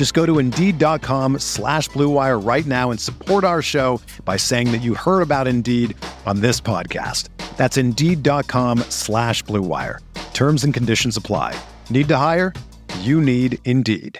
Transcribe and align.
Just 0.00 0.14
go 0.14 0.24
to 0.24 0.38
Indeed.com 0.38 1.40
slash 1.40 1.90
BlueWire 1.90 2.42
right 2.42 2.64
now 2.64 2.90
and 2.90 2.98
support 2.98 3.44
our 3.44 3.60
show 3.60 4.00
by 4.24 4.38
saying 4.38 4.72
that 4.72 4.80
you 4.80 4.94
heard 4.94 5.20
about 5.20 5.46
Indeed 5.46 5.94
on 6.24 6.40
this 6.40 6.58
podcast. 6.58 7.28
That's 7.58 7.76
Indeed.com 7.76 8.78
slash 8.88 9.44
BlueWire. 9.44 9.98
Terms 10.32 10.64
and 10.64 10.72
conditions 10.72 11.18
apply. 11.18 11.54
Need 11.90 12.08
to 12.08 12.16
hire? 12.16 12.54
You 13.00 13.20
need 13.20 13.58
Indeed. 13.66 14.18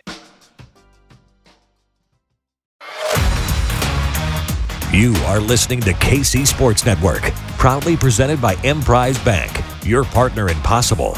You 4.92 5.14
are 5.24 5.40
listening 5.40 5.80
to 5.80 5.94
KC 5.94 6.46
Sports 6.46 6.84
Network, 6.84 7.22
proudly 7.56 7.96
presented 7.96 8.38
by 8.38 8.54
Emprise 8.64 9.18
Bank, 9.24 9.58
your 9.86 10.04
partner 10.04 10.50
in 10.50 10.58
possible. 10.58 11.14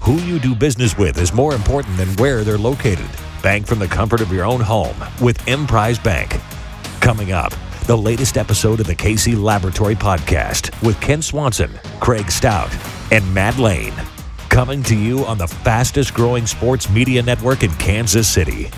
Who 0.00 0.14
you 0.22 0.38
do 0.38 0.54
business 0.54 0.96
with 0.96 1.18
is 1.20 1.34
more 1.34 1.54
important 1.54 1.98
than 1.98 2.08
where 2.14 2.42
they're 2.42 2.56
located. 2.56 3.10
Bank 3.46 3.64
from 3.64 3.78
the 3.78 3.86
comfort 3.86 4.20
of 4.20 4.32
your 4.32 4.44
own 4.44 4.60
home 4.60 4.96
with 5.20 5.46
Emprise 5.46 6.00
Bank. 6.00 6.36
Coming 7.00 7.30
up, 7.30 7.54
the 7.86 7.96
latest 7.96 8.36
episode 8.36 8.80
of 8.80 8.88
the 8.88 8.94
KC 8.96 9.40
Laboratory 9.40 9.94
Podcast 9.94 10.72
with 10.84 11.00
Kent 11.00 11.22
Swanson, 11.22 11.70
Craig 12.00 12.28
Stout, 12.28 12.76
and 13.12 13.32
Matt 13.32 13.56
Lane. 13.56 13.94
Coming 14.48 14.82
to 14.82 14.96
you 14.96 15.24
on 15.26 15.38
the 15.38 15.46
fastest 15.46 16.12
growing 16.12 16.44
sports 16.44 16.90
media 16.90 17.22
network 17.22 17.62
in 17.62 17.70
Kansas 17.74 18.26
City. 18.26 18.68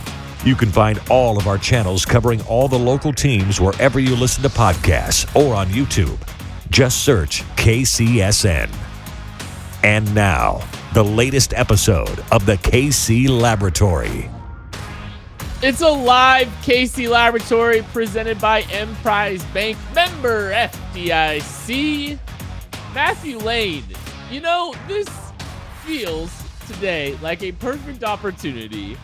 You 0.45 0.55
can 0.55 0.71
find 0.71 1.01
all 1.09 1.39
of 1.39 1.47
our 1.47 1.57
channels 1.57 2.05
covering 2.05 2.43
all 2.43 2.69
the 2.69 2.79
local 2.79 3.15
teams 3.15 3.63
wherever 3.63 3.99
you 3.99 4.15
listen 4.15 4.43
to 4.43 4.51
podcasts 4.51 5.35
or 5.35 5.55
on 5.55 5.69
YouTube. 5.69 6.19
Just 6.69 7.05
search 7.05 7.43
KCSN. 7.57 8.69
And 9.83 10.15
now, 10.15 10.61
the 10.93 11.05
latest 11.05 11.55
episode 11.55 12.23
of 12.31 12.45
the 12.45 12.59
KC 12.59 13.31
Laboratory. 13.31 14.29
It's 15.61 15.81
a 15.81 15.89
live 15.89 16.47
KC 16.63 17.09
Laboratory 17.09 17.83
presented 17.93 18.41
by 18.41 18.63
Emprise 18.71 19.45
Bank 19.47 19.77
member 19.93 20.53
FDIC. 20.53 22.17
Matthew 22.95 23.39
Lane, 23.39 23.83
you 24.31 24.41
know, 24.41 24.73
this 24.87 25.09
feels 25.85 26.31
today 26.69 27.19
like 27.23 27.43
a 27.43 27.51
perfect 27.51 28.05
opportunity 28.05 28.97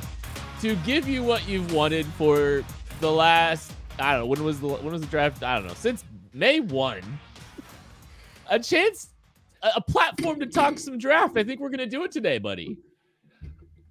to 0.61 0.77
give 0.77 1.09
you 1.09 1.25
what 1.25 1.49
you've 1.49 1.73
wanted 1.73 2.07
for 2.07 2.63
the 3.01 3.11
last 3.11 3.73
I 3.99 4.13
don't 4.13 4.21
know 4.21 4.27
when 4.27 4.45
was 4.45 4.61
the 4.61 4.69
when 4.69 4.93
was 4.93 5.01
the 5.01 5.09
draft? 5.09 5.43
I 5.43 5.57
don't 5.57 5.67
know 5.67 5.75
since 5.75 6.05
May 6.33 6.61
one. 6.61 7.03
A 8.49 8.61
chance 8.61 9.09
a, 9.61 9.81
platform 9.81 10.39
to 10.39 10.47
talk 10.47 10.79
some 10.79 10.99
draft. 10.99 11.37
I 11.37 11.43
think 11.43 11.59
we're 11.59 11.71
gonna 11.71 11.85
do 11.85 12.05
it 12.05 12.13
today 12.13 12.39
buddy 12.39 12.79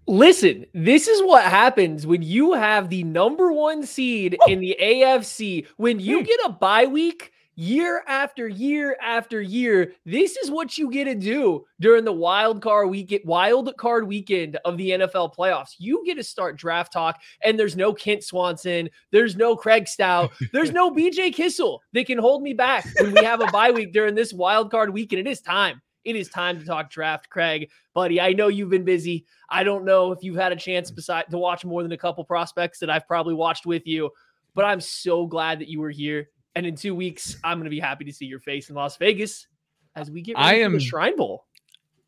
Listen, 0.06 0.66
this 0.74 1.08
is 1.08 1.22
what 1.24 1.44
happens 1.44 2.06
when 2.06 2.22
you 2.22 2.54
have 2.54 2.90
the 2.90 3.04
number 3.04 3.54
one 3.54 3.86
seed 3.86 4.38
in 4.48 4.60
the 4.60 4.76
AFC. 4.82 5.66
When 5.78 6.00
you 6.00 6.20
hmm. 6.20 6.26
get 6.26 6.40
a 6.46 6.50
bye 6.50 6.86
week 6.86 7.32
year 7.56 8.04
after 8.08 8.48
year 8.48 8.98
after 9.02 9.42
year, 9.42 9.94
this 10.06 10.36
is 10.36 10.52
what 10.52 10.78
you 10.78 10.90
get 10.92 11.06
to 11.06 11.16
do 11.16 11.64
during 11.80 12.04
the 12.04 12.12
wild 12.12 12.62
card 12.62 12.90
weekend, 12.90 13.22
wild 13.24 13.76
card 13.78 14.06
weekend 14.06 14.58
of 14.66 14.78
the 14.78 14.90
NFL 14.90 15.34
playoffs. 15.34 15.76
You 15.78 16.04
get 16.06 16.16
to 16.16 16.24
start 16.24 16.58
draft 16.58 16.92
talk, 16.92 17.22
and 17.42 17.58
there's 17.58 17.78
no 17.78 17.94
Kent 17.94 18.26
Swanson, 18.26 18.90
there's 19.12 19.38
no 19.38 19.56
Craig 19.56 19.88
Stout, 19.88 20.32
there's 20.52 20.72
no 20.72 20.92
BJ 20.96 21.34
Kissel 21.34 21.82
that 21.94 22.08
can 22.08 22.18
hold 22.18 22.44
me 22.44 22.54
back 22.54 22.86
when 23.00 23.14
we 23.14 23.24
have 23.24 23.40
a 23.40 23.48
bye 23.48 23.72
week 23.72 23.94
during 23.94 24.16
this 24.16 24.34
wild 24.34 24.70
card 24.70 24.92
weekend. 24.92 25.26
It 25.26 25.32
is 25.32 25.40
time. 25.40 25.82
It 26.06 26.16
is 26.16 26.28
time 26.30 26.60
to 26.60 26.66
talk 26.66 26.90
draft, 26.90 27.30
Craig, 27.30 27.70
buddy. 27.94 28.20
I 28.20 28.34
know 28.34 28.48
you've 28.50 28.70
been 28.70 28.84
busy. 28.84 29.26
I 29.50 29.64
don't 29.64 29.86
know 29.86 30.12
if 30.12 30.24
you've 30.24 30.36
had 30.36 30.52
a 30.52 30.56
chance 30.56 30.92
beside 30.92 31.30
to 31.32 31.38
watch 31.38 31.64
more 31.64 31.82
than 31.84 31.92
a 31.94 31.98
couple 31.98 32.24
prospects 32.26 32.80
that 32.80 32.90
I've 32.90 33.08
probably 33.08 33.34
watched 33.34 33.66
with 33.66 33.88
you, 33.88 34.10
but 34.54 34.66
I'm 34.66 34.82
so 34.82 35.26
glad 35.26 35.60
that 35.60 35.70
you 35.70 35.80
were 35.80 35.90
here. 35.92 36.30
And 36.56 36.66
in 36.66 36.76
two 36.76 36.94
weeks, 36.94 37.38
I'm 37.44 37.58
going 37.58 37.66
to 37.66 37.70
be 37.70 37.80
happy 37.80 38.04
to 38.06 38.14
see 38.14 38.26
your 38.26 38.40
face 38.40 38.70
in 38.70 38.76
Las 38.76 38.98
Vegas 38.98 39.48
as 39.96 40.12
we 40.12 40.22
get 40.22 40.36
ready 40.36 40.46
I 40.48 40.60
for 40.60 40.66
am- 40.66 40.74
the 40.74 40.80
Shrine 40.80 41.16
Bowl. 41.16 41.46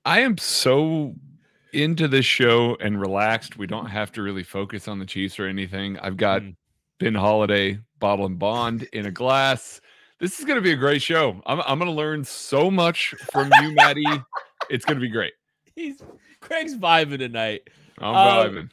I 0.03 0.19
am 0.19 0.37
so 0.37 1.15
into 1.73 2.07
this 2.07 2.25
show 2.25 2.77
and 2.79 2.99
relaxed. 3.01 3.57
We 3.57 3.65
don't 3.67 3.87
have 3.87 4.11
to 4.13 4.21
really 4.21 4.43
focus 4.43 4.87
on 4.87 4.99
the 4.99 5.05
Chiefs 5.05 5.39
or 5.39 5.47
anything. 5.47 5.97
I've 5.99 6.15
got 6.17 6.41
Mm. 6.41 6.55
Ben 6.99 7.13
Holladay 7.13 7.81
bottle 7.99 8.25
and 8.25 8.37
bond 8.39 8.83
in 8.93 9.05
a 9.07 9.11
glass. 9.11 9.81
This 10.19 10.39
is 10.39 10.45
going 10.45 10.55
to 10.55 10.61
be 10.61 10.71
a 10.71 10.75
great 10.77 11.01
show. 11.01 11.41
I'm, 11.45 11.59
I'm 11.61 11.77
going 11.77 11.89
to 11.91 11.95
learn 11.95 12.23
so 12.23 12.71
much 12.71 13.13
from 13.31 13.49
you, 13.61 13.71
Maddie. 13.73 14.05
It's 14.69 14.85
going 14.85 14.95
to 14.97 15.01
be 15.01 15.09
great. 15.09 15.33
he's 15.75 16.01
Craig's 16.39 16.75
vibing 16.75 17.17
tonight 17.19 17.61
I'm 17.99 18.15
Um, 18.15 18.15
vibing. 18.55 18.69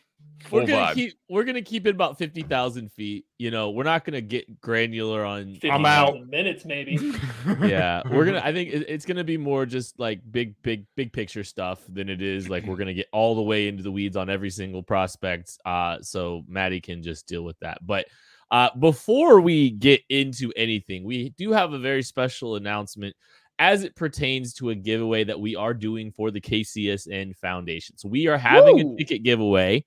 we're 0.50 0.66
gonna 0.66 0.86
vibe. 0.88 0.94
keep 0.94 1.14
we're 1.30 1.44
gonna 1.44 1.62
keep 1.62 1.86
it 1.86 1.90
about 1.94 2.18
50,000 2.18 2.90
feet 2.92 3.24
you 3.38 3.50
know 3.50 3.70
we're 3.70 3.84
not 3.84 4.04
gonna 4.04 4.20
get 4.20 4.60
granular 4.60 5.24
on 5.24 5.56
I'm 5.64 5.86
out. 5.86 6.26
minutes, 6.28 6.64
maybe. 6.66 6.98
yeah 7.62 8.02
we're 8.10 8.24
gonna 8.26 8.42
i 8.44 8.52
think 8.52 8.70
it- 8.74 8.86
it's 8.88 9.06
gonna 9.06 9.24
be 9.24 9.36
more 9.38 9.64
just 9.64 9.98
like 9.98 10.20
big 10.30 10.54
big 10.62 10.84
big 10.96 11.12
picture 11.12 11.44
stuff 11.44 11.80
than 11.88 12.08
it 12.10 12.20
is 12.20 12.48
like 12.50 12.64
we're 12.66 12.76
gonna 12.76 12.92
get 12.94 13.06
all 13.12 13.34
the 13.36 13.42
way 13.42 13.68
into 13.68 13.82
the 13.82 13.92
weeds 13.92 14.16
on 14.16 14.28
every 14.28 14.50
single 14.50 14.82
prospect 14.82 15.56
uh 15.64 15.96
so 16.02 16.42
maddie 16.48 16.80
can 16.80 17.02
just 17.02 17.26
deal 17.26 17.42
with 17.44 17.58
that 17.60 17.78
but 17.86 18.06
uh 18.52 18.68
before 18.78 19.40
we 19.40 19.70
get 19.70 20.00
into 20.08 20.52
anything 20.56 21.02
we 21.04 21.30
do 21.30 21.50
have 21.50 21.72
a 21.72 21.78
very 21.78 22.02
special 22.02 22.54
announcement 22.54 23.14
as 23.58 23.82
it 23.82 23.94
pertains 23.96 24.54
to 24.54 24.70
a 24.70 24.74
giveaway 24.74 25.24
that 25.24 25.38
we 25.38 25.56
are 25.56 25.74
doing 25.74 26.12
for 26.12 26.30
the 26.30 26.40
kcsn 26.40 27.36
foundation 27.36 27.98
so 27.98 28.08
we 28.08 28.28
are 28.28 28.38
having 28.38 28.80
a 28.80 28.96
ticket 28.96 29.24
giveaway 29.24 29.84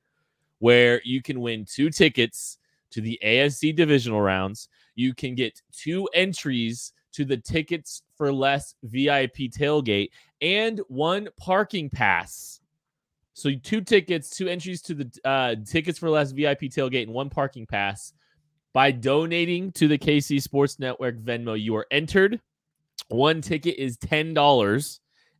where 0.59 1.01
you 1.03 1.21
can 1.21 1.39
win 1.39 1.65
two 1.65 1.89
tickets 1.89 2.57
to 2.91 2.99
the 2.99 3.17
afc 3.23 3.73
divisional 3.75 4.21
rounds 4.21 4.67
you 4.95 5.13
can 5.13 5.35
get 5.35 5.61
two 5.71 6.07
entries 6.13 6.91
to 7.15 7.23
the 7.23 7.37
tickets 7.37 8.03
for 8.17 8.31
less 8.31 8.75
VIP 8.83 9.35
tailgate 9.49 10.09
and 10.41 10.81
one 10.89 11.29
parking 11.37 11.89
pass. 11.89 12.59
So 13.33 13.51
two 13.63 13.81
tickets, 13.81 14.29
two 14.29 14.49
entries 14.49 14.81
to 14.83 14.93
the 14.95 15.11
uh, 15.23 15.55
tickets 15.65 15.97
for 15.97 16.09
less 16.09 16.31
VIP 16.31 16.61
tailgate 16.63 17.03
and 17.03 17.13
one 17.13 17.29
parking 17.29 17.65
pass. 17.65 18.11
By 18.75 18.91
donating 18.91 19.71
to 19.71 19.87
the 19.87 19.97
KC 19.97 20.41
Sports 20.41 20.79
Network 20.79 21.17
Venmo, 21.19 21.57
you 21.57 21.77
are 21.77 21.87
entered. 21.91 22.41
One 23.07 23.39
ticket 23.39 23.77
is 23.77 23.95
ten 23.95 24.33
dollars. 24.33 24.99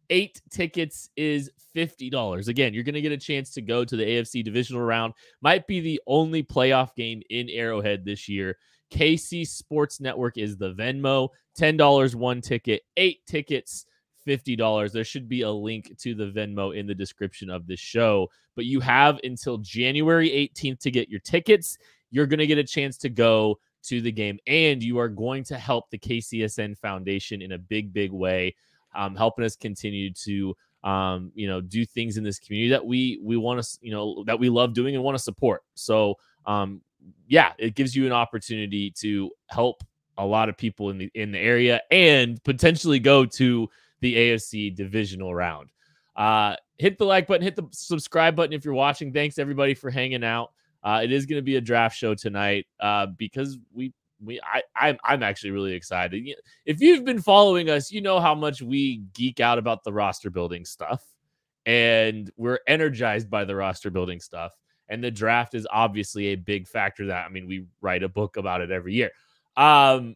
Eight 0.10 0.42
tickets 0.50 1.10
is 1.18 1.52
fifty 1.74 2.10
dollars. 2.10 2.48
Again, 2.48 2.74
you're 2.74 2.86
going 2.86 2.96
to 2.96 3.02
get 3.02 3.12
a 3.12 3.18
chance 3.18 3.52
to 3.56 3.62
go 3.62 3.84
to 3.84 3.98
the 3.98 4.06
AFC 4.06 4.42
divisional 4.42 4.84
round. 4.84 5.16
Might 5.42 5.68
be 5.68 5.82
the 5.82 6.00
only 6.08 6.44
playoff 6.44 6.96
game 6.96 7.22
in 7.30 7.50
Arrowhead 7.50 8.06
this 8.06 8.30
year. 8.30 8.56
KC 8.90 9.46
Sports 9.46 10.00
Network 10.00 10.38
is 10.38 10.56
the 10.56 10.74
Venmo. 10.74 11.28
$10 11.60 12.16
one 12.16 12.40
ticket, 12.40 12.84
eight 12.96 13.20
tickets, 13.28 13.86
$50. 14.26 14.94
There 14.94 15.04
should 15.04 15.28
be 15.28 15.42
a 15.42 15.52
link 15.52 15.92
to 16.00 16.16
the 16.16 16.32
Venmo 16.32 16.74
in 16.74 16.88
the 16.88 16.96
description 16.96 17.50
of 17.50 17.68
this 17.68 17.82
show. 17.82 18.30
But 18.56 18.66
you 18.66 18.80
have 18.80 19.20
until 19.26 19.58
January 19.58 20.30
18th 20.30 20.80
to 20.80 20.92
get 20.92 21.10
your 21.10 21.20
tickets. 21.20 21.78
You're 22.12 22.26
going 22.26 22.40
to 22.40 22.48
get 22.48 22.58
a 22.58 22.64
chance 22.64 22.98
to 23.00 23.10
go 23.10 23.60
to 23.84 24.02
the 24.02 24.12
game, 24.12 24.40
and 24.48 24.82
you 24.82 24.98
are 25.00 25.10
going 25.10 25.44
to 25.46 25.58
help 25.58 25.90
the 25.90 25.98
KCSN 25.98 26.78
Foundation 26.78 27.42
in 27.42 27.54
a 27.54 27.58
big, 27.58 27.94
big 27.94 28.12
way, 28.12 28.56
um, 28.96 29.16
helping 29.16 29.46
us 29.46 29.56
continue 29.56 30.12
to. 30.14 30.56
Um, 30.84 31.32
you 31.34 31.48
know, 31.48 31.62
do 31.62 31.84
things 31.84 32.18
in 32.18 32.24
this 32.24 32.38
community 32.38 32.70
that 32.70 32.86
we 32.86 33.20
we 33.24 33.38
want 33.38 33.64
to, 33.64 33.78
you 33.82 33.90
know, 33.90 34.24
that 34.28 34.38
we 34.38 34.50
love 34.50 34.76
doing 34.76 34.94
and 34.94 35.04
want 35.04 35.18
to 35.18 35.24
support. 35.24 35.64
So, 35.74 36.14
um, 36.46 36.80
yeah, 37.28 37.54
it 37.58 37.74
gives 37.74 37.96
you 37.96 38.06
an 38.06 38.12
opportunity 38.12 38.92
to 39.00 39.32
help 39.48 39.84
a 40.18 40.26
lot 40.26 40.50
of 40.50 40.58
people 40.58 40.90
in 40.90 40.98
the 40.98 41.10
in 41.14 41.32
the 41.32 41.40
area 41.40 41.82
and 41.92 42.42
potentially 42.44 43.00
go 43.00 43.26
to 43.26 43.70
the 44.02 44.16
AFC 44.16 44.76
divisional 44.76 45.34
round. 45.34 45.70
Uh, 46.16 46.56
hit 46.78 46.98
the 46.98 47.06
like 47.06 47.28
button, 47.28 47.44
hit 47.44 47.56
the 47.56 47.68
subscribe 47.72 48.36
button 48.36 48.54
if 48.54 48.64
you're 48.64 48.74
watching. 48.74 49.12
Thanks 49.12 49.38
everybody 49.38 49.74
for 49.74 49.90
hanging 49.90 50.24
out. 50.24 50.52
Uh, 50.86 51.02
it 51.04 51.12
is 51.12 51.26
going 51.26 51.40
to 51.40 51.44
be 51.44 51.56
a 51.56 51.62
draft 51.62 51.98
show 51.98 52.14
tonight 52.14 52.68
uh, 52.80 53.08
because 53.18 53.58
we 53.74 53.92
we 54.24 54.40
I 54.42 54.62
I'm, 54.76 54.98
I'm 55.04 55.24
actually 55.24 55.50
really 55.50 55.74
excited. 55.74 56.24
If 56.66 56.80
you've 56.80 57.04
been 57.04 57.22
following 57.22 57.72
us, 57.72 57.92
you 57.92 58.02
know 58.02 58.20
how 58.20 58.36
much 58.36 58.62
we 58.62 58.98
geek 59.14 59.40
out 59.40 59.58
about 59.58 59.84
the 59.84 59.92
roster 59.92 60.30
building 60.30 60.64
stuff, 60.64 61.04
and 61.66 62.32
we're 62.38 62.60
energized 62.68 63.32
by 63.32 63.46
the 63.46 63.56
roster 63.56 63.90
building 63.90 64.20
stuff. 64.20 64.54
And 64.88 65.04
the 65.04 65.10
draft 65.10 65.56
is 65.56 65.66
obviously 65.72 66.28
a 66.28 66.36
big 66.36 66.68
factor. 66.68 67.08
That 67.08 67.26
I 67.26 67.30
mean, 67.30 67.48
we 67.48 67.66
write 67.82 68.04
a 68.04 68.10
book 68.10 68.38
about 68.38 68.62
it 68.62 68.70
every 68.70 68.94
year. 68.94 69.10
Um, 69.58 70.16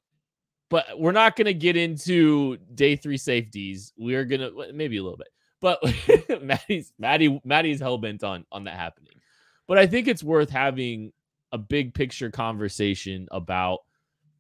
but 0.69 0.85
we're 0.99 1.11
not 1.11 1.35
going 1.35 1.45
to 1.45 1.53
get 1.55 1.75
into 1.75 2.57
day 2.75 2.95
three 2.95 3.17
safeties. 3.17 3.91
We're 3.97 4.25
gonna 4.25 4.51
maybe 4.71 4.97
a 4.97 5.03
little 5.03 5.17
bit, 5.17 5.29
but 5.59 5.79
Maddie's 6.43 6.93
Maddie 6.99 7.41
Maddie's 7.43 7.79
hell 7.79 7.97
bent 7.97 8.23
on 8.23 8.45
on 8.51 8.65
that 8.65 8.75
happening. 8.75 9.18
But 9.69 9.77
I 9.77 9.85
think 9.85 10.07
it's 10.07 10.23
worth 10.23 10.49
having 10.49 11.13
a 11.51 11.57
big 11.59 11.93
picture 11.93 12.31
conversation 12.31 13.27
about 13.31 13.79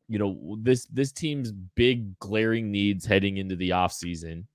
you 0.07 0.17
know 0.17 0.57
this 0.59 0.85
this 0.87 1.11
team's 1.11 1.51
big 1.51 2.17
glaring 2.17 2.71
needs 2.71 3.05
heading 3.05 3.37
into 3.37 3.55
the 3.55 3.69
offseason 3.69 4.45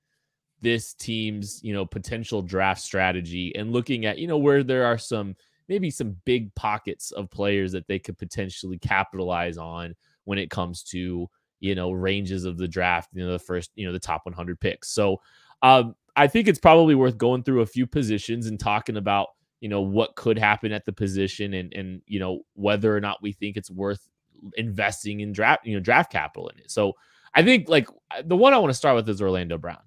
this 0.61 0.95
team's 0.95 1.63
you 1.63 1.73
know 1.73 1.87
potential 1.87 2.43
draft 2.43 2.81
strategy 2.81 3.55
and 3.55 3.73
looking 3.73 4.05
at 4.05 4.19
you 4.19 4.27
know 4.27 4.39
where 4.39 4.65
there 4.65 4.85
are 4.85 4.99
some 4.99 5.37
maybe 5.69 5.91
some 5.91 6.17
big 6.25 6.53
pockets 6.57 7.13
of 7.13 7.31
players 7.31 7.71
that 7.71 7.87
they 7.87 7.99
could 7.99 8.19
potentially 8.19 8.79
capitalize 8.79 9.59
on 9.59 9.95
when 10.25 10.39
it 10.39 10.51
comes 10.51 10.83
to 10.83 11.29
you 11.61 11.75
know 11.77 11.93
ranges 11.93 12.45
of 12.45 12.59
the 12.59 12.67
draft 12.67 13.11
you 13.13 13.25
know 13.25 13.33
the 13.33 13.39
first 13.39 13.71
you 13.77 13.87
know 13.87 13.93
the 13.93 13.99
top 13.99 14.23
100 14.25 14.59
picks. 14.59 14.91
So 14.91 15.21
um 15.63 15.95
i 16.17 16.27
think 16.27 16.49
it's 16.49 16.59
probably 16.59 16.97
worth 16.97 17.17
going 17.17 17.45
through 17.45 17.61
a 17.61 17.67
few 17.67 17.87
positions 17.87 18.47
and 18.47 18.59
talking 18.59 18.97
about 18.97 19.29
you 19.65 19.71
know 19.71 19.81
what 19.81 20.15
could 20.15 20.39
happen 20.39 20.73
at 20.73 20.85
the 20.85 20.93
position 20.93 21.55
and 21.55 21.73
and 21.73 22.03
you 22.07 22.19
know 22.21 22.43
whether 22.53 22.95
or 22.95 23.01
not 23.01 23.23
we 23.23 23.33
think 23.33 23.57
it's 23.57 23.71
worth 23.71 24.11
investing 24.59 25.21
in 25.21 25.33
draft 25.33 25.65
you 25.65 25.73
know 25.73 25.81
draft 25.81 26.13
capital 26.13 26.49
in 26.49 26.59
it. 26.59 26.71
So 26.71 26.93
i 27.35 27.43
think 27.43 27.71
like 27.71 27.89
the 28.27 28.37
one 28.37 28.53
i 28.53 28.59
want 28.59 28.69
to 28.69 28.77
start 28.77 28.95
with 28.95 29.09
is 29.09 29.23
orlando 29.23 29.57
brown. 29.57 29.81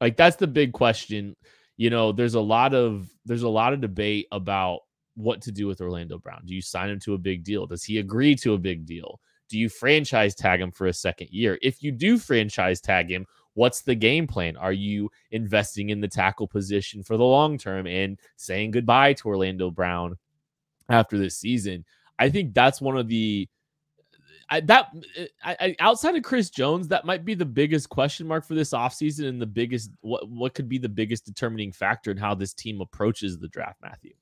Like 0.00 0.16
that's 0.16 0.34
the 0.34 0.48
big 0.48 0.72
question. 0.72 1.36
You 1.76 1.88
know 1.88 2.10
there's 2.10 2.34
a 2.34 2.40
lot 2.40 2.74
of 2.74 3.10
there's 3.24 3.44
a 3.44 3.48
lot 3.48 3.72
of 3.72 3.80
debate 3.80 4.26
about 4.32 4.80
what 5.14 5.40
to 5.42 5.52
do 5.52 5.68
with 5.68 5.80
orlando 5.80 6.18
brown. 6.18 6.42
Do 6.44 6.52
you 6.52 6.60
sign 6.60 6.90
him 6.90 6.98
to 7.04 7.14
a 7.14 7.18
big 7.18 7.44
deal? 7.44 7.68
Does 7.68 7.84
he 7.84 7.98
agree 7.98 8.34
to 8.34 8.54
a 8.54 8.58
big 8.58 8.86
deal? 8.86 9.20
Do 9.48 9.56
you 9.56 9.68
franchise 9.68 10.34
tag 10.34 10.60
him 10.60 10.72
for 10.72 10.88
a 10.88 10.92
second 10.92 11.28
year? 11.30 11.60
If 11.62 11.80
you 11.80 11.92
do 11.92 12.18
franchise 12.18 12.80
tag 12.80 13.08
him, 13.08 13.26
what's 13.54 13.82
the 13.82 13.94
game 13.94 14.26
plan? 14.26 14.56
Are 14.56 14.72
you 14.72 15.10
investing 15.30 15.90
in 15.90 16.00
the 16.00 16.08
tackle 16.08 16.48
position 16.48 17.02
for 17.02 17.16
the 17.16 17.24
long 17.24 17.58
term 17.58 17.86
and 17.86 18.18
saying 18.36 18.72
goodbye 18.72 19.14
to 19.14 19.28
Orlando 19.28 19.70
Brown 19.70 20.18
after 20.88 21.18
this 21.18 21.36
season? 21.36 21.84
I 22.18 22.30
think 22.30 22.54
that's 22.54 22.80
one 22.80 22.96
of 22.96 23.08
the 23.08 23.48
I, 24.52 24.60
that 24.60 24.88
I, 25.42 25.56
I, 25.60 25.76
outside 25.80 26.14
of 26.14 26.22
Chris 26.22 26.50
Jones, 26.50 26.88
that 26.88 27.06
might 27.06 27.24
be 27.24 27.32
the 27.34 27.46
biggest 27.46 27.88
question 27.88 28.26
mark 28.26 28.44
for 28.44 28.54
this 28.54 28.72
offseason 28.72 29.26
and 29.26 29.40
the 29.40 29.46
biggest 29.46 29.90
what 30.02 30.28
what 30.28 30.52
could 30.54 30.68
be 30.68 30.76
the 30.76 30.90
biggest 30.90 31.24
determining 31.24 31.72
factor 31.72 32.10
in 32.10 32.18
how 32.18 32.34
this 32.34 32.52
team 32.52 32.80
approaches 32.82 33.38
the 33.38 33.48
draft, 33.48 33.80
Matthew. 33.82 34.12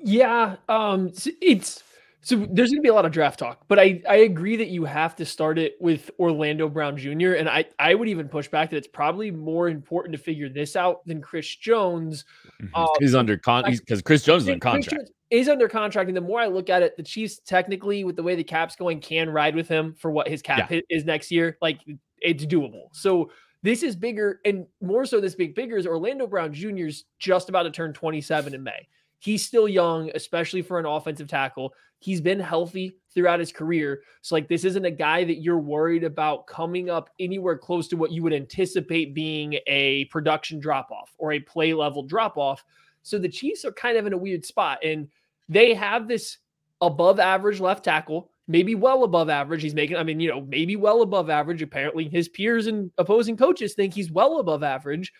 Yeah, 0.00 0.56
um 0.68 1.12
it's 1.40 1.82
so 2.28 2.36
there's 2.50 2.68
going 2.68 2.80
to 2.80 2.82
be 2.82 2.90
a 2.90 2.94
lot 2.94 3.06
of 3.06 3.12
draft 3.12 3.38
talk, 3.38 3.64
but 3.68 3.78
I, 3.78 4.02
I 4.06 4.16
agree 4.16 4.56
that 4.56 4.68
you 4.68 4.84
have 4.84 5.16
to 5.16 5.24
start 5.24 5.58
it 5.58 5.76
with 5.80 6.10
Orlando 6.18 6.68
Brown 6.68 6.94
Jr. 6.94 7.32
And 7.32 7.48
I, 7.48 7.64
I 7.78 7.94
would 7.94 8.06
even 8.06 8.28
push 8.28 8.48
back 8.48 8.68
that 8.68 8.76
it's 8.76 8.86
probably 8.86 9.30
more 9.30 9.70
important 9.70 10.12
to 10.12 10.18
figure 10.18 10.50
this 10.50 10.76
out 10.76 11.06
than 11.06 11.22
Chris 11.22 11.56
Jones. 11.56 12.26
Mm-hmm. 12.60 12.74
Um, 12.74 12.88
he's 13.00 13.14
under 13.14 13.38
contract 13.38 13.78
because 13.78 14.02
Chris 14.02 14.24
Jones 14.24 14.42
is 14.42 14.50
under 14.50 14.60
contract. 14.60 15.10
Is 15.30 15.48
under 15.48 15.68
contract, 15.68 16.08
and 16.08 16.16
the 16.16 16.20
more 16.20 16.38
I 16.38 16.48
look 16.48 16.68
at 16.68 16.82
it, 16.82 16.98
the 16.98 17.02
Chiefs 17.02 17.40
technically, 17.46 18.04
with 18.04 18.16
the 18.16 18.22
way 18.22 18.34
the 18.34 18.44
cap's 18.44 18.76
going, 18.76 19.00
can 19.00 19.30
ride 19.30 19.56
with 19.56 19.68
him 19.68 19.94
for 19.98 20.10
what 20.10 20.28
his 20.28 20.42
cap 20.42 20.70
yeah. 20.70 20.80
is 20.90 21.06
next 21.06 21.30
year. 21.30 21.56
Like 21.62 21.80
it's 22.18 22.44
doable. 22.44 22.88
So 22.92 23.30
this 23.62 23.82
is 23.82 23.96
bigger, 23.96 24.40
and 24.44 24.66
more 24.82 25.06
so. 25.06 25.18
This 25.18 25.34
big 25.34 25.54
bigger 25.54 25.78
is 25.78 25.86
Orlando 25.86 26.26
Brown 26.26 26.52
Jr.'s 26.52 27.04
just 27.18 27.48
about 27.48 27.62
to 27.62 27.70
turn 27.70 27.94
27 27.94 28.54
in 28.54 28.62
May. 28.62 28.86
He's 29.18 29.44
still 29.44 29.68
young, 29.68 30.10
especially 30.14 30.62
for 30.62 30.78
an 30.78 30.86
offensive 30.86 31.28
tackle. 31.28 31.72
He's 31.98 32.20
been 32.20 32.38
healthy 32.38 32.96
throughout 33.12 33.40
his 33.40 33.52
career. 33.52 34.02
So, 34.22 34.36
like, 34.36 34.48
this 34.48 34.64
isn't 34.64 34.84
a 34.84 34.90
guy 34.90 35.24
that 35.24 35.42
you're 35.42 35.58
worried 35.58 36.04
about 36.04 36.46
coming 36.46 36.88
up 36.88 37.10
anywhere 37.18 37.58
close 37.58 37.88
to 37.88 37.96
what 37.96 38.12
you 38.12 38.22
would 38.22 38.32
anticipate 38.32 39.14
being 39.14 39.58
a 39.66 40.04
production 40.06 40.60
drop 40.60 40.92
off 40.92 41.12
or 41.18 41.32
a 41.32 41.40
play 41.40 41.74
level 41.74 42.04
drop 42.04 42.38
off. 42.38 42.64
So, 43.02 43.18
the 43.18 43.28
Chiefs 43.28 43.64
are 43.64 43.72
kind 43.72 43.98
of 43.98 44.06
in 44.06 44.12
a 44.12 44.18
weird 44.18 44.44
spot. 44.44 44.78
And 44.84 45.08
they 45.48 45.74
have 45.74 46.06
this 46.06 46.38
above 46.80 47.18
average 47.18 47.58
left 47.58 47.84
tackle, 47.84 48.30
maybe 48.46 48.76
well 48.76 49.02
above 49.02 49.28
average. 49.28 49.62
He's 49.62 49.74
making, 49.74 49.96
I 49.96 50.04
mean, 50.04 50.20
you 50.20 50.28
know, 50.28 50.42
maybe 50.42 50.76
well 50.76 51.02
above 51.02 51.28
average. 51.28 51.62
Apparently, 51.62 52.08
his 52.08 52.28
peers 52.28 52.68
and 52.68 52.92
opposing 52.98 53.36
coaches 53.36 53.74
think 53.74 53.94
he's 53.94 54.12
well 54.12 54.38
above 54.38 54.62
average. 54.62 55.12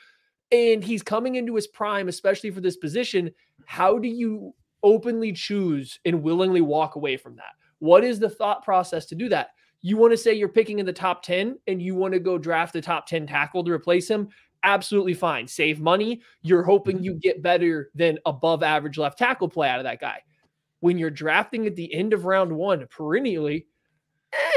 And 0.50 0.82
he's 0.82 1.02
coming 1.02 1.34
into 1.34 1.54
his 1.54 1.66
prime, 1.66 2.08
especially 2.08 2.50
for 2.50 2.60
this 2.60 2.76
position. 2.76 3.30
How 3.66 3.98
do 3.98 4.08
you 4.08 4.54
openly 4.82 5.32
choose 5.32 5.98
and 6.04 6.22
willingly 6.22 6.60
walk 6.60 6.96
away 6.96 7.16
from 7.16 7.36
that? 7.36 7.52
What 7.80 8.04
is 8.04 8.18
the 8.18 8.30
thought 8.30 8.64
process 8.64 9.06
to 9.06 9.14
do 9.14 9.28
that? 9.28 9.50
You 9.80 9.96
want 9.96 10.12
to 10.12 10.16
say 10.16 10.34
you're 10.34 10.48
picking 10.48 10.78
in 10.78 10.86
the 10.86 10.92
top 10.92 11.22
10 11.22 11.58
and 11.66 11.80
you 11.80 11.94
want 11.94 12.14
to 12.14 12.20
go 12.20 12.38
draft 12.38 12.72
the 12.72 12.80
top 12.80 13.06
10 13.06 13.26
tackle 13.26 13.62
to 13.64 13.70
replace 13.70 14.08
him? 14.08 14.28
Absolutely 14.64 15.14
fine. 15.14 15.46
Save 15.46 15.80
money. 15.80 16.20
You're 16.42 16.64
hoping 16.64 16.96
mm-hmm. 16.96 17.04
you 17.04 17.14
get 17.14 17.42
better 17.42 17.90
than 17.94 18.18
above 18.26 18.62
average 18.62 18.98
left 18.98 19.18
tackle 19.18 19.48
play 19.48 19.68
out 19.68 19.78
of 19.78 19.84
that 19.84 20.00
guy. 20.00 20.22
When 20.80 20.98
you're 20.98 21.10
drafting 21.10 21.66
at 21.66 21.76
the 21.76 21.92
end 21.94 22.12
of 22.12 22.24
round 22.24 22.50
one 22.52 22.86
perennially, 22.88 23.66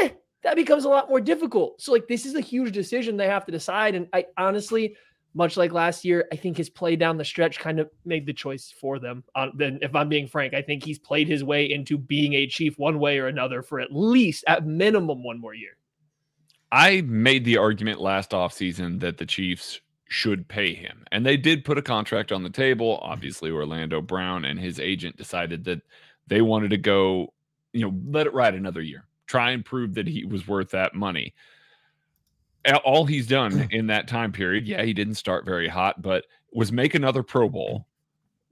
eh, 0.02 0.10
that 0.44 0.56
becomes 0.56 0.86
a 0.86 0.90
lot 0.90 1.10
more 1.10 1.22
difficult. 1.22 1.82
So, 1.82 1.92
like, 1.92 2.08
this 2.08 2.26
is 2.26 2.36
a 2.36 2.42
huge 2.42 2.74
decision 2.74 3.18
they 3.18 3.28
have 3.28 3.46
to 3.46 3.52
decide. 3.52 3.96
And 3.96 4.08
I 4.14 4.26
honestly, 4.38 4.96
much 5.34 5.58
like 5.58 5.72
last 5.72 6.04
year, 6.04 6.28
I 6.32 6.36
think 6.36 6.58
his 6.58 6.70
play 6.70 6.96
down 6.96 7.18
the 7.18 7.26
stretch 7.26 7.60
kind 7.60 7.80
of 7.80 7.90
made 8.06 8.26
the 8.26 8.34
choice 8.34 8.74
for 8.80 9.00
them. 9.00 9.24
Uh, 9.36 9.48
then, 9.56 9.80
if 9.82 9.96
I'm 9.96 10.10
being 10.10 10.28
frank, 10.28 10.54
I 10.54 10.62
think 10.62 10.84
he's 10.84 11.00
played 11.00 11.28
his 11.28 11.44
way 11.44 11.72
into 11.72 11.98
being 11.98 12.34
a 12.34 12.48
chief 12.48 12.78
one 12.78 13.00
way 13.00 13.20
or 13.20 13.28
another 13.28 13.62
for 13.62 13.80
at 13.80 13.92
least, 13.92 14.44
at 14.48 14.66
minimum, 14.66 15.24
one 15.24 15.40
more 15.40 15.54
year. 15.54 15.78
I 16.72 17.02
made 17.02 17.46
the 17.46 17.58
argument 17.58 18.02
last 18.02 18.32
offseason 18.32 19.00
that 19.02 19.18
the 19.18 19.26
Chiefs 19.26 19.82
should 20.08 20.48
pay 20.48 20.74
him, 20.74 21.06
and 21.12 21.26
they 21.26 21.38
did 21.38 21.66
put 21.66 21.78
a 21.78 21.82
contract 21.82 22.32
on 22.32 22.44
the 22.44 22.50
table. 22.50 23.00
Obviously, 23.02 23.52
Orlando 23.52 24.02
Brown 24.02 24.46
and 24.46 24.60
his 24.60 24.80
agent 24.80 25.18
decided 25.18 25.64
that 25.66 25.82
they 26.28 26.42
wanted 26.42 26.72
to 26.72 26.78
go, 26.78 27.34
you 27.74 27.82
know, 27.82 27.98
let 28.10 28.28
it 28.28 28.34
ride 28.34 28.56
another 28.56 28.82
year, 28.82 29.06
try 29.28 29.52
and 29.52 29.64
prove 29.64 29.94
that 29.94 30.08
he 30.08 30.26
was 30.26 30.48
worth 30.48 30.72
that 30.72 30.96
money 30.96 31.34
all 32.84 33.06
he's 33.06 33.28
done 33.28 33.68
in 33.72 33.88
that 33.88 34.08
time 34.08 34.32
period, 34.32 34.68
yeah, 34.68 34.84
he 34.84 34.94
didn't 34.94 35.16
start 35.16 35.46
very 35.46 35.68
hot, 35.68 36.02
but 36.02 36.26
was 36.54 36.72
make 36.72 36.96
another 36.96 37.24
Pro 37.24 37.50
Bowl, 37.50 37.88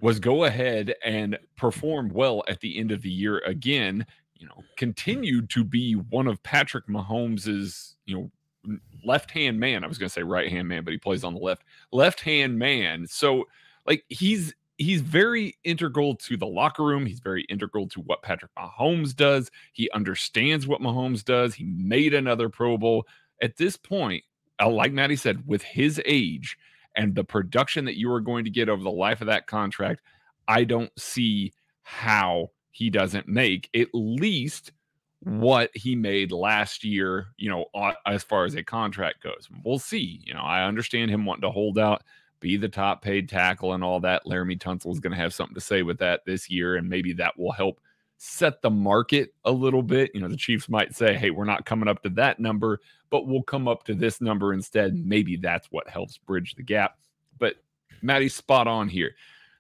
was 0.01 0.19
go 0.19 0.45
ahead 0.45 0.95
and 1.03 1.37
perform 1.57 2.09
well 2.09 2.43
at 2.47 2.61
the 2.61 2.77
end 2.79 2.91
of 2.91 3.01
the 3.01 3.09
year 3.09 3.39
again, 3.39 4.05
you 4.35 4.47
know, 4.47 4.63
continued 4.77 5.49
to 5.49 5.63
be 5.63 5.93
one 5.93 6.27
of 6.27 6.41
Patrick 6.43 6.87
Mahomes's, 6.87 7.97
you 8.05 8.15
know, 8.15 8.31
left 9.03 9.31
hand 9.31 9.59
man. 9.59 9.83
I 9.83 9.87
was 9.87 9.97
going 9.97 10.07
to 10.07 10.13
say 10.13 10.23
right 10.23 10.49
hand 10.49 10.67
man, 10.67 10.83
but 10.83 10.91
he 10.91 10.97
plays 10.97 11.23
on 11.23 11.33
the 11.33 11.39
left, 11.39 11.63
left 11.91 12.21
hand 12.21 12.57
man. 12.57 13.05
So, 13.07 13.45
like, 13.85 14.05
he's 14.07 14.53
he's 14.77 15.01
very 15.01 15.57
integral 15.65 16.15
to 16.15 16.37
the 16.37 16.47
locker 16.47 16.83
room. 16.83 17.05
He's 17.05 17.19
very 17.19 17.43
integral 17.43 17.87
to 17.89 17.99
what 17.99 18.21
Patrick 18.21 18.51
Mahomes 18.57 19.13
does. 19.13 19.51
He 19.73 19.91
understands 19.91 20.67
what 20.67 20.81
Mahomes 20.81 21.23
does. 21.23 21.53
He 21.53 21.65
made 21.65 22.13
another 22.13 22.47
Pro 22.47 22.77
Bowl 22.77 23.05
at 23.41 23.57
this 23.57 23.77
point, 23.77 24.23
uh, 24.61 24.69
like 24.69 24.91
Maddie 24.91 25.15
said, 25.15 25.47
with 25.47 25.63
his 25.63 26.01
age 26.05 26.57
and 26.95 27.15
the 27.15 27.23
production 27.23 27.85
that 27.85 27.97
you 27.97 28.11
are 28.11 28.21
going 28.21 28.43
to 28.45 28.51
get 28.51 28.69
over 28.69 28.83
the 28.83 28.89
life 28.89 29.21
of 29.21 29.27
that 29.27 29.47
contract, 29.47 30.01
I 30.47 30.63
don't 30.63 30.91
see 30.99 31.53
how 31.83 32.51
he 32.71 32.89
doesn't 32.89 33.27
make 33.27 33.69
at 33.75 33.87
least 33.93 34.71
what 35.21 35.69
he 35.73 35.95
made 35.95 36.31
last 36.31 36.83
year, 36.83 37.27
you 37.37 37.49
know, 37.49 37.65
as 38.05 38.23
far 38.23 38.45
as 38.45 38.55
a 38.55 38.63
contract 38.63 39.21
goes. 39.21 39.49
We'll 39.63 39.79
see. 39.79 40.21
You 40.25 40.33
know, 40.33 40.41
I 40.41 40.65
understand 40.65 41.11
him 41.11 41.25
wanting 41.25 41.41
to 41.41 41.51
hold 41.51 41.77
out, 41.77 42.03
be 42.39 42.57
the 42.57 42.69
top 42.69 43.01
paid 43.01 43.27
tackle 43.27 43.73
and 43.73 43.83
all 43.83 43.99
that. 44.01 44.25
Laremy 44.25 44.57
Tunsil 44.57 44.93
is 44.93 44.99
going 44.99 45.11
to 45.11 45.19
have 45.19 45.33
something 45.33 45.55
to 45.55 45.61
say 45.61 45.81
with 45.81 45.99
that 45.99 46.25
this 46.25 46.49
year, 46.49 46.75
and 46.75 46.89
maybe 46.89 47.13
that 47.13 47.37
will 47.37 47.51
help 47.51 47.81
set 48.19 48.61
the 48.61 48.69
market 48.69 49.33
a 49.45 49.51
little 49.51 49.81
bit. 49.81 50.11
You 50.13 50.21
know, 50.21 50.27
the 50.27 50.37
Chiefs 50.37 50.69
might 50.69 50.95
say, 50.95 51.15
hey, 51.15 51.31
we're 51.31 51.45
not 51.45 51.65
coming 51.65 51.87
up 51.87 52.03
to 52.03 52.09
that 52.09 52.39
number, 52.39 52.79
but 53.09 53.25
we'll 53.25 53.41
come 53.41 53.67
up 53.67 53.85
to 53.85 53.95
this 53.95 54.21
number 54.21 54.53
instead. 54.53 54.93
Maybe 54.93 55.37
that's 55.37 55.67
what 55.71 55.89
helps 55.89 56.17
bridge 56.17 56.53
the 56.55 56.63
gap. 56.63 56.97
But 57.39 57.55
Maddie's 58.01 58.35
spot 58.35 58.67
on 58.67 58.89
here. 58.89 59.15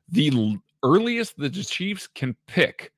The 0.09 0.57
earliest 0.83 1.37
that 1.37 1.53
the 1.53 1.63
Chiefs 1.63 2.07
can 2.07 2.35
pick 2.47 2.91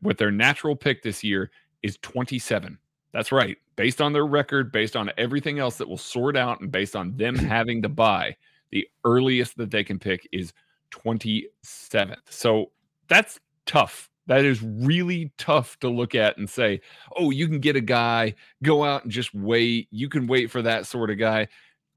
with 0.00 0.16
their 0.16 0.30
natural 0.30 0.74
pick 0.74 1.02
this 1.02 1.22
year 1.22 1.50
is 1.82 1.98
27. 2.02 2.78
That's 3.12 3.32
right. 3.32 3.58
Based 3.76 4.00
on 4.00 4.14
their 4.14 4.26
record, 4.26 4.72
based 4.72 4.96
on 4.96 5.10
everything 5.18 5.58
else 5.58 5.76
that 5.76 5.88
will 5.88 5.98
sort 5.98 6.36
out, 6.36 6.60
and 6.60 6.72
based 6.72 6.96
on 6.96 7.16
them 7.16 7.34
having 7.36 7.82
to 7.82 7.88
buy, 7.90 8.34
the 8.70 8.88
earliest 9.04 9.58
that 9.58 9.70
they 9.70 9.84
can 9.84 9.98
pick 9.98 10.26
is 10.32 10.54
27th. 10.92 12.16
So 12.30 12.70
that's 13.08 13.38
tough. 13.66 14.08
That 14.26 14.44
is 14.44 14.62
really 14.62 15.32
tough 15.36 15.78
to 15.80 15.88
look 15.88 16.14
at 16.14 16.38
and 16.38 16.48
say, 16.48 16.80
oh, 17.16 17.30
you 17.30 17.48
can 17.48 17.58
get 17.58 17.76
a 17.76 17.80
guy, 17.80 18.34
go 18.62 18.84
out 18.84 19.02
and 19.02 19.12
just 19.12 19.34
wait. 19.34 19.88
You 19.90 20.08
can 20.08 20.26
wait 20.26 20.50
for 20.50 20.62
that 20.62 20.86
sort 20.86 21.10
of 21.10 21.18
guy. 21.18 21.48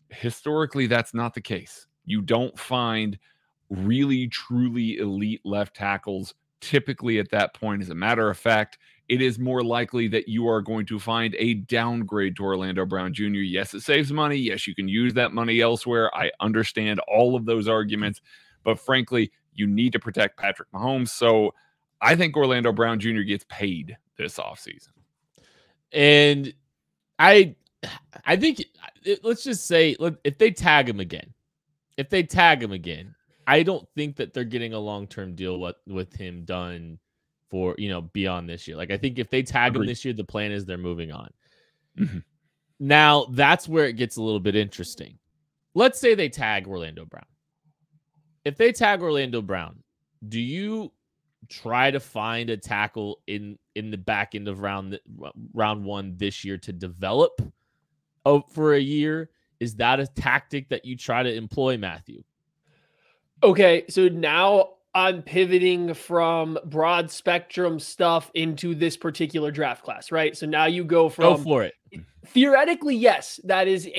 Historically, 0.09 0.87
that's 0.87 1.13
not 1.13 1.33
the 1.33 1.41
case. 1.41 1.87
You 2.05 2.21
don't 2.21 2.57
find 2.57 3.17
really, 3.69 4.27
truly 4.27 4.97
elite 4.97 5.41
left 5.43 5.75
tackles 5.75 6.33
typically 6.61 7.19
at 7.19 7.29
that 7.29 7.53
point. 7.53 7.81
As 7.81 7.89
a 7.89 7.95
matter 7.95 8.29
of 8.29 8.37
fact, 8.37 8.79
it 9.07 9.21
is 9.21 9.37
more 9.37 9.63
likely 9.63 10.07
that 10.07 10.27
you 10.27 10.47
are 10.47 10.61
going 10.61 10.85
to 10.87 10.99
find 10.99 11.35
a 11.37 11.53
downgrade 11.53 12.35
to 12.37 12.43
Orlando 12.43 12.85
Brown 12.85 13.13
Jr. 13.13 13.23
Yes, 13.23 13.75
it 13.75 13.81
saves 13.81 14.11
money. 14.11 14.37
Yes, 14.37 14.65
you 14.65 14.73
can 14.73 14.87
use 14.87 15.13
that 15.13 15.31
money 15.31 15.61
elsewhere. 15.61 16.15
I 16.15 16.31
understand 16.39 16.99
all 17.07 17.35
of 17.35 17.45
those 17.45 17.67
arguments, 17.67 18.21
but 18.63 18.79
frankly, 18.79 19.31
you 19.53 19.67
need 19.67 19.93
to 19.93 19.99
protect 19.99 20.39
Patrick 20.39 20.71
Mahomes. 20.71 21.09
So 21.09 21.53
I 22.05 22.15
think 22.15 22.37
Orlando 22.37 22.71
Brown 22.71 22.99
Jr. 22.99 23.21
gets 23.21 23.45
paid 23.49 23.97
this 24.15 24.37
offseason. 24.37 24.89
And 25.91 26.53
I 27.17 27.55
I 28.25 28.35
think 28.35 28.63
let's 29.23 29.43
just 29.43 29.65
say 29.65 29.95
if 30.23 30.37
they 30.37 30.51
tag 30.51 30.87
him 30.87 30.99
again, 30.99 31.33
if 31.97 32.09
they 32.09 32.21
tag 32.21 32.61
him 32.61 32.71
again, 32.71 33.15
I 33.47 33.63
don't 33.63 33.87
think 33.95 34.17
that 34.17 34.33
they're 34.33 34.43
getting 34.43 34.73
a 34.73 34.79
long-term 34.79 35.33
deal 35.33 35.59
with, 35.59 35.75
with 35.87 36.15
him 36.15 36.45
done 36.45 36.99
for 37.49 37.73
you 37.79 37.89
know 37.89 38.01
beyond 38.01 38.49
this 38.49 38.67
year. 38.67 38.77
Like 38.77 38.91
I 38.91 38.97
think 38.97 39.17
if 39.17 39.31
they 39.31 39.41
tag 39.41 39.75
him 39.75 39.87
this 39.87 40.05
year, 40.05 40.13
the 40.13 40.23
plan 40.23 40.51
is 40.51 40.63
they're 40.63 40.77
moving 40.77 41.11
on. 41.11 41.29
Mm-hmm. 41.97 42.19
Now 42.79 43.25
that's 43.31 43.67
where 43.67 43.85
it 43.85 43.93
gets 43.93 44.17
a 44.17 44.21
little 44.21 44.39
bit 44.39 44.55
interesting. 44.55 45.17
Let's 45.73 45.99
say 45.99 46.13
they 46.13 46.29
tag 46.29 46.67
Orlando 46.67 47.05
Brown. 47.05 47.25
If 48.43 48.57
they 48.57 48.71
tag 48.71 49.01
Orlando 49.01 49.41
Brown, 49.41 49.81
do 50.29 50.39
you 50.39 50.91
try 51.49 51.91
to 51.91 51.99
find 51.99 52.49
a 52.49 52.57
tackle 52.57 53.21
in 53.27 53.57
in 53.75 53.91
the 53.91 53.97
back 53.97 54.35
end 54.35 54.47
of 54.47 54.61
round 54.61 54.99
round 55.53 55.83
one 55.83 56.15
this 56.17 56.43
year 56.43 56.57
to 56.59 56.73
develop 56.73 57.41
for 58.49 58.73
a 58.73 58.79
year? 58.79 59.29
Is 59.59 59.75
that 59.75 59.99
a 59.99 60.07
tactic 60.07 60.69
that 60.69 60.85
you 60.85 60.97
try 60.97 61.23
to 61.23 61.33
employ, 61.33 61.77
Matthew? 61.77 62.23
Okay, 63.43 63.85
so 63.89 64.07
now 64.07 64.74
I'm 64.95 65.21
pivoting 65.21 65.93
from 65.93 66.57
broad 66.63 67.11
spectrum 67.11 67.81
stuff 67.81 68.31
into 68.33 68.73
this 68.73 68.95
particular 68.95 69.51
draft 69.51 69.83
class, 69.83 70.09
right? 70.09 70.35
So 70.37 70.45
now 70.45 70.67
you 70.67 70.85
go 70.85 71.09
from 71.09 71.23
go 71.23 71.37
for 71.37 71.63
it. 71.63 71.73
Theoretically, 72.27 72.95
yes, 72.95 73.41
that 73.43 73.67
is 73.67 73.87
a 73.87 73.91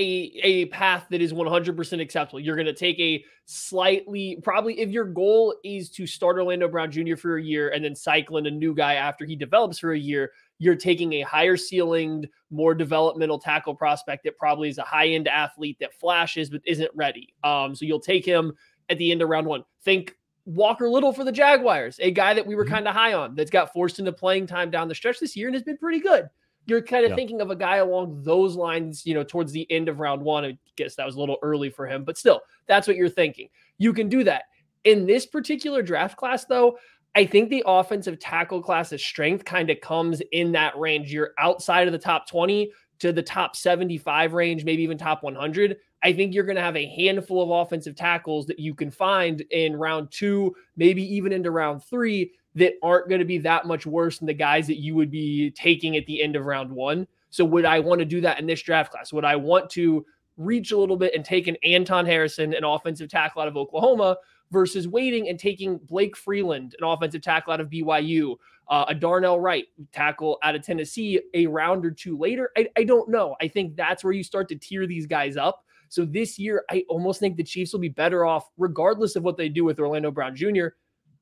a 0.43 0.65
path 0.67 1.07
that 1.11 1.21
is 1.21 1.35
100% 1.35 2.01
acceptable. 2.01 2.41
You're 2.41 2.57
going 2.57 2.67
to 2.67 2.73
take 2.73 2.99
a 2.99 3.23
slightly 3.45 4.39
probably 4.43 4.81
if 4.81 4.89
your 4.89 5.05
goal 5.05 5.55
is 5.63 5.91
to 5.91 6.07
start 6.07 6.39
Orlando 6.39 6.67
Brown 6.67 6.91
Jr. 6.91 7.17
for 7.17 7.37
a 7.37 7.43
year 7.43 7.69
and 7.69 7.85
then 7.85 7.95
cycle 7.95 8.39
in 8.39 8.47
a 8.47 8.51
new 8.51 8.75
guy 8.75 8.95
after 8.95 9.27
he 9.27 9.37
develops 9.37 9.79
for 9.79 9.93
a 9.93 9.99
year, 9.99 10.33
you're 10.59 10.75
taking 10.75 11.13
a 11.15 11.21
higher 11.21 11.59
ceilinged, 11.59 12.27
more 12.51 12.75
developmental 12.75 13.39
tackle 13.39 13.75
prospect 13.75 14.25
that 14.25 14.39
probably 14.39 14.71
is 14.71 14.79
a 14.79 14.83
high 14.83 15.09
end 15.09 15.29
athlete 15.29 15.77
that 15.79 15.93
flashes 15.93 16.49
but 16.49 16.63
isn't 16.65 16.91
ready. 16.95 17.35
Um, 17.45 17.75
so 17.75 17.85
you'll 17.85 18.01
take 18.01 18.25
him 18.25 18.55
at 18.89 18.97
the 18.97 19.13
end 19.13 19.21
of 19.21 19.29
round 19.29 19.47
one. 19.47 19.63
Think 19.85 20.17
Walker 20.47 20.89
Little 20.89 21.13
for 21.13 21.25
the 21.25 21.33
Jaguars, 21.33 21.99
a 22.01 22.11
guy 22.11 22.33
that 22.33 22.47
we 22.47 22.55
were 22.55 22.65
mm-hmm. 22.65 22.75
kind 22.75 22.89
of 22.89 22.95
high 22.95 23.13
on 23.13 23.35
that's 23.35 23.51
got 23.51 23.73
forced 23.73 23.99
into 23.99 24.13
playing 24.13 24.47
time 24.47 24.71
down 24.71 24.89
the 24.89 24.95
stretch 24.95 25.21
this 25.21 25.37
year 25.37 25.49
and 25.49 25.55
has 25.55 25.65
been 25.65 25.77
pretty 25.77 26.01
good. 26.01 26.29
You're 26.67 26.83
kind 26.83 27.05
of 27.05 27.15
thinking 27.15 27.41
of 27.41 27.51
a 27.51 27.57
guy 27.57 27.77
along 27.77 28.23
those 28.25 28.57
lines, 28.57 29.07
you 29.07 29.15
know, 29.15 29.23
towards 29.23 29.53
the 29.53 29.71
end 29.71 29.89
of 29.89 30.01
round 30.01 30.21
one. 30.21 30.45
I 30.45 30.59
guess 30.75 30.97
that 30.97 31.07
was 31.07 31.15
a 31.15 31.21
little 31.21 31.39
early 31.43 31.71
for 31.71 31.87
him, 31.87 32.03
but 32.03 32.19
still, 32.19 32.41
that's 32.67 32.89
what 32.89 32.97
you're 32.97 33.09
thinking. 33.09 33.49
You 33.79 33.93
can 33.93 34.09
do 34.09 34.25
that. 34.25 34.45
In 34.83 35.07
this 35.07 35.27
particular 35.27 35.81
draft 35.81 36.17
class, 36.17 36.45
though, 36.45 36.77
I 37.15 37.25
think 37.25 37.51
the 37.51 37.63
offensive 37.67 38.19
tackle 38.19 38.63
class's 38.63 39.05
strength 39.05 39.45
kind 39.45 39.71
of 39.71 39.81
comes 39.81 40.21
in 40.33 40.53
that 40.53 40.77
range. 40.77 41.13
You're 41.13 41.33
outside 41.39 41.87
of 41.87 41.93
the 41.93 41.99
top 41.99 42.29
20 42.29 42.71
to 42.99 43.13
the 43.13 43.23
top 43.23 43.57
75 43.57 44.33
range, 44.33 44.65
maybe 44.65 44.83
even 44.83 44.99
top 44.99 45.23
100. 45.23 45.77
I 46.03 46.13
think 46.13 46.35
you're 46.35 46.45
going 46.45 46.57
to 46.57 46.63
have 46.63 46.77
a 46.77 46.87
handful 46.87 47.43
of 47.43 47.51
offensive 47.51 47.97
tackles 47.97 48.47
that 48.47 48.59
you 48.59 48.75
can 48.75 48.91
find 48.91 49.41
in 49.51 49.77
round 49.77 50.11
two, 50.11 50.55
maybe 50.77 51.03
even 51.15 51.33
into 51.33 51.51
round 51.51 51.83
three, 51.85 52.33
that 52.55 52.75
aren't 52.83 53.09
going 53.09 53.19
to 53.19 53.25
be 53.25 53.39
that 53.39 53.67
much 53.67 53.87
worse 53.87 54.19
than 54.19 54.27
the 54.27 54.35
guys 54.35 54.67
that 54.67 54.81
you 54.81 54.95
would 54.95 55.11
be 55.11 55.51
taking 55.51 55.97
at 55.97 56.07
the 56.07 56.23
end 56.23 56.37
of 56.37 56.47
round 56.47 56.71
one. 56.71 57.07
So, 57.31 57.45
would 57.45 57.65
I 57.65 57.81
want 57.81 57.99
to 57.99 58.05
do 58.05 58.21
that 58.23 58.39
in 58.41 58.47
this 58.47 58.63
draft 58.63 58.93
class? 58.93 59.13
Would 59.13 59.25
I 59.25 59.37
want 59.37 59.69
to 59.71 60.05
reach 60.37 60.71
a 60.71 60.77
little 60.77 60.97
bit 60.97 61.15
and 61.15 61.25
take 61.25 61.49
an 61.49 61.57
Anton 61.65 62.07
Harrison, 62.07 62.55
an 62.55 62.65
offensive 62.65 63.09
tackle 63.09 63.43
out 63.43 63.49
of 63.49 63.57
Oklahoma, 63.57 64.17
versus 64.51 64.87
waiting 64.89 65.29
and 65.29 65.39
taking 65.39 65.79
Blake 65.79 66.17
Freeland, 66.17 66.75
an 66.81 66.87
offensive 66.87 67.23
tackle 67.23 67.53
out 67.53 67.61
of 67.61 67.71
BYU, 67.71 68.37
uh, 68.69 68.85
a 68.89 68.95
Darnell 68.95 69.41
Wright 69.41 69.67
tackle 69.93 70.39
out 70.43 70.55
of 70.55 70.63
Tennessee, 70.63 71.21
a 71.35 71.47
round 71.47 71.85
or 71.85 71.91
two 71.91 72.17
later? 72.17 72.51
I, 72.57 72.69
I 72.77 72.85
don't 72.85 73.09
know. 73.09 73.37
I 73.41 73.49
think 73.49 73.77
that's 73.77 74.05
where 74.05 74.13
you 74.13 74.23
start 74.23 74.49
to 74.49 74.57
tier 74.57 74.87
these 74.87 75.07
guys 75.07 75.37
up 75.37 75.65
so 75.89 76.05
this 76.05 76.39
year, 76.39 76.65
I 76.71 76.85
almost 76.89 77.21
think 77.21 77.37
the 77.37 77.45
Chiefs 77.45 77.73
will 77.73 77.81
be 77.81 77.89
better 77.89 78.25
off, 78.25 78.49
regardless 78.57 79.17
of 79.17 79.23
what 79.23 79.37
they 79.37 79.49
do 79.49 79.65
with 79.65 79.79
Orlando 79.79 80.11
Brown 80.11 80.35
Jr., 80.35 80.69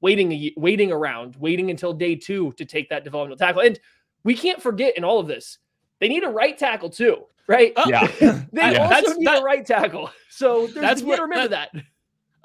waiting 0.00 0.33
a, 0.33 0.52
waiting 0.57 0.93
around, 0.93 1.37
waiting 1.37 1.71
until 1.71 1.93
day 1.93 2.14
two 2.14 2.52
to 2.52 2.64
take 2.64 2.88
that 2.90 3.04
developmental 3.04 3.38
tackle. 3.38 3.62
And 3.62 3.78
we 4.23 4.35
can't 4.35 4.62
forget 4.62 4.97
in 4.97 5.04
all 5.04 5.19
of 5.19 5.26
this, 5.26 5.59
they 6.00 6.09
need 6.09 6.25
a 6.25 6.28
right 6.28 6.57
tackle 6.57 6.90
too, 6.90 7.25
right? 7.47 7.73
Yeah, 7.87 8.07
they 8.52 8.73
yeah. 8.73 8.83
also 8.83 8.88
that's, 8.88 9.19
need 9.19 9.26
that, 9.26 9.43
a 9.43 9.45
right 9.45 9.64
tackle. 9.64 10.11
So 10.31 10.66
that's 10.66 11.02
what 11.02 11.21
remember 11.21 11.49
that, 11.49 11.71
that. 11.73 11.85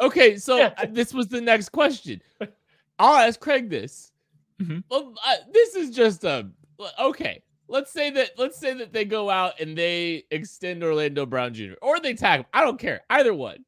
Okay, 0.01 0.37
so 0.37 0.57
yeah. 0.57 0.85
this 0.89 1.13
was 1.13 1.27
the 1.27 1.41
next 1.41 1.69
question. 1.69 2.21
I'll 2.99 3.27
ask 3.27 3.39
Craig 3.39 3.69
this. 3.69 4.11
Mm-hmm. 4.61 4.79
Well, 4.89 5.13
uh, 5.25 5.35
this 5.51 5.75
is 5.75 5.89
just 5.89 6.23
a 6.23 6.49
okay 6.99 7.43
let's 7.69 7.91
say 7.91 8.09
that 8.09 8.31
let's 8.37 8.57
say 8.57 8.73
that 8.73 8.91
they 8.91 9.05
go 9.05 9.29
out 9.29 9.59
and 9.59 9.77
they 9.77 10.25
extend 10.31 10.83
Orlando 10.83 11.25
Brown 11.25 11.53
Jr. 11.53 11.73
or 11.81 11.99
they 11.99 12.13
tag 12.13 12.41
him. 12.41 12.45
I 12.53 12.61
don't 12.61 12.79
care. 12.79 13.01
Either 13.09 13.33
one. 13.33 13.63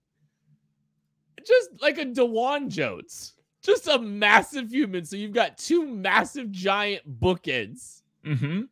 Just 1.45 1.69
like 1.81 1.97
a 1.97 2.05
Dawand 2.05 2.69
Jones. 2.69 3.33
Just 3.63 3.87
a 3.87 3.99
massive 3.99 4.71
human. 4.71 5.05
So 5.05 5.15
you've 5.15 5.33
got 5.33 5.57
two 5.57 5.87
massive 5.87 6.51
giant 6.51 7.19
bookends. 7.19 8.01
Mm-hmm. 8.25 8.63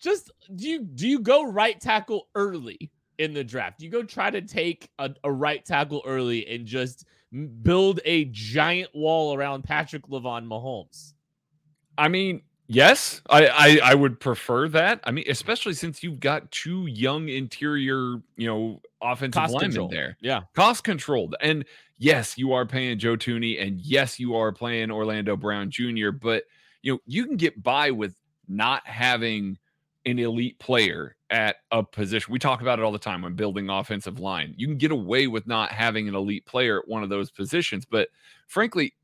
Just 0.00 0.30
do 0.56 0.68
you 0.68 0.82
do 0.82 1.06
you 1.06 1.20
go 1.20 1.44
right 1.44 1.78
tackle 1.78 2.28
early 2.34 2.90
in 3.20 3.34
the 3.34 3.44
draft? 3.44 3.82
You 3.82 3.90
go 3.90 4.02
try 4.02 4.30
to 4.30 4.40
take 4.40 4.90
a, 4.98 5.10
a 5.22 5.30
right 5.30 5.64
tackle 5.64 6.02
early 6.06 6.46
and 6.48 6.66
just 6.66 7.04
build 7.62 8.00
a 8.04 8.24
giant 8.26 8.94
wall 8.94 9.34
around 9.34 9.62
Patrick 9.62 10.06
Lavon 10.08 10.46
Mahomes? 10.46 11.12
I 11.96 12.08
mean, 12.08 12.42
Yes, 12.72 13.20
I, 13.28 13.48
I, 13.48 13.80
I 13.82 13.94
would 13.96 14.20
prefer 14.20 14.68
that. 14.68 15.00
I 15.02 15.10
mean, 15.10 15.24
especially 15.28 15.74
since 15.74 16.04
you've 16.04 16.20
got 16.20 16.48
two 16.52 16.86
young 16.86 17.28
interior, 17.28 18.20
you 18.36 18.46
know, 18.46 18.80
offensive 19.02 19.40
Cost 19.40 19.54
linemen 19.54 19.88
there. 19.90 20.16
Yeah, 20.20 20.42
cost 20.54 20.84
controlled. 20.84 21.34
And 21.40 21.64
yes, 21.98 22.38
you 22.38 22.52
are 22.52 22.64
paying 22.64 23.00
Joe 23.00 23.16
Thuney, 23.16 23.60
and 23.60 23.80
yes, 23.80 24.20
you 24.20 24.36
are 24.36 24.52
playing 24.52 24.92
Orlando 24.92 25.34
Brown 25.36 25.72
Jr. 25.72 26.12
But 26.12 26.44
you 26.82 26.92
know, 26.92 26.98
you 27.06 27.26
can 27.26 27.36
get 27.36 27.60
by 27.60 27.90
with 27.90 28.14
not 28.46 28.86
having 28.86 29.58
an 30.06 30.20
elite 30.20 30.60
player 30.60 31.16
at 31.30 31.56
a 31.70 31.82
position. 31.82 32.32
We 32.32 32.38
talk 32.38 32.60
about 32.60 32.78
it 32.78 32.82
all 32.82 32.92
the 32.92 32.98
time 32.98 33.22
when 33.22 33.34
building 33.34 33.70
offensive 33.70 34.18
line. 34.18 34.54
You 34.56 34.66
can 34.66 34.76
get 34.76 34.90
away 34.90 35.28
with 35.28 35.46
not 35.46 35.70
having 35.70 36.08
an 36.08 36.14
elite 36.14 36.44
player 36.44 36.80
at 36.80 36.88
one 36.88 37.02
of 37.02 37.08
those 37.08 37.30
positions, 37.30 37.86
but 37.86 38.08
frankly, 38.48 38.94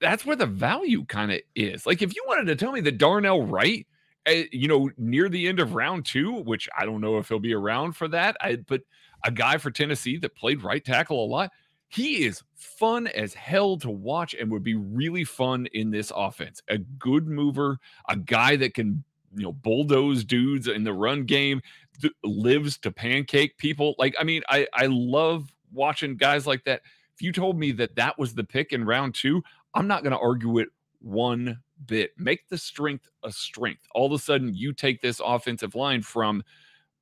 that's 0.00 0.24
where 0.24 0.36
the 0.36 0.46
value 0.46 1.04
kind 1.06 1.32
of 1.32 1.40
is. 1.54 1.86
Like 1.86 2.02
if 2.02 2.14
you 2.14 2.22
wanted 2.26 2.46
to 2.46 2.56
tell 2.56 2.72
me 2.72 2.80
that 2.82 2.98
Darnell 2.98 3.46
Wright, 3.46 3.86
uh, 4.28 4.42
you 4.52 4.68
know, 4.68 4.90
near 4.98 5.28
the 5.28 5.48
end 5.48 5.60
of 5.60 5.74
round 5.74 6.04
two, 6.04 6.32
which 6.42 6.68
I 6.76 6.84
don't 6.84 7.00
know 7.00 7.18
if 7.18 7.28
he'll 7.28 7.38
be 7.38 7.54
around 7.54 7.92
for 7.92 8.08
that, 8.08 8.36
I, 8.40 8.56
but 8.56 8.82
a 9.24 9.30
guy 9.30 9.58
for 9.58 9.70
Tennessee 9.70 10.18
that 10.18 10.34
played 10.36 10.62
right 10.62 10.84
tackle 10.84 11.24
a 11.24 11.26
lot, 11.26 11.50
he 11.88 12.24
is 12.24 12.42
fun 12.54 13.08
as 13.08 13.34
hell 13.34 13.76
to 13.78 13.90
watch 13.90 14.34
and 14.34 14.50
would 14.50 14.62
be 14.62 14.76
really 14.76 15.24
fun 15.24 15.66
in 15.72 15.90
this 15.90 16.12
offense. 16.14 16.62
A 16.68 16.78
good 16.78 17.26
mover, 17.26 17.78
a 18.08 18.16
guy 18.16 18.56
that 18.56 18.74
can 18.74 19.04
you 19.34 19.42
know 19.42 19.52
bulldoze 19.52 20.24
dudes 20.24 20.68
in 20.68 20.84
the 20.84 20.92
run 20.92 21.24
game, 21.24 21.60
th- 22.00 22.14
lives 22.24 22.78
to 22.78 22.90
pancake 22.90 23.56
people. 23.58 23.94
Like 23.98 24.14
I 24.18 24.24
mean, 24.24 24.42
I 24.48 24.66
I 24.72 24.86
love 24.86 25.52
watching 25.72 26.16
guys 26.16 26.46
like 26.46 26.64
that. 26.64 26.82
If 27.14 27.22
you 27.22 27.32
told 27.32 27.58
me 27.58 27.72
that 27.72 27.96
that 27.96 28.18
was 28.18 28.34
the 28.34 28.44
pick 28.44 28.72
in 28.72 28.84
round 28.84 29.14
two, 29.14 29.42
I'm 29.74 29.86
not 29.86 30.02
going 30.02 30.12
to 30.12 30.18
argue 30.18 30.58
it 30.58 30.68
one 31.00 31.60
bit. 31.86 32.12
Make 32.18 32.48
the 32.48 32.58
strength 32.58 33.08
a 33.22 33.32
strength. 33.32 33.86
All 33.94 34.06
of 34.06 34.12
a 34.12 34.18
sudden, 34.18 34.54
you 34.54 34.72
take 34.72 35.02
this 35.02 35.20
offensive 35.24 35.74
line 35.74 36.02
from 36.02 36.42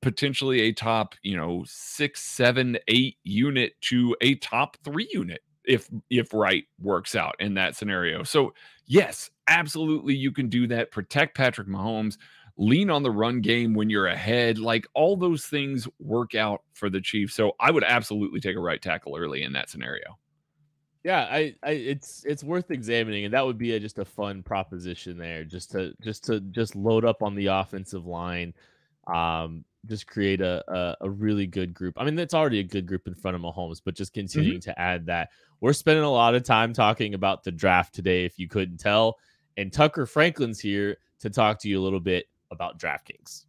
potentially 0.00 0.62
a 0.62 0.73
top, 0.73 1.14
you 1.23 1.37
know, 1.37 1.64
six, 1.66 2.23
seven, 2.23 2.78
eight 2.88 3.16
unit 3.25 3.80
to 3.82 4.16
a 4.20 4.37
top 4.37 4.76
three 4.85 5.08
unit 5.12 5.42
if 5.68 5.88
if 6.10 6.34
right 6.34 6.64
works 6.80 7.14
out 7.14 7.37
in 7.38 7.54
that 7.54 7.76
scenario. 7.76 8.25
So 8.25 8.54
yes, 8.87 9.30
absolutely 9.46 10.16
you 10.16 10.32
can 10.32 10.48
do 10.48 10.66
that. 10.68 10.90
Protect 10.90 11.37
Patrick 11.37 11.68
Mahomes. 11.68 12.16
lean 12.58 12.90
on 12.90 13.04
the 13.04 13.10
run 13.10 13.40
game 13.40 13.72
when 13.72 13.88
you're 13.88 14.08
ahead. 14.08 14.58
Like 14.58 14.87
all 14.92 15.16
those 15.16 15.46
things 15.46 15.87
work 16.00 16.34
out 16.34 16.62
for 16.75 16.90
the 16.90 17.00
Chiefs. 17.00 17.34
So 17.34 17.52
I 17.60 17.70
would 17.70 17.84
absolutely 17.84 18.40
take 18.40 18.56
a 18.56 18.60
right 18.60 18.82
tackle 18.82 19.16
early 19.16 19.42
in 19.44 19.52
that 19.52 19.70
scenario. 19.70 20.18
Yeah, 21.04 21.28
I, 21.30 21.54
I 21.62 21.70
it's 21.70 22.25
it's 22.26 22.42
worth 22.42 22.72
examining, 22.72 23.25
and 23.25 23.32
that 23.32 23.46
would 23.46 23.56
be 23.56 23.72
a, 23.72 23.80
just 23.80 24.00
a 24.00 24.04
fun 24.04 24.42
proposition 24.42 25.16
there, 25.16 25.44
just 25.44 25.70
to 25.70 25.94
just 26.02 26.25
to 26.25 26.40
just 26.40 26.75
load 26.75 27.04
up 27.04 27.22
on 27.22 27.37
the 27.37 27.46
offensive 27.46 28.04
line, 28.04 28.52
um, 29.06 29.64
just 29.87 30.06
create 30.06 30.40
a, 30.40 30.62
a, 30.68 30.97
a 31.02 31.11
really 31.11 31.47
good 31.47 31.73
group. 31.73 31.94
I 31.97 32.04
mean, 32.04 32.18
it's 32.18 32.35
already 32.35 32.61
a 32.61 32.64
good 32.64 32.87
group 32.87 33.06
in 33.06 33.14
front 33.14 33.35
of 33.37 33.42
Mahomes, 33.42 33.80
but 33.85 33.94
just 33.94 34.12
continuing 34.12 34.58
mm-hmm. 34.58 34.70
to 34.70 34.80
add 34.80 35.06
that. 35.06 35.30
We're 35.61 35.73
spending 35.73 36.04
a 36.04 36.11
lot 36.11 36.35
of 36.35 36.44
time 36.44 36.73
talking 36.73 37.14
about 37.14 37.44
the 37.44 37.52
draft 37.52 37.94
today, 37.94 38.25
if 38.25 38.38
you 38.38 38.49
couldn't 38.49 38.78
tell, 38.78 39.18
and 39.56 39.73
Tucker 39.73 40.06
Franklin's 40.06 40.61
here 40.61 40.99
to 41.20 41.30
talk 41.30 41.58
to 41.61 41.68
you 41.68 41.80
a 41.80 41.82
little 41.82 42.00
bit 42.00 42.26
about 42.50 42.78
DraftKings. 42.78 43.44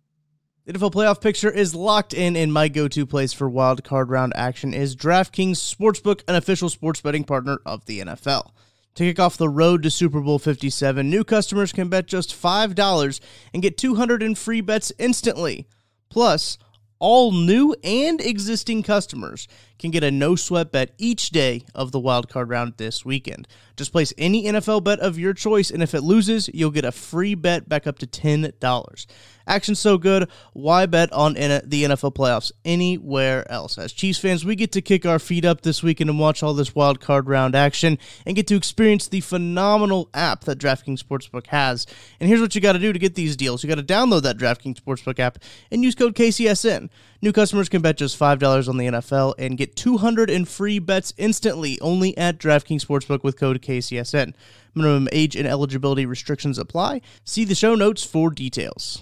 The 0.66 0.74
NFL 0.74 0.92
playoff 0.92 1.22
picture 1.22 1.50
is 1.50 1.74
locked 1.74 2.14
in, 2.14 2.36
and 2.36 2.54
my 2.54 2.68
go 2.68 2.88
to 2.88 3.06
place 3.06 3.34
for 3.34 3.50
wild 3.50 3.84
card 3.84 4.10
round 4.10 4.34
action 4.36 4.74
is 4.74 4.96
DraftKings 4.96 5.58
Sportsbook, 5.58 6.22
an 6.28 6.36
official 6.36 6.70
sports 6.70 7.02
betting 7.02 7.24
partner 7.24 7.60
of 7.66 7.86
the 7.86 8.02
NFL. 8.02 8.52
To 8.96 9.04
kick 9.04 9.20
off 9.20 9.38
the 9.38 9.50
road 9.50 9.84
to 9.84 9.90
Super 9.90 10.20
Bowl 10.20 10.40
57, 10.40 11.10
new 11.10 11.24
customers 11.24 11.72
can 11.72 11.90
bet 11.90 12.06
just 12.06 12.30
$5 12.32 13.20
and 13.54 13.64
get 13.64 13.78
200 13.78 14.22
in 14.22 14.36
free 14.36 14.62
bets 14.62 14.92
instantly. 15.00 15.68
Plus, 16.10 16.58
all 17.00 17.32
new 17.32 17.74
and 17.82 18.20
existing 18.20 18.84
customers 18.84 19.48
can 19.80 19.90
get 19.90 20.04
a 20.04 20.12
no 20.12 20.36
sweat 20.36 20.72
bet 20.72 20.92
each 20.98 21.30
day 21.30 21.64
of 21.74 21.92
the 21.92 22.00
wildcard 22.00 22.50
round 22.50 22.74
this 22.76 23.06
weekend. 23.06 23.48
Just 23.78 23.94
place 23.94 24.14
any 24.18 24.44
NFL 24.44 24.84
bet 24.84 25.00
of 25.00 25.18
your 25.18 25.34
choice, 25.34 25.72
and 25.72 25.82
if 25.82 25.96
it 25.96 26.02
loses, 26.02 26.50
you'll 26.54 26.72
get 26.72 26.84
a 26.84 26.92
free 26.92 27.36
bet 27.36 27.70
back 27.70 27.88
up 27.88 28.00
to 28.00 28.08
$10. 28.08 29.06
Action's 29.50 29.80
so 29.80 29.98
good, 29.98 30.30
why 30.54 30.86
bet 30.86 31.12
on 31.12 31.34
the 31.34 31.84
NFL 31.84 32.14
playoffs 32.14 32.52
anywhere 32.64 33.52
else? 33.52 33.78
As 33.80 33.92
Chiefs 33.92 34.20
fans, 34.20 34.46
we 34.46 34.56
get 34.56 34.72
to 34.74 34.82
kick 34.82 35.06
our 35.06 35.18
feet 35.18 35.44
up 35.44 35.62
this 35.62 35.82
weekend 35.82 36.10
and 36.10 36.20
watch 36.20 36.44
all 36.44 36.54
this 36.54 36.76
wild 36.76 37.02
card 37.02 37.28
round 37.28 37.56
action 37.56 37.98
and 38.28 38.36
get 38.36 38.46
to 38.48 38.56
experience 38.56 39.08
the 39.08 39.22
phenomenal 39.22 40.08
app 40.14 40.46
that 40.46 40.60
DraftKings 40.60 41.04
Sportsbook 41.04 41.48
has. 41.48 41.88
And 42.20 42.30
here's 42.30 42.42
what 42.42 42.54
you 42.54 42.62
got 42.62 42.74
to 42.74 42.80
do 42.80 42.94
to 42.94 43.00
get 43.00 43.16
these 43.16 43.36
deals. 43.36 43.64
You 43.64 43.70
got 43.70 43.76
to 43.76 43.84
download 43.84 44.22
that 44.22 44.38
DraftKings 44.38 44.80
Sportsbook 44.80 45.18
app 45.18 45.40
and 45.72 45.84
use 45.84 45.96
code 45.96 46.16
KCSN. 46.16 46.90
New 47.22 47.34
customers 47.34 47.68
can 47.68 47.82
bet 47.82 47.98
just 47.98 48.18
$5 48.18 48.70
on 48.70 48.78
the 48.78 48.86
NFL 48.86 49.34
and 49.38 49.58
get 49.58 49.76
200 49.76 50.30
in 50.30 50.46
free 50.46 50.80
bets 50.80 51.12
instantly 51.18 51.82
only 51.82 52.16
at 52.18 52.38
DraftKings 52.38 52.86
Sportsbook 52.86 53.24
with 53.24 53.38
code 53.38 53.62
KCSN. 53.62 54.34
Minimum 54.76 55.10
age 55.12 55.36
and 55.36 55.48
eligibility 55.48 56.06
restrictions 56.06 56.60
apply. 56.60 57.02
See 57.26 57.44
the 57.44 57.56
show 57.56 57.74
notes 57.74 58.06
for 58.06 58.30
details. 58.30 59.02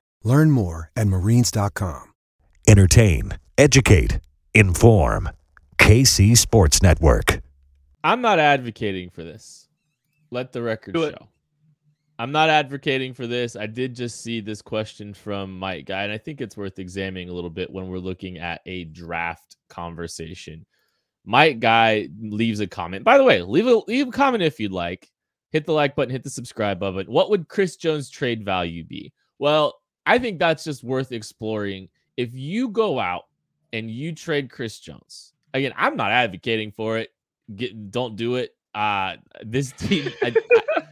Learn 0.23 0.51
more 0.51 0.91
at 0.95 1.07
marines.com. 1.07 2.13
Entertain, 2.67 3.37
educate, 3.57 4.19
inform. 4.53 5.29
KC 5.77 6.37
Sports 6.37 6.81
Network. 6.81 7.41
I'm 8.03 8.21
not 8.21 8.39
advocating 8.39 9.09
for 9.09 9.23
this. 9.23 9.67
Let 10.29 10.51
the 10.51 10.61
record 10.61 10.95
show. 10.95 11.27
I'm 12.19 12.31
not 12.31 12.49
advocating 12.49 13.15
for 13.15 13.25
this. 13.25 13.55
I 13.55 13.65
did 13.65 13.95
just 13.95 14.21
see 14.21 14.41
this 14.41 14.61
question 14.61 15.11
from 15.11 15.57
Mike 15.57 15.87
Guy, 15.87 16.03
and 16.03 16.11
I 16.11 16.19
think 16.19 16.39
it's 16.39 16.55
worth 16.55 16.77
examining 16.77 17.29
a 17.29 17.33
little 17.33 17.49
bit 17.49 17.71
when 17.71 17.87
we're 17.87 17.97
looking 17.97 18.37
at 18.37 18.61
a 18.67 18.83
draft 18.85 19.57
conversation. 19.69 20.65
Mike 21.25 21.59
Guy 21.59 22.09
leaves 22.19 22.59
a 22.59 22.67
comment. 22.67 23.03
By 23.03 23.17
the 23.17 23.23
way, 23.23 23.41
leave 23.41 23.65
a 23.65 23.81
leave 23.87 24.09
a 24.09 24.11
comment 24.11 24.43
if 24.43 24.59
you'd 24.59 24.71
like. 24.71 25.09
Hit 25.51 25.65
the 25.65 25.73
like 25.73 25.95
button, 25.95 26.11
hit 26.11 26.23
the 26.23 26.29
subscribe 26.29 26.79
button. 26.79 27.11
What 27.11 27.31
would 27.31 27.47
Chris 27.47 27.75
Jones 27.75 28.09
trade 28.09 28.45
value 28.45 28.83
be? 28.83 29.11
Well, 29.39 29.80
I 30.05 30.19
think 30.19 30.39
that's 30.39 30.63
just 30.63 30.83
worth 30.83 31.11
exploring. 31.11 31.89
If 32.17 32.33
you 32.33 32.69
go 32.69 32.99
out 32.99 33.23
and 33.73 33.89
you 33.89 34.13
trade 34.13 34.49
Chris 34.49 34.79
Jones, 34.79 35.33
again, 35.53 35.73
I'm 35.75 35.95
not 35.95 36.11
advocating 36.11 36.71
for 36.71 36.97
it. 36.97 37.09
Get 37.55 37.91
don't 37.91 38.15
do 38.15 38.35
it. 38.35 38.55
Uh 38.73 39.15
this 39.43 39.71
team, 39.77 40.11
I, 40.23 40.33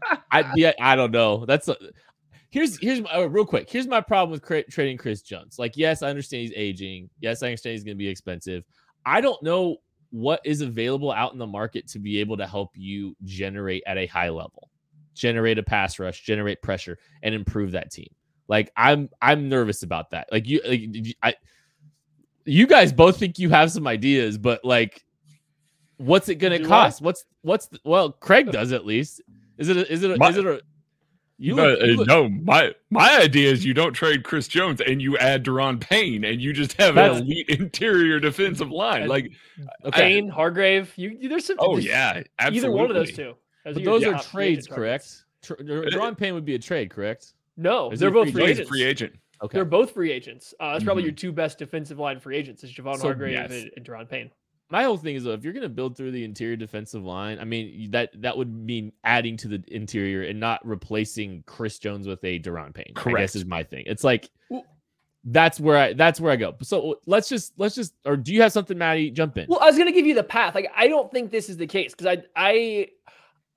I, 0.06 0.17
I, 0.32 0.52
yeah, 0.56 0.74
I 0.80 0.95
don't 0.95 1.12
know. 1.12 1.45
That's 1.45 1.67
a, 1.67 1.76
here's 2.50 2.80
here's 2.80 3.02
my, 3.02 3.12
uh, 3.12 3.26
real 3.26 3.45
quick. 3.45 3.69
Here's 3.69 3.88
my 3.88 4.02
problem 4.02 4.32
with 4.32 4.41
cra- 4.41 4.69
trading 4.69 4.98
Chris 4.98 5.22
Jones. 5.22 5.58
Like, 5.58 5.78
yes, 5.78 6.02
I 6.02 6.10
understand 6.10 6.41
he's 6.41 6.54
aging. 6.56 7.10
Yes, 7.19 7.43
I 7.43 7.48
understand 7.48 7.74
he's 7.74 7.84
going 7.84 7.95
to 7.95 8.00
be 8.00 8.08
expensive. 8.08 8.63
I 9.06 9.22
don't 9.22 9.41
know 9.41 9.78
what 10.12 10.41
is 10.43 10.62
available 10.62 11.12
out 11.12 11.34
in 11.34 11.39
the 11.39 11.48
market 11.48 11.88
to 11.88 12.00
be 12.00 12.19
able 12.19 12.38
to 12.38 12.48
help 12.48 12.72
you 12.76 13.15
generate 13.24 13.84
at 13.86 13.98
a 13.98 14.08
high 14.08 14.30
level, 14.30 14.69
generate 15.13 15.58
a 15.60 15.63
pass 15.63 16.00
rush, 16.00 16.24
generate 16.24 16.62
pressure, 16.62 16.98
and 17.24 17.36
improve 17.36 17.72
that 17.72 17.91
team. 17.91 18.10
Like 18.49 18.71
I'm 18.75 19.09
I'm 19.21 19.47
nervous 19.47 19.83
about 19.83 20.09
that. 20.09 20.27
Like 20.31 20.47
you 20.47 20.59
like 20.67 21.15
I 21.23 21.35
you 22.45 22.67
guys 22.67 22.91
both 22.91 23.17
think 23.17 23.39
you 23.39 23.49
have 23.49 23.71
some 23.71 23.88
ideas, 23.88 24.38
but 24.38 24.65
like 24.65 25.05
what's 25.97 26.27
it 26.27 26.35
gonna 26.35 26.57
Do 26.57 26.65
cost? 26.65 27.01
I? 27.01 27.05
What's 27.05 27.25
what's 27.43 27.67
the, 27.67 27.79
well, 27.85 28.12
Craig 28.12 28.49
uh, 28.49 28.51
does 28.51 28.73
at 28.73 28.85
least. 28.85 29.21
Is 29.57 29.69
it 29.69 29.77
a, 29.77 29.91
is 29.91 30.03
it 30.03 30.12
a, 30.12 30.17
my, 30.17 30.29
is 30.29 30.38
it 30.38 30.45
a 30.45 30.62
you 31.38 31.55
no, 31.55 31.67
look, 31.67 31.81
uh, 31.81 31.85
you 31.85 31.95
look, 31.97 32.07
no, 32.07 32.27
my 32.27 32.73
my 32.89 33.17
idea 33.19 33.51
is 33.51 33.63
you 33.63 33.73
don't 33.73 33.93
trade 33.93 34.23
Chris 34.23 34.47
Jones 34.47 34.81
and 34.81 35.01
you 35.01 35.17
add 35.19 35.45
Da'Ron 35.45 35.79
Payne 35.79 36.25
and 36.25 36.41
you 36.41 36.51
just 36.51 36.73
have 36.73 36.97
an 36.97 37.17
elite 37.17 37.49
interior 37.59 38.19
defensive 38.19 38.71
line. 38.71 39.07
Like 39.07 39.31
Payne, 39.93 40.27
Hargrave, 40.27 40.91
you, 40.97 41.29
there's 41.29 41.45
some. 41.45 41.57
Oh 41.59 41.77
yeah, 41.77 42.23
absolutely. 42.39 42.57
Either 42.57 42.71
one 42.71 42.89
of 42.89 42.95
those 42.95 43.13
two. 43.13 43.35
But 43.63 43.83
those 43.83 44.03
are 44.03 44.21
trades, 44.23 44.67
correct? 44.67 45.23
Da'Ron 45.43 46.12
uh, 46.12 46.15
Payne 46.15 46.33
would 46.33 46.45
be 46.45 46.55
a 46.55 46.59
trade, 46.59 46.89
correct? 46.89 47.33
No, 47.60 47.93
they're 47.93 48.10
both 48.10 48.32
free 48.32 48.45
agents. 48.45 48.69
Free 48.69 48.84
agent. 48.84 49.13
Okay. 49.41 49.58
They're 49.58 49.65
both 49.65 49.91
free 49.91 50.12
agents. 50.12 50.54
Uh, 50.60 50.72
that's 50.72 50.80
mm-hmm. 50.80 50.86
probably 50.86 51.04
your 51.04 51.12
two 51.12 51.32
best 51.32 51.58
defensive 51.58 52.00
line 52.00 52.19
free 52.19 52.38
agents 52.38 52.63
is 52.63 52.72
Javon 52.72 52.98
so, 52.98 53.04
Hargrave 53.04 53.34
yes. 53.34 53.52
and, 53.52 53.72
and 53.76 53.86
Da'Ron 53.86 54.10
Payne. 54.10 54.32
my 54.69 54.84
whole 54.84 54.98
thing 54.98 55.15
is 55.15 55.24
though, 55.24 55.34
if 55.34 55.43
you're 55.43 55.54
going 55.54 55.63
to 55.63 55.69
build 55.69 55.98
through 55.98 56.12
the 56.12 56.24
interior 56.24 56.56
defensive 56.56 57.04
line, 57.04 57.38
I 57.39 57.43
mean 57.43 57.91
that 57.91 58.10
that 58.22 58.38
would 58.38 58.54
mean 58.54 58.91
adding 59.04 59.38
to 59.38 59.48
the 59.48 59.63
interior 59.67 60.24
and 60.24 60.39
not 60.39 60.65
replacing 60.65 61.43
Chris 61.48 61.80
Jones 61.80 62.08
with 62.08 62.24
a 62.24 62.39
Da'Ron 62.39 62.74
Payne. 62.74 62.93
Correct. 62.95 63.17
I 63.17 63.22
guess 63.22 63.36
is 63.36 63.45
my 63.45 63.63
thing. 63.63 63.84
It's 63.88 64.04
like 64.04 64.30
that's 65.26 65.60
where 65.60 65.78
I 65.78 65.93
that's 65.93 66.19
where 66.19 66.32
I 66.32 66.38
go. 66.38 66.56
So 66.62 67.00
let's 67.06 67.28
just 67.28 67.54
let's 67.58 67.76
just 67.76 67.93
or 68.06 68.15
do 68.15 68.34
you 68.34 68.41
have 68.41 68.54
something, 68.54 68.78
Maddie? 68.78 69.12
Jump 69.12 69.38
in. 69.38 69.48
Well, 69.50 69.60
I 69.62 69.65
was 69.65 69.78
gonna 69.78 69.91
give 69.91 70.06
you 70.06 70.15
the 70.15 70.24
path. 70.24 70.56
Like 70.56 70.72
I 70.76 70.88
don't 70.88 71.12
think 71.12 71.32
this 71.32 71.50
is 71.50 71.58
the 71.58 71.67
case 71.67 71.93
because 71.93 72.08
I 72.08 72.24
I 72.36 72.88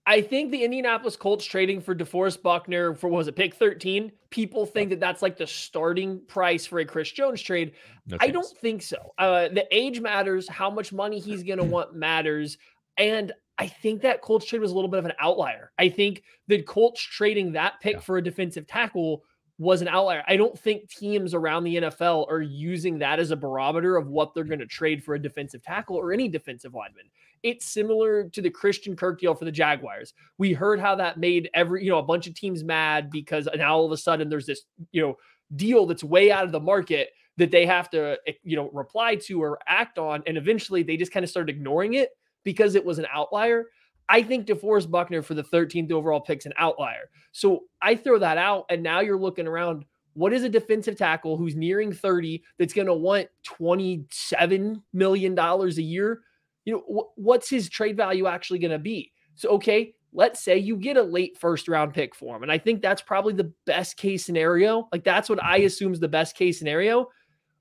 I 0.05 0.21
think 0.21 0.51
the 0.51 0.65
Indianapolis 0.65 1.17
Colts 1.17 1.45
trading 1.45 1.81
for 1.81 1.95
DeForest 1.95 2.43
Buckner 2.43 2.95
for 2.95 3.09
was 3.09 3.29
it 3.29 3.37
pick 3.37 3.55
13? 3.55 4.11
People 4.31 4.67
think 4.67 4.91
that 4.91 4.99
that's 4.99 5.23
like 5.23 5.37
the 5.37 5.47
starting 5.47 6.21
price 6.27 6.67
for 6.67 6.81
a 6.81 6.85
Chris 6.85 7.13
Jones 7.13 7.41
trade. 7.41 7.73
No 8.07 8.17
I 8.21 8.29
don't 8.29 8.57
think 8.59 8.83
so. 8.83 9.13
Uh, 9.17 9.49
the 9.49 9.67
age 9.71 10.01
matters, 10.01 10.49
how 10.49 10.71
much 10.71 10.93
money 10.93 11.21
he's 11.21 11.43
going 11.45 11.59
to 11.59 11.65
want 11.65 11.95
matters. 11.95 12.59
And 12.97 13.33
I 13.59 13.69
think 13.69 14.03
that 14.03 14.23
Colts 14.23 14.47
trade 14.47 14.61
was 14.61 14.73
a 14.73 14.75
little 14.75 14.91
bit 14.91 14.99
of 14.99 15.05
an 15.05 15.13
outlier. 15.21 15.71
I 15.79 15.89
think 15.89 16.25
the 16.49 16.63
Colts 16.63 17.01
trading 17.01 17.53
that 17.53 17.75
pick 17.81 17.95
yeah. 17.95 18.01
for 18.01 18.17
a 18.17 18.23
defensive 18.23 18.67
tackle 18.67 19.23
was 19.63 19.81
an 19.81 19.87
outlier. 19.87 20.25
I 20.27 20.37
don't 20.37 20.59
think 20.59 20.89
teams 20.89 21.35
around 21.35 21.63
the 21.63 21.77
NFL 21.77 22.29
are 22.29 22.43
using 22.43 22.99
that 22.99 23.21
as 23.21 23.31
a 23.31 23.37
barometer 23.37 23.97
of 23.97 24.09
what 24.09 24.35
they're 24.35 24.43
going 24.43 24.59
to 24.59 24.67
trade 24.67 25.05
for 25.05 25.15
a 25.15 25.23
defensive 25.23 25.63
tackle 25.63 25.95
or 25.95 26.13
any 26.13 26.27
defensive 26.27 26.75
lineman. 26.75 27.05
It's 27.45 27.67
similar 27.67 28.29
to 28.31 28.43
the 28.43 28.51
Christian 28.51 28.97
Kirk 28.97 29.21
deal 29.21 29.37
for 29.37 29.45
the 29.45 29.53
Jaguars. 29.53 30.15
We 30.37 30.53
heard 30.53 30.81
how 30.81 30.97
that 30.97 31.17
made 31.17 31.49
every, 31.55 31.85
you 31.85 31.91
know, 31.91 31.99
a 31.99 32.03
bunch 32.03 32.27
of 32.27 32.35
teams 32.35 32.65
mad 32.65 33.09
because 33.09 33.49
now 33.55 33.77
all 33.77 33.87
of 33.87 33.93
a 33.93 33.97
sudden 33.97 34.29
there's 34.29 34.47
this, 34.47 34.63
you 34.91 35.01
know, 35.01 35.17
deal 35.55 35.87
that's 35.87 36.03
way 36.03 36.33
out 36.33 36.45
of 36.45 36.51
the 36.51 36.59
market 36.59 37.11
that 37.37 37.53
they 37.53 37.65
have 37.65 37.89
to, 37.91 38.19
eh, 38.27 38.33
you 38.43 38.57
know, 38.57 38.69
reply 38.73 39.15
to 39.15 39.41
or 39.41 39.61
act 39.69 39.97
on. 39.97 40.25
And 40.27 40.37
eventually 40.37 40.83
they 40.83 40.97
just 40.97 41.13
kind 41.13 41.23
of 41.23 41.31
started 41.31 41.55
ignoring 41.55 41.95
it 41.95 42.11
because 42.43 42.75
it 42.75 42.85
was 42.85 42.99
an 42.99 43.07
outlier. 43.13 43.67
I 44.09 44.23
think 44.23 44.47
DeForest 44.47 44.91
Buckner 44.91 45.23
for 45.23 45.35
the 45.35 45.43
13th 45.43 45.93
overall 45.93 46.21
pick's 46.21 46.47
an 46.47 46.53
outlier. 46.57 47.11
So 47.33 47.65
I 47.81 47.95
throw 47.95 48.19
that 48.19 48.39
out, 48.39 48.67
and 48.69 48.83
now 48.83 49.01
you're 49.01 49.19
looking 49.19 49.47
around. 49.47 49.85
What 50.15 50.35
is 50.35 50.45
a 50.45 50.49
defensive 50.49 50.99
tackle 50.99 51.39
who's 51.39 51.57
nearing 51.57 51.91
30 51.91 52.43
that's 52.59 52.75
going 52.75 52.87
to 52.87 52.93
want 52.93 53.29
$27 53.59 54.83
million 54.93 55.39
a 55.39 55.67
year? 55.69 56.21
You 56.67 56.75
know, 56.75 56.81
wh- 56.81 57.19
what's 57.19 57.49
his 57.49 57.71
trade 57.71 57.97
value 57.97 58.27
actually 58.27 58.59
going 58.59 58.73
to 58.73 58.79
be? 58.79 59.13
So, 59.37 59.49
okay, 59.51 59.95
let's 60.13 60.45
say 60.45 60.59
you 60.59 60.77
get 60.77 60.99
a 60.99 61.03
late 61.03 61.39
first 61.39 61.67
round 61.67 61.95
pick 61.95 62.15
for 62.15 62.37
him. 62.37 62.43
And 62.43 62.53
I 62.53 62.59
think 62.59 62.83
that's 62.83 63.01
probably 63.01 63.33
the 63.33 63.53
best 63.65 63.97
case 63.97 64.25
scenario. 64.25 64.89
Like, 64.93 65.05
that's 65.05 65.31
what 65.31 65.43
I 65.43 65.59
mm-hmm. 65.59 65.67
assume 65.67 65.93
is 65.95 66.01
the 66.01 66.09
best 66.09 66.37
case 66.37 66.59
scenario. 66.59 67.09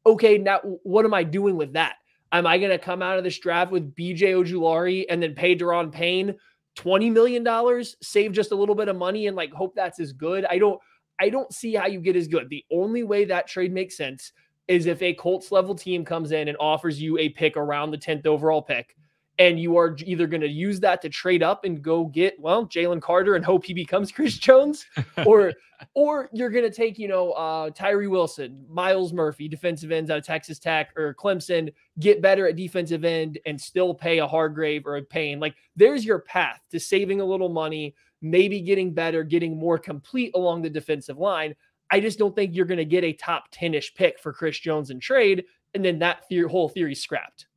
Okay, 0.06 0.38
now 0.38 0.60
what 0.84 1.06
am 1.06 1.14
I 1.14 1.24
doing 1.24 1.56
with 1.56 1.74
that? 1.74 1.96
Am 2.32 2.48
I 2.48 2.58
going 2.58 2.72
to 2.72 2.78
come 2.78 3.02
out 3.02 3.18
of 3.18 3.24
this 3.24 3.40
draft 3.40 3.72
with 3.72 3.94
BJ 3.96 4.22
Ojulari 4.34 5.06
and 5.10 5.22
then 5.22 5.36
pay 5.36 5.56
Da'Ron 5.56 5.92
Payne 5.92 6.36
$20 6.78 7.12
million, 7.12 7.84
save 8.02 8.32
just 8.32 8.52
a 8.52 8.56
little 8.56 8.76
bit 8.76 8.88
of 8.88 8.96
money 8.96 9.28
and 9.28 9.36
like 9.36 9.52
hope 9.52 9.74
that's 9.76 10.00
as 10.00 10.14
good? 10.14 10.46
I 10.46 10.58
don't 10.58 10.80
I 11.20 11.30
don't 11.30 11.54
see 11.54 11.76
how 11.76 11.86
you 11.86 12.00
get 12.00 12.16
as 12.16 12.28
good. 12.28 12.50
The 12.50 12.66
only 12.72 13.04
way 13.04 13.26
that 13.26 13.48
trade 13.48 13.72
makes 13.72 13.96
sense 13.96 14.32
is 14.68 14.88
if 14.88 15.02
a 15.04 15.14
Colts 15.14 15.52
level 15.52 15.76
team 15.76 16.04
comes 16.04 16.32
in 16.32 16.48
and 16.48 16.58
offers 16.60 17.00
you 17.00 17.18
a 17.20 17.30
pick 17.30 17.58
around 17.58 17.92
the 17.92 17.98
10th 17.98 18.26
overall 18.26 18.62
pick 18.62 18.96
and 19.42 19.60
you 19.60 19.76
are 19.76 19.96
either 20.06 20.28
going 20.28 20.42
to 20.42 20.48
use 20.48 20.80
that 20.80 21.02
to 21.02 21.10
trade 21.10 21.42
up 21.42 21.66
and 21.66 21.82
go 21.82 22.06
get 22.06 22.40
well 22.40 22.68
Jalen 22.68 23.02
Carter 23.02 23.36
and 23.36 23.44
hope 23.44 23.66
he 23.66 23.74
becomes 23.74 24.12
Chris 24.12 24.38
Jones, 24.38 24.86
or 25.26 25.54
or 25.96 26.30
you're 26.32 26.52
going 26.52 26.64
to 26.64 26.76
take 26.76 27.00
you 27.00 27.08
know 27.08 27.32
uh, 27.32 27.72
Tyree 27.72 28.08
Wilson, 28.08 28.64
Myles 28.70 29.14
Murphy, 29.14 29.48
defensive 29.48 29.92
ends 29.92 30.12
out 30.12 30.20
of 30.20 30.26
Texas 30.26 30.60
Tech 30.60 30.96
or 30.96 31.16
Clemson, 31.16 31.74
get 32.00 32.22
better 32.22 32.48
at 32.48 32.56
defensive 32.56 33.04
end 33.04 33.40
and 33.48 33.60
still 33.60 33.96
pay 33.96 34.20
a 34.20 34.28
Hargrave 34.28 34.86
or 34.86 34.98
a 34.98 35.02
Payne. 35.02 35.40
Like 35.40 35.56
there's 35.76 36.06
your 36.06 36.20
path 36.20 36.62
to 36.70 36.80
saving 36.80 37.20
a 37.20 37.26
little 37.26 37.50
money, 37.50 37.96
maybe 38.22 38.62
getting 38.62 38.94
better, 38.94 39.24
getting 39.24 39.58
more 39.58 39.80
complete 39.80 40.32
along 40.36 40.62
the 40.62 40.70
defensive 40.70 41.18
line. 41.18 41.56
I 41.90 42.00
just 42.00 42.20
don't 42.20 42.36
think 42.36 42.56
you're 42.56 42.68
going 42.68 42.78
to 42.78 42.86
get 42.86 43.04
a 43.04 43.12
top 43.12 43.52
10ish 43.52 43.96
pick 43.96 44.20
for 44.20 44.32
Chris 44.32 44.60
Jones 44.60 44.92
in 44.92 45.00
trade, 45.00 45.46
and 45.74 45.84
then 45.84 45.98
that 46.00 46.28
theory, 46.30 46.48
whole 46.48 46.70
theory 46.70 46.96
scrapped. 46.96 47.48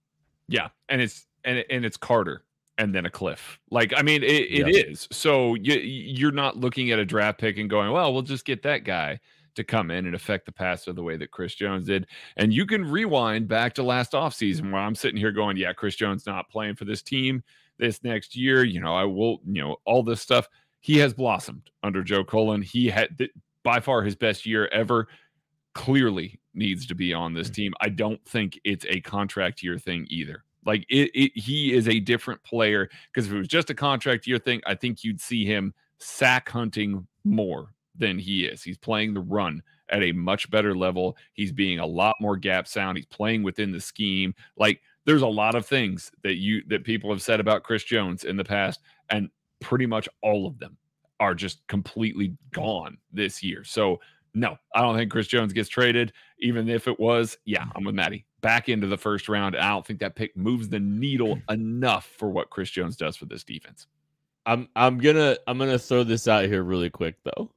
Yeah, 0.49 0.69
and 0.89 1.01
it's 1.01 1.27
and 1.45 1.65
and 1.71 1.85
it's 1.85 1.97
Carter 1.97 2.45
and 2.79 2.95
then 2.95 3.07
a 3.07 3.11
cliff. 3.11 3.59
Like 3.71 3.93
I 3.97 4.03
mean, 4.03 4.23
it, 4.23 4.27
it 4.27 4.75
yep. 4.75 4.87
is. 4.89 5.09
So 5.13 5.55
you 5.55 5.75
you're 5.75 6.33
not 6.33 6.57
looking 6.57 6.91
at 6.91 6.99
a 6.99 7.05
draft 7.05 7.39
pick 7.39 7.59
and 7.59 7.71
going, 7.71 7.93
well, 7.93 8.13
we'll 8.13 8.23
just 8.23 8.45
get 8.45 8.63
that 8.63 8.85
guy 8.85 9.21
to 9.55 9.65
come 9.65 9.91
in 9.91 10.07
and 10.07 10.15
affect 10.15 10.47
the 10.47 10.53
passer 10.53 10.93
the 10.93 11.03
way 11.03 11.17
that 11.17 11.31
Chris 11.31 11.55
Jones 11.55 11.87
did. 11.87 12.07
And 12.37 12.53
you 12.53 12.67
can 12.67 12.85
rewind 12.85 13.49
back 13.49 13.75
to 13.75 13.83
last 13.83 14.13
offseason 14.13 14.73
where 14.73 14.83
I'm 14.83 14.95
sitting 14.95 15.17
here 15.17 15.33
going, 15.33 15.57
yeah, 15.57 15.73
Chris 15.73 15.95
Jones 15.97 16.27
not 16.27 16.51
playing 16.51 16.75
for 16.75 16.85
this 16.85 17.03
team 17.03 17.43
this 17.79 18.03
next 18.03 18.37
year. 18.37 18.65
You 18.65 18.81
know, 18.81 18.95
I 18.95 19.05
will, 19.05 19.41
you 19.47 19.63
know, 19.63 19.77
all 19.85 20.03
this 20.03 20.21
stuff. 20.21 20.49
He 20.81 20.99
has 20.99 21.15
blossomed 21.15 21.71
under 21.83 22.03
Joe 22.03 22.25
Cullen. 22.25 22.63
He 22.63 22.89
had 22.89 23.17
th- 23.17 23.31
by 23.63 23.81
far 23.81 24.03
his 24.03 24.17
best 24.17 24.45
year 24.45 24.69
ever. 24.69 25.09
Clearly 25.75 26.39
needs 26.53 26.87
to 26.87 26.95
be 26.95 27.13
on 27.13 27.35
this 27.35 27.49
mm. 27.51 27.55
team. 27.55 27.75
I 27.81 27.89
don't 27.89 28.25
think 28.27 28.61
it's 28.65 28.87
a 28.89 29.01
contract 29.01 29.63
year 29.63 29.79
thing 29.79 30.07
either. 30.09 30.45
Like 30.65 30.87
it, 30.89 31.11
it 31.15 31.33
he 31.37 31.73
is 31.73 31.89
a 31.89 32.01
different 32.01 32.43
player 32.43 32.89
because 33.13 33.27
if 33.27 33.33
it 33.35 33.39
was 33.39 33.49
just 33.49 33.71
a 33.71 33.75
contract 33.75 34.27
year 34.27 34.39
thing, 34.39 34.61
I 34.67 34.75
think 34.75 35.05
you'd 35.05 35.21
see 35.21 35.45
him 35.45 35.75
sack 35.99 36.49
hunting 36.49 37.07
more 37.25 37.73
than 37.97 38.19
he 38.19 38.45
is. 38.45 38.63
He's 38.63 38.79
playing 38.79 39.15
the 39.15 39.21
run 39.21 39.63
at 39.91 40.03
a 40.03 40.13
much 40.13 40.51
better 40.51 40.75
level. 40.75 41.17
He's 41.33 41.53
being 41.53 41.79
a 41.79 41.87
lot 41.87 42.17
more 42.21 42.37
gap 42.37 42.67
sound. 42.67 42.97
He's 42.97 43.07
playing 43.07 43.43
within 43.43 43.73
the 43.73 43.81
scheme. 43.81 44.35
Like 44.57 44.81
there's 45.05 45.23
a 45.23 45.27
lot 45.27 45.55
of 45.55 45.67
things 45.67 46.11
that 46.23 46.37
you 46.37 46.63
that 46.69 46.85
people 46.85 47.11
have 47.11 47.23
said 47.23 47.41
about 47.41 47.63
Chris 47.63 47.85
Jones 47.85 48.25
in 48.25 48.37
the 48.37 48.45
past, 48.45 48.81
and 49.11 49.29
pretty 49.61 49.87
much 49.87 50.09
all 50.23 50.47
of 50.47 50.59
them 50.59 50.77
are 51.21 51.35
just 51.35 51.67
completely 51.69 52.35
gone 52.53 52.99
this 53.13 53.43
year. 53.43 53.65
So 53.65 54.01
no, 54.35 54.59
I 54.75 54.81
don't 54.81 54.97
think 54.97 55.13
Chris 55.13 55.29
Jones 55.29 55.53
gets 55.53 55.69
traded. 55.69 56.13
Even 56.41 56.69
if 56.69 56.89
it 56.89 56.99
was, 56.99 57.39
yeah, 57.45 57.67
I'm 57.77 57.85
with 57.85 57.95
Maddie 57.95 58.27
back 58.45 58.69
into 58.69 58.87
the 58.87 58.99
first 58.99 59.27
round. 59.31 59.57
I 59.57 59.71
don't 59.71 59.87
think 59.87 60.01
that 60.01 60.17
pick 60.17 60.37
moves 60.37 60.69
the 60.69 60.79
needle 60.79 61.39
enough 61.49 62.05
for 62.05 62.29
what 62.29 62.51
Chris 62.51 62.69
Jones 62.71 62.95
does 62.95 63.17
for 63.17 63.25
this 63.25 63.43
defense. 63.43 63.87
I'm 64.45 64.69
I'm 64.77 64.99
gonna 64.99 65.39
I'm 65.47 65.57
gonna 65.57 65.79
throw 65.79 66.05
this 66.05 66.29
out 66.29 66.45
here 66.45 66.63
really 66.63 66.91
quick 66.91 67.17
though. 67.25 67.51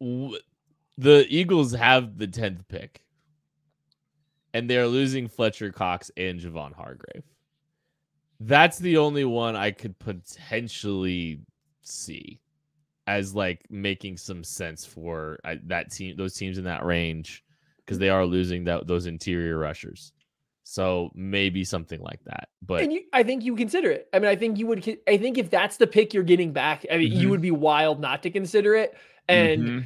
the 0.96 1.26
Eagles 1.28 1.72
have 1.74 2.16
the 2.16 2.26
tenth 2.26 2.66
pick, 2.66 3.02
and 4.54 4.70
they're 4.70 4.88
losing 4.88 5.28
Fletcher 5.28 5.70
Cox 5.70 6.10
and 6.16 6.40
Javon 6.40 6.72
Hargrave. 6.72 7.24
That's 8.40 8.78
the 8.78 8.96
only 8.96 9.26
one 9.26 9.54
I 9.54 9.70
could 9.70 9.98
potentially 9.98 11.40
see 11.82 12.40
as 13.06 13.34
like 13.34 13.70
making 13.70 14.16
some 14.16 14.42
sense 14.42 14.86
for 14.86 15.38
uh, 15.44 15.56
that 15.64 15.92
team, 15.92 16.16
those 16.16 16.32
teams 16.32 16.56
in 16.56 16.64
that 16.64 16.86
range 16.86 17.44
because 17.90 17.98
they 17.98 18.08
are 18.08 18.24
losing 18.24 18.64
that 18.64 18.86
those 18.86 19.06
interior 19.06 19.58
rushers. 19.58 20.12
So 20.62 21.10
maybe 21.16 21.64
something 21.64 22.00
like 22.00 22.22
that. 22.26 22.48
But 22.62 22.92
you, 22.92 23.02
I 23.12 23.24
think 23.24 23.42
you 23.42 23.56
consider 23.56 23.90
it. 23.90 24.08
I 24.12 24.20
mean, 24.20 24.28
I 24.28 24.36
think 24.36 24.56
you 24.56 24.68
would. 24.68 24.98
I 25.08 25.16
think 25.16 25.36
if 25.36 25.50
that's 25.50 25.78
the 25.78 25.88
pick 25.88 26.14
you're 26.14 26.22
getting 26.22 26.52
back, 26.52 26.86
I 26.90 26.98
mean, 26.98 27.10
mm-hmm. 27.10 27.20
you 27.20 27.28
would 27.30 27.40
be 27.40 27.50
wild 27.50 28.00
not 28.00 28.22
to 28.22 28.30
consider 28.30 28.76
it. 28.76 28.96
And 29.28 29.62
mm-hmm. 29.62 29.80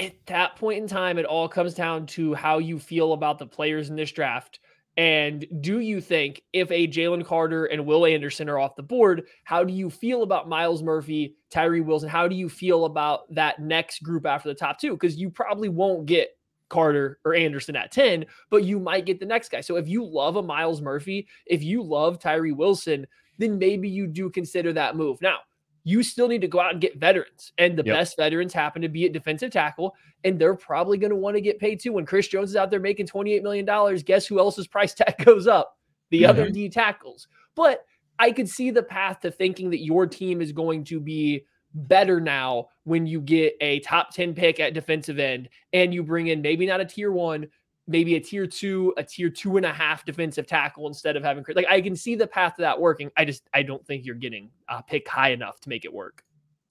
at 0.00 0.14
that 0.26 0.56
point 0.56 0.78
in 0.78 0.88
time, 0.88 1.18
it 1.18 1.26
all 1.26 1.46
comes 1.46 1.74
down 1.74 2.06
to 2.06 2.32
how 2.32 2.56
you 2.56 2.78
feel 2.78 3.12
about 3.12 3.38
the 3.38 3.46
players 3.46 3.90
in 3.90 3.96
this 3.96 4.12
draft. 4.12 4.60
And 4.96 5.44
do 5.60 5.80
you 5.80 6.00
think 6.00 6.40
if 6.54 6.70
a 6.70 6.88
Jalen 6.88 7.26
Carter 7.26 7.66
and 7.66 7.84
Will 7.84 8.06
Anderson 8.06 8.48
are 8.48 8.58
off 8.58 8.76
the 8.76 8.82
board, 8.82 9.26
how 9.42 9.62
do 9.62 9.74
you 9.74 9.90
feel 9.90 10.22
about 10.22 10.48
Myles 10.48 10.82
Murphy, 10.82 11.34
Tyree 11.50 11.82
Wilson? 11.82 12.08
How 12.08 12.28
do 12.28 12.36
you 12.36 12.48
feel 12.48 12.86
about 12.86 13.22
that 13.34 13.58
next 13.58 14.02
group 14.02 14.24
after 14.24 14.48
the 14.48 14.54
top 14.54 14.78
two? 14.78 14.92
Because 14.92 15.16
you 15.18 15.28
probably 15.28 15.68
won't 15.68 16.06
get 16.06 16.30
Carter 16.68 17.18
or 17.24 17.34
Anderson 17.34 17.76
at 17.76 17.92
10, 17.92 18.24
but 18.50 18.64
you 18.64 18.78
might 18.78 19.06
get 19.06 19.20
the 19.20 19.26
next 19.26 19.50
guy. 19.50 19.60
So 19.60 19.76
if 19.76 19.88
you 19.88 20.04
love 20.04 20.36
a 20.36 20.42
Myles 20.42 20.80
Murphy, 20.80 21.28
if 21.46 21.62
you 21.62 21.82
love 21.82 22.18
Tyree 22.18 22.52
Wilson, 22.52 23.06
then 23.38 23.58
maybe 23.58 23.88
you 23.88 24.06
do 24.06 24.30
consider 24.30 24.72
that 24.72 24.96
move. 24.96 25.20
Now, 25.20 25.38
you 25.84 26.02
still 26.02 26.28
need 26.28 26.40
to 26.40 26.48
go 26.48 26.60
out 26.60 26.72
and 26.72 26.80
get 26.80 26.96
veterans. 26.96 27.52
And 27.58 27.78
the 27.78 27.84
yep. 27.84 27.96
best 27.96 28.16
veterans 28.16 28.54
happen 28.54 28.80
to 28.82 28.88
be 28.88 29.04
at 29.04 29.12
defensive 29.12 29.50
tackle. 29.50 29.94
And 30.24 30.38
they're 30.38 30.54
probably 30.54 30.96
going 30.96 31.10
to 31.10 31.16
want 31.16 31.36
to 31.36 31.42
get 31.42 31.58
paid 31.58 31.78
too. 31.78 31.92
When 31.92 32.06
Chris 32.06 32.28
Jones 32.28 32.50
is 32.50 32.56
out 32.56 32.70
there 32.70 32.80
making 32.80 33.06
$28 33.06 33.42
million, 33.42 33.98
guess 34.04 34.26
who 34.26 34.38
else's 34.38 34.66
price 34.66 34.94
tag 34.94 35.22
goes 35.24 35.46
up? 35.46 35.76
The 36.10 36.22
mm-hmm. 36.22 36.30
other 36.30 36.50
D 36.50 36.70
tackles. 36.70 37.28
But 37.54 37.84
I 38.18 38.32
could 38.32 38.48
see 38.48 38.70
the 38.70 38.82
path 38.82 39.20
to 39.20 39.30
thinking 39.30 39.70
that 39.70 39.84
your 39.84 40.06
team 40.06 40.40
is 40.40 40.52
going 40.52 40.84
to 40.84 41.00
be 41.00 41.44
better 41.74 42.20
now 42.20 42.68
when 42.84 43.06
you 43.06 43.20
get 43.20 43.56
a 43.60 43.80
top 43.80 44.14
10 44.14 44.34
pick 44.34 44.60
at 44.60 44.74
defensive 44.74 45.18
end 45.18 45.48
and 45.72 45.92
you 45.92 46.02
bring 46.02 46.28
in 46.28 46.40
maybe 46.40 46.66
not 46.66 46.80
a 46.80 46.84
tier 46.84 47.12
one, 47.12 47.46
maybe 47.86 48.14
a 48.16 48.20
tier 48.20 48.46
two, 48.46 48.94
a 48.96 49.02
tier 49.02 49.28
two 49.28 49.56
and 49.56 49.66
a 49.66 49.72
half 49.72 50.04
defensive 50.04 50.46
tackle 50.46 50.86
instead 50.86 51.16
of 51.16 51.22
having 51.22 51.44
like 51.54 51.66
I 51.68 51.80
can 51.80 51.96
see 51.96 52.14
the 52.14 52.26
path 52.26 52.56
to 52.56 52.62
that 52.62 52.80
working. 52.80 53.10
I 53.16 53.24
just 53.24 53.48
I 53.52 53.62
don't 53.62 53.84
think 53.86 54.04
you're 54.04 54.14
getting 54.14 54.50
a 54.68 54.82
pick 54.82 55.08
high 55.08 55.30
enough 55.30 55.60
to 55.60 55.68
make 55.68 55.84
it 55.84 55.92
work. 55.92 56.24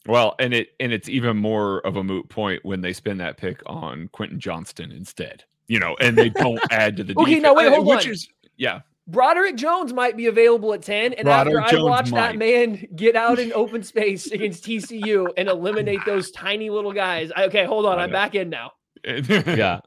Well, 0.07 0.35
and 0.39 0.53
it 0.53 0.69
and 0.79 0.91
it's 0.91 1.07
even 1.07 1.37
more 1.37 1.79
of 1.79 1.95
a 1.95 2.03
moot 2.03 2.27
point 2.29 2.63
when 2.65 2.81
they 2.81 2.93
spend 2.93 3.19
that 3.21 3.37
pick 3.37 3.61
on 3.65 4.09
Quentin 4.11 4.39
Johnston 4.39 4.91
instead. 4.91 5.43
You 5.67 5.79
know, 5.79 5.95
and 6.01 6.17
they 6.17 6.29
don't 6.29 6.59
add 6.71 6.97
to 6.97 7.03
the 7.03 7.13
okay, 7.17 7.35
defense, 7.35 7.43
now 7.43 7.55
wait, 7.55 7.67
eh, 7.67 7.69
hold 7.69 7.87
which 7.87 8.05
on. 8.05 8.11
is 8.11 8.27
yeah, 8.57 8.81
Broderick 9.07 9.57
Jones 9.57 9.91
might 9.93 10.15
be 10.15 10.27
available 10.27 10.73
at 10.73 10.81
10. 10.81 11.13
And 11.13 11.25
Broderick 11.25 11.57
after 11.57 11.61
I 11.61 11.71
Jones 11.71 11.89
watch 11.89 12.11
that 12.11 12.37
man 12.37 12.87
get 12.95 13.15
out 13.15 13.39
in 13.39 13.51
open 13.53 13.83
space 13.83 14.31
against 14.31 14.63
TCU 14.63 15.27
and 15.37 15.49
eliminate 15.49 15.99
those 16.05 16.31
tiny 16.31 16.69
little 16.69 16.93
guys. 16.93 17.31
I, 17.35 17.45
okay, 17.45 17.65
hold 17.65 17.85
on. 17.85 17.99
I 17.99 18.03
I'm 18.03 18.11
back 18.11 18.35
in 18.35 18.49
now. 18.49 18.71
yeah. 19.05 19.81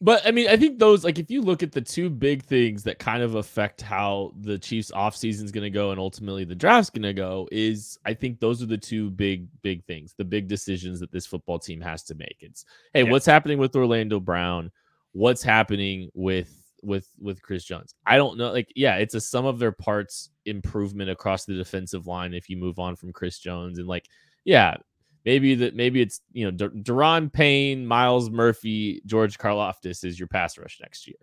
But 0.00 0.24
I 0.24 0.30
mean, 0.30 0.48
I 0.48 0.56
think 0.56 0.78
those 0.78 1.04
like 1.04 1.18
if 1.18 1.28
you 1.28 1.42
look 1.42 1.62
at 1.62 1.72
the 1.72 1.80
two 1.80 2.08
big 2.08 2.44
things 2.44 2.84
that 2.84 3.00
kind 3.00 3.20
of 3.22 3.34
affect 3.34 3.80
how 3.80 4.32
the 4.42 4.56
Chiefs 4.56 4.92
offseason 4.92 5.42
is 5.44 5.50
going 5.50 5.64
to 5.64 5.70
go 5.70 5.90
and 5.90 5.98
ultimately 5.98 6.44
the 6.44 6.54
draft's 6.54 6.90
going 6.90 7.02
to 7.02 7.12
go 7.12 7.48
is 7.50 7.98
I 8.04 8.14
think 8.14 8.38
those 8.38 8.62
are 8.62 8.66
the 8.66 8.78
two 8.78 9.10
big 9.10 9.48
big 9.62 9.84
things, 9.86 10.14
the 10.16 10.24
big 10.24 10.46
decisions 10.46 11.00
that 11.00 11.10
this 11.10 11.26
football 11.26 11.58
team 11.58 11.80
has 11.80 12.04
to 12.04 12.14
make. 12.14 12.36
It's 12.40 12.64
hey, 12.94 13.04
Yeah. 13.04 13.10
what's 13.10 13.26
happening 13.26 13.58
with 13.58 13.74
Orlando 13.74 14.20
Brown? 14.20 14.70
What's 15.12 15.42
happening 15.42 16.10
with 16.14 16.57
with 16.82 17.08
with 17.20 17.42
Chris 17.42 17.64
Jones? 17.64 17.94
I 18.06 18.16
don't 18.16 18.38
know. 18.38 18.52
Like, 18.52 18.72
yeah, 18.76 18.96
it's 18.96 19.14
a 19.14 19.20
sum 19.20 19.46
of 19.46 19.58
their 19.58 19.72
parts 19.72 20.30
improvement 20.46 21.10
across 21.10 21.44
the 21.44 21.54
defensive 21.54 22.06
line 22.06 22.34
if 22.34 22.48
you 22.48 22.56
move 22.56 22.78
on 22.78 22.96
from 22.96 23.12
Chris 23.12 23.38
Jones 23.38 23.78
and 23.78 23.86
like, 23.86 24.06
yeah, 24.44 24.76
maybe 25.24 25.54
that 25.56 25.74
maybe 25.74 26.00
it's 26.00 26.20
you 26.32 26.44
know 26.44 26.50
Dur- 26.50 26.70
Da'Ron 26.70 27.32
Payne, 27.32 27.86
Myles 27.86 28.30
Murphy, 28.30 29.02
George 29.06 29.38
Karlaftis 29.38 30.04
is 30.04 30.18
your 30.18 30.28
pass 30.28 30.56
rush 30.58 30.78
next 30.80 31.06
year. 31.06 31.16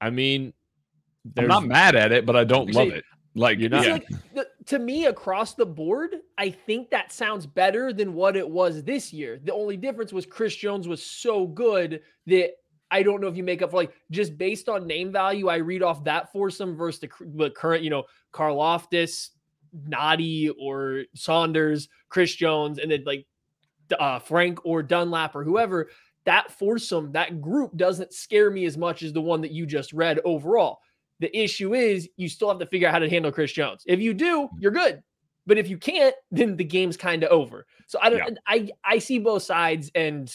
I 0.00 0.10
mean, 0.10 0.52
I'm 1.36 1.46
not 1.46 1.64
mad 1.64 1.94
at 1.96 2.12
it, 2.12 2.26
but 2.26 2.36
I 2.36 2.44
don't 2.44 2.72
love 2.74 2.88
it. 2.88 3.04
Like, 3.34 3.58
you're 3.58 3.70
not- 3.70 3.86
yeah, 3.86 3.92
like, 3.92 4.08
the, 4.34 4.46
to 4.66 4.78
me, 4.78 5.06
across 5.06 5.54
the 5.54 5.64
board, 5.64 6.16
I 6.36 6.50
think 6.50 6.90
that 6.90 7.12
sounds 7.12 7.46
better 7.46 7.92
than 7.92 8.12
what 8.12 8.36
it 8.36 8.46
was 8.46 8.82
this 8.82 9.12
year. 9.12 9.40
The 9.42 9.54
only 9.54 9.76
difference 9.78 10.12
was 10.12 10.26
Chris 10.26 10.54
Jones 10.54 10.86
was 10.86 11.02
so 11.02 11.46
good 11.46 12.02
that 12.26 12.50
I 12.92 13.02
don't 13.02 13.20
know 13.22 13.26
if 13.26 13.36
you 13.36 13.42
make 13.42 13.62
up 13.62 13.70
for 13.70 13.78
like 13.78 13.94
just 14.10 14.36
based 14.36 14.68
on 14.68 14.86
name 14.86 15.10
value. 15.10 15.48
I 15.48 15.56
read 15.56 15.82
off 15.82 16.04
that 16.04 16.30
foursome 16.30 16.76
versus 16.76 17.00
the, 17.00 17.08
the 17.34 17.50
current, 17.50 17.82
you 17.82 17.90
know, 17.90 18.04
Karlaftis, 18.32 19.30
Nnadi 19.88 20.50
or 20.60 21.04
Saunders, 21.14 21.88
Chris 22.10 22.34
Jones, 22.34 22.78
and 22.78 22.90
then 22.90 23.02
like 23.04 23.26
uh, 23.98 24.18
Frank 24.18 24.60
or 24.64 24.82
Dunlap 24.82 25.34
or 25.34 25.42
whoever. 25.42 25.88
That 26.24 26.52
foursome, 26.52 27.10
that 27.12 27.40
group 27.40 27.76
doesn't 27.76 28.12
scare 28.12 28.50
me 28.50 28.66
as 28.66 28.76
much 28.76 29.02
as 29.02 29.12
the 29.12 29.22
one 29.22 29.40
that 29.40 29.50
you 29.50 29.66
just 29.66 29.92
read 29.92 30.20
overall. 30.24 30.80
The 31.18 31.36
issue 31.36 31.74
is 31.74 32.08
you 32.16 32.28
still 32.28 32.48
have 32.48 32.58
to 32.58 32.66
figure 32.66 32.88
out 32.88 32.92
how 32.92 33.00
to 33.00 33.08
handle 33.08 33.32
Chris 33.32 33.52
Jones. 33.52 33.84
If 33.86 34.00
you 34.00 34.12
do, 34.12 34.48
you're 34.58 34.70
good. 34.70 35.02
But 35.46 35.58
if 35.58 35.68
you 35.68 35.78
can't, 35.78 36.14
then 36.30 36.56
the 36.56 36.64
game's 36.64 36.96
kind 36.96 37.24
of 37.24 37.30
over. 37.30 37.66
So 37.86 37.98
I 38.02 38.10
don't 38.10 38.18
Yeah. 38.18 38.34
I 38.46 38.70
I 38.84 38.98
see 38.98 39.18
both 39.18 39.42
sides 39.42 39.90
and 39.94 40.32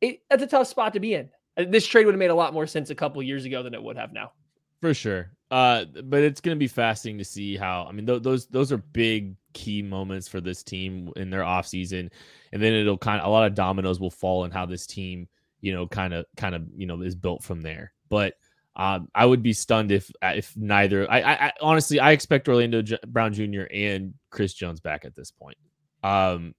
it, 0.00 0.20
that's 0.28 0.42
a 0.42 0.46
tough 0.46 0.66
spot 0.66 0.94
to 0.94 1.00
be 1.00 1.14
in. 1.14 1.30
Uh, 1.56 1.64
This 1.68 1.86
trade 1.86 2.06
would 2.06 2.14
have 2.14 2.18
made 2.18 2.30
a 2.30 2.34
lot 2.34 2.54
more 2.54 2.66
sense 2.66 2.90
a 2.90 2.94
couple 2.94 3.22
years 3.22 3.44
ago 3.44 3.62
than 3.62 3.74
it 3.74 3.82
would 3.82 3.96
have 3.96 4.12
now. 4.12 4.32
For 4.80 4.94
sure. 4.94 5.30
Uh, 5.50 5.84
but 6.04 6.22
it's 6.22 6.40
going 6.40 6.56
to 6.56 6.58
be 6.58 6.66
fascinating 6.66 7.18
to 7.18 7.24
see 7.24 7.56
how. 7.56 7.86
I 7.88 7.92
mean, 7.92 8.06
th- 8.06 8.22
those 8.22 8.46
those 8.46 8.72
are 8.72 8.78
big 8.78 9.36
key 9.52 9.82
moments 9.82 10.26
for 10.26 10.40
this 10.40 10.62
team 10.62 11.12
in 11.16 11.28
their 11.30 11.42
offseason. 11.42 12.10
and 12.52 12.62
then 12.62 12.72
it'll 12.72 12.96
kind 12.98 13.20
of 13.20 13.26
a 13.26 13.30
lot 13.30 13.46
of 13.46 13.54
dominoes 13.54 14.00
will 14.00 14.10
fall 14.10 14.44
in 14.44 14.50
how 14.50 14.64
this 14.66 14.86
team, 14.86 15.28
you 15.60 15.72
know, 15.72 15.86
kind 15.86 16.14
of 16.14 16.24
kind 16.36 16.54
of 16.54 16.62
you 16.74 16.86
know 16.86 17.00
is 17.02 17.14
built 17.14 17.42
from 17.44 17.60
there. 17.60 17.92
But 18.08 18.34
um, 18.74 19.08
I 19.14 19.26
would 19.26 19.42
be 19.42 19.52
stunned 19.52 19.92
if 19.92 20.10
uh, 20.22 20.32
if 20.36 20.56
neither. 20.56 21.08
I, 21.10 21.20
I, 21.20 21.46
I 21.48 21.52
honestly 21.60 22.00
I 22.00 22.12
expect 22.12 22.48
Orlando 22.48 22.80
J- 22.80 22.98
Brown 23.06 23.34
Jr. 23.34 23.64
and 23.70 24.14
Chris 24.30 24.54
Jones 24.54 24.80
back 24.80 25.04
at 25.04 25.14
this 25.14 25.30
point. 25.30 25.58
Um, 26.02 26.54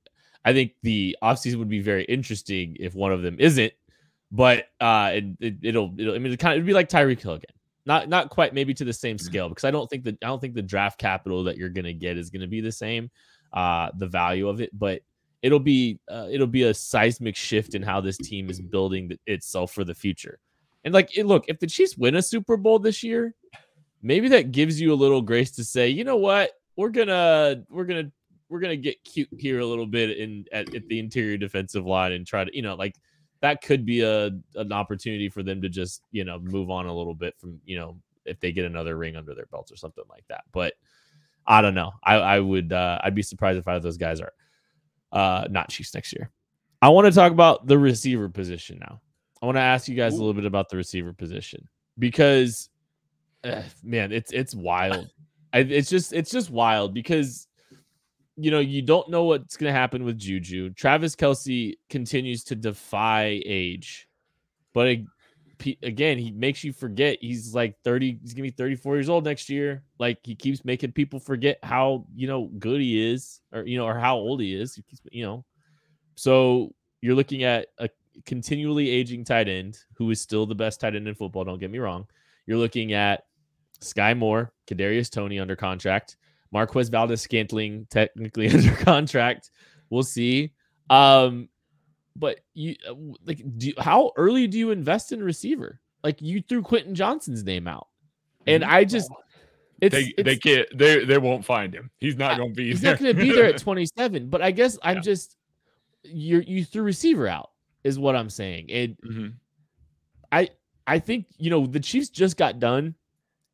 I 0.45 0.53
think 0.53 0.73
the 0.84 1.17
offseason 1.23 1.56
would 1.58 1.69
be 1.69 1.82
very 1.82 2.03
interesting 2.06 2.77
if 2.79 2.93
one 2.93 3.12
of 3.12 3.23
them 3.23 3.38
isn't, 3.39 3.73
but 4.34 4.67
uh, 4.82 5.12
it, 5.13 5.24
it, 5.39 5.56
it'll 5.62 5.93
it'll 5.98 6.15
I 6.15 6.17
mean 6.17 6.34
it 6.34 6.39
kind 6.39 6.54
of 6.54 6.58
it'd 6.58 6.67
be 6.67 6.74
like 6.74 6.89
Tyreek 6.89 7.22
Hill 7.22 7.34
again 7.34 7.56
not 7.86 8.10
not 8.10 8.30
quite 8.30 8.54
maybe 8.54 8.74
to 8.74 8.84
the 8.84 8.93
same 8.93 9.17
Mhm. 9.17 9.22
scale 9.22 9.50
because 9.50 9.63
I 9.63 9.72
don't 9.72 9.89
think 9.89 10.04
that 10.04 10.17
I 10.22 10.28
don't 10.28 10.39
think 10.41 10.56
the 10.56 10.62
draft 10.62 11.00
capital 11.00 11.43
that 11.46 11.56
you're 11.58 11.69
gonna 11.69 11.93
get 11.93 12.17
is 12.17 12.30
gonna 12.30 12.48
be 12.48 12.60
the 12.62 12.72
same, 12.72 13.10
uh, 13.54 13.89
the 13.98 14.08
value 14.08 14.48
of 14.50 14.60
it, 14.60 14.69
but 14.78 15.02
it'll 15.41 15.60
be 15.60 16.00
uh, 16.10 16.28
it'll 16.32 16.48
be 16.48 16.63
a 16.63 16.74
seismic 16.74 17.36
shift 17.36 17.76
in 17.76 17.82
how 17.84 18.02
this 18.02 18.17
team 18.17 18.50
is 18.50 18.60
building 18.62 19.12
itself 19.28 19.72
for 19.74 19.84
the 19.84 19.93
future. 19.93 20.39
And 20.86 20.93
like, 20.93 21.17
it, 21.17 21.26
look, 21.26 21.46
if 21.48 21.60
the 21.60 21.67
Chiefs 21.67 21.98
win 21.98 22.15
a 22.15 22.22
Super 22.22 22.58
Bowl 22.58 22.80
this 22.80 23.04
year, 23.04 23.34
maybe 24.02 24.28
that 24.30 24.52
gives 24.52 24.82
you 24.82 24.91
a 24.93 24.96
little 24.96 25.22
grace 25.22 25.52
to 25.52 25.63
say, 25.63 25.88
you 25.89 26.04
know 26.04 26.17
what, 26.17 26.52
we're 26.78 26.89
gonna 26.89 27.63
we're 27.69 27.86
gonna 27.86 28.12
we're 28.50 28.60
gonna 28.62 28.76
get 28.78 29.04
cute 29.04 29.30
here 29.38 29.60
a 29.60 29.65
little 29.65 29.86
bit 29.88 30.17
in 30.17 30.46
at, 30.54 30.74
at 30.74 30.88
the 30.88 31.00
interior 31.00 31.38
defensive 31.38 31.86
line 31.86 32.13
and 32.13 32.26
try 32.26 32.43
to 32.46 32.56
you 32.56 32.62
know 32.62 32.76
like 32.76 32.96
that 33.43 33.62
could 33.62 33.86
be 33.86 34.01
a 34.01 34.32
an 34.56 34.71
opportunity 34.71 35.27
for 35.27 35.43
them 35.43 35.62
to 35.62 35.67
just 35.67 36.01
you 36.12 36.23
know 36.23 36.39
move 36.39 36.71
on 36.71 36.86
a 36.86 36.95
little 36.95 37.13
bit 37.13 37.38
from 37.38 37.60
you 37.65 37.77
know 37.77 37.97
if 38.25 38.39
they 38.39 38.53
get 38.53 38.63
another 38.63 38.95
ring 38.95 39.17
under 39.17 39.36
their 39.36 39.47
belts 39.47 39.69
or 39.69 39.75
something 39.75 40.06
like 40.10 40.23
that. 40.29 40.45
But 40.53 40.75
I 41.45 41.62
don't 41.62 41.75
know. 41.75 41.91
I 42.01 42.15
I 42.15 42.39
would 42.39 42.71
uh, 42.71 42.99
I'd 43.03 43.13
be 43.13 43.21
surprised 43.21 43.60
if 43.60 43.67
either 43.67 43.77
of 43.77 43.84
those 43.84 43.97
guys 43.97 44.21
are 44.21 44.32
uh, 45.12 45.45
not 45.51 45.69
Chiefs 45.69 45.93
next 45.93 46.13
year. 46.13 46.32
I 46.82 46.88
want 46.88 47.06
to 47.06 47.12
talk 47.12 47.34
about 47.34 47.67
the 47.67 47.77
receiver 47.77 48.29
position 48.29 48.79
now. 48.79 49.01
I 49.41 49.45
want 49.45 49.58
to 49.58 49.62
ask 49.62 49.89
you 49.89 49.95
guys 49.95 50.13
a 50.13 50.17
little 50.17 50.34
bit 50.34 50.45
about 50.45 50.69
the 50.69 50.77
receiver 50.77 51.12
position 51.12 51.67
because 51.99 52.69
eh, 53.43 53.63
man, 53.84 54.13
it's 54.13 54.32
it's 54.32 54.56
wild. 54.56 55.12
I, 55.51 55.60
it's 55.60 55.89
just 55.89 56.13
it's 56.13 56.32
just 56.32 56.49
wild 56.49 56.93
because 56.93 57.49
you 58.36 58.52
know 58.52 58.60
you 58.60 58.82
don't 58.82 59.10
know 59.10 59.26
what's 59.26 59.58
going 59.58 59.72
to 59.74 59.80
happen 59.80 60.04
with 60.04 60.17
Juju. 60.17 60.72
Travis 60.72 61.15
Kelce 61.15 61.76
continues 61.89 62.43
to 62.46 62.56
defy 62.56 63.41
age, 63.46 64.08
but 64.74 64.88
ag- 64.88 65.08
again, 65.82 66.17
he 66.17 66.32
makes 66.32 66.63
you 66.63 66.74
forget 66.74 67.17
he's 67.22 67.54
like 67.54 67.76
30, 67.84 68.19
he's 68.22 68.34
gonna 68.34 68.43
be 68.43 68.52
34 68.52 68.96
years 68.96 69.10
old 69.10 69.24
next 69.24 69.50
year. 69.50 69.84
Like 70.00 70.19
he 70.24 70.36
keeps 70.36 70.65
making 70.65 70.91
people 70.91 71.19
forget 71.19 71.60
how 71.63 72.06
you 72.15 72.28
know 72.28 72.50
good 72.60 72.82
he 72.82 73.12
is, 73.12 73.41
or 73.52 73.63
you 73.63 73.78
know, 73.78 73.86
or 73.86 73.98
how 73.98 74.15
old 74.15 74.41
he 74.41 74.54
is. 74.54 74.76
He 74.76 74.82
keeps, 74.82 75.02
you 75.12 75.26
know, 75.26 75.46
so 76.15 76.74
you're 77.02 77.15
looking 77.15 77.43
at 77.43 77.67
a 77.78 77.89
continually 78.26 78.89
aging 78.89 79.24
tight 79.24 79.48
end 79.48 79.80
who 79.96 80.10
is 80.12 80.22
still 80.22 80.46
the 80.46 80.56
best 80.56 80.80
tight 80.80 80.96
end 80.96 81.08
in 81.08 81.15
football. 81.15 81.43
Don't 81.43 81.60
get 81.60 81.72
me 81.72 81.80
wrong. 81.80 82.08
You're 82.46 82.58
looking 82.58 82.93
at 82.93 83.26
Sky 83.80 84.13
Moore, 84.13 84.52
Kadarius 84.67 85.10
Toney 85.10 85.39
under 85.39 85.56
contract, 85.56 86.17
Marquez 86.53 86.87
Valdes 86.89 87.21
Scantling 87.21 87.87
technically 87.89 88.47
under 88.53 88.75
contract. 88.75 89.49
We'll 89.89 90.03
see. 90.03 90.53
Um, 90.89 91.49
but 92.15 92.39
you 92.53 92.75
uh, 92.87 92.93
like, 93.25 93.43
do 93.57 93.67
you, 93.67 93.73
how 93.79 94.11
early 94.15 94.47
do 94.47 94.57
you 94.59 94.69
invest 94.71 95.11
in 95.11 95.21
receiver? 95.23 95.79
Like 96.03 96.21
you 96.21 96.41
threw 96.41 96.61
Quentin 96.61 96.93
Johnston's 96.95 97.43
name 97.43 97.67
out, 97.67 97.87
and 98.45 98.63
I 98.63 98.83
just 98.83 99.09
it's, 99.81 99.95
they 99.95 100.13
it's 100.17 100.23
they 100.23 100.35
can't 100.35 100.67
they 100.77 101.03
they 101.05 101.17
won't 101.17 101.43
find 101.43 101.73
him. 101.73 101.89
He's 101.99 102.15
not 102.17 102.37
going 102.37 102.49
to 102.49 102.55
be 102.55 102.69
he's 102.69 102.81
there. 102.81 102.91
not 102.93 102.99
going 103.01 103.15
to 103.15 103.21
be 103.21 103.31
there 103.31 103.45
at 103.45 103.57
27. 103.61 104.29
But 104.29 104.41
I 104.41 104.51
guess 104.51 104.77
I'm 104.83 104.97
Yeah. 104.97 105.01
just 105.01 105.37
you 106.03 106.43
you 106.45 106.65
threw 106.65 106.83
receiver 106.83 107.27
out 107.27 107.49
is 107.83 107.97
what 107.97 108.15
I'm 108.15 108.29
saying, 108.29 108.69
and 108.69 108.97
Mhm. 109.03 109.33
I 110.31 110.49
I 110.85 110.99
think 110.99 111.25
you 111.37 111.49
know 111.49 111.65
the 111.65 111.79
Chiefs 111.79 112.09
just 112.09 112.37
got 112.37 112.59
done 112.59 112.93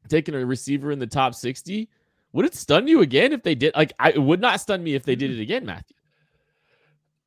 taking 0.09 0.33
a 0.35 0.45
receiver 0.45 0.91
in 0.91 0.99
the 0.99 1.07
top 1.07 1.35
60. 1.35 1.87
Would 2.33 2.45
it 2.45 2.55
stun 2.55 2.87
you 2.87 3.01
again 3.01 3.33
if 3.33 3.43
they 3.43 3.55
did? 3.55 3.75
Like, 3.75 3.93
I 3.99 4.11
it 4.11 4.21
would 4.21 4.39
not 4.41 4.61
stun 4.61 4.83
me 4.83 4.93
if 4.95 5.03
they 5.03 5.15
did 5.15 5.31
it 5.31 5.41
again, 5.41 5.65
Matthew. 5.65 5.95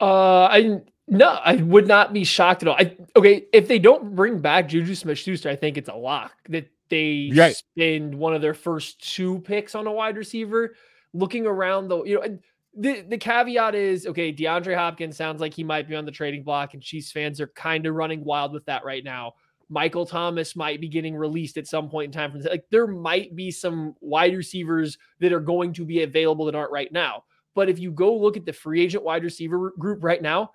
Uh, 0.00 0.44
I 0.50 0.80
no, 1.08 1.28
I 1.28 1.56
would 1.56 1.86
not 1.86 2.12
be 2.12 2.24
shocked 2.24 2.62
at 2.62 2.68
all. 2.68 2.76
I 2.78 2.96
okay 3.16 3.46
if 3.52 3.68
they 3.68 3.78
don't 3.78 4.14
bring 4.14 4.38
back 4.38 4.68
Juju 4.68 4.94
Smith-Schuster, 4.94 5.48
I 5.48 5.56
think 5.56 5.76
it's 5.76 5.88
a 5.88 5.94
lock 5.94 6.32
that 6.48 6.68
they 6.88 7.32
Right. 7.34 7.54
spend 7.56 8.14
one 8.14 8.34
of 8.34 8.42
their 8.42 8.54
first 8.54 9.14
two 9.14 9.40
picks 9.40 9.74
on 9.74 9.86
a 9.86 9.92
wide 9.92 10.16
receiver. 10.16 10.74
Looking 11.14 11.46
around 11.46 11.88
though, 11.88 12.04
you 12.04 12.16
know, 12.16 12.22
and 12.22 12.40
the 12.74 13.02
the 13.02 13.18
caveat 13.18 13.74
is 13.74 14.06
okay. 14.06 14.32
DeAndre 14.32 14.74
Hopkins 14.76 15.16
sounds 15.16 15.40
like 15.40 15.52
he 15.52 15.64
might 15.64 15.88
be 15.88 15.94
on 15.94 16.04
the 16.06 16.10
trading 16.12 16.42
block, 16.42 16.74
and 16.74 16.82
Chiefs 16.82 17.12
fans 17.12 17.40
are 17.40 17.48
kind 17.48 17.86
of 17.86 17.94
running 17.94 18.24
wild 18.24 18.52
with 18.52 18.64
that 18.66 18.84
right 18.84 19.04
now. 19.04 19.34
Michael 19.72 20.04
Thomas 20.04 20.54
might 20.54 20.82
be 20.82 20.88
getting 20.88 21.16
released 21.16 21.56
at 21.56 21.66
some 21.66 21.88
point 21.88 22.06
in 22.08 22.12
time. 22.12 22.30
From 22.30 22.42
like 22.42 22.66
there 22.70 22.86
might 22.86 23.34
be 23.34 23.50
some 23.50 23.94
wide 24.02 24.36
receivers 24.36 24.98
that 25.18 25.32
are 25.32 25.40
going 25.40 25.72
to 25.72 25.86
be 25.86 26.02
available 26.02 26.44
that 26.44 26.54
aren't 26.54 26.70
right 26.70 26.92
now. 26.92 27.24
But 27.54 27.70
if 27.70 27.78
you 27.78 27.90
go 27.90 28.14
look 28.14 28.36
at 28.36 28.44
the 28.44 28.52
free 28.52 28.82
agent 28.82 29.02
wide 29.02 29.24
receiver 29.24 29.72
group 29.78 30.04
right 30.04 30.20
now, 30.20 30.50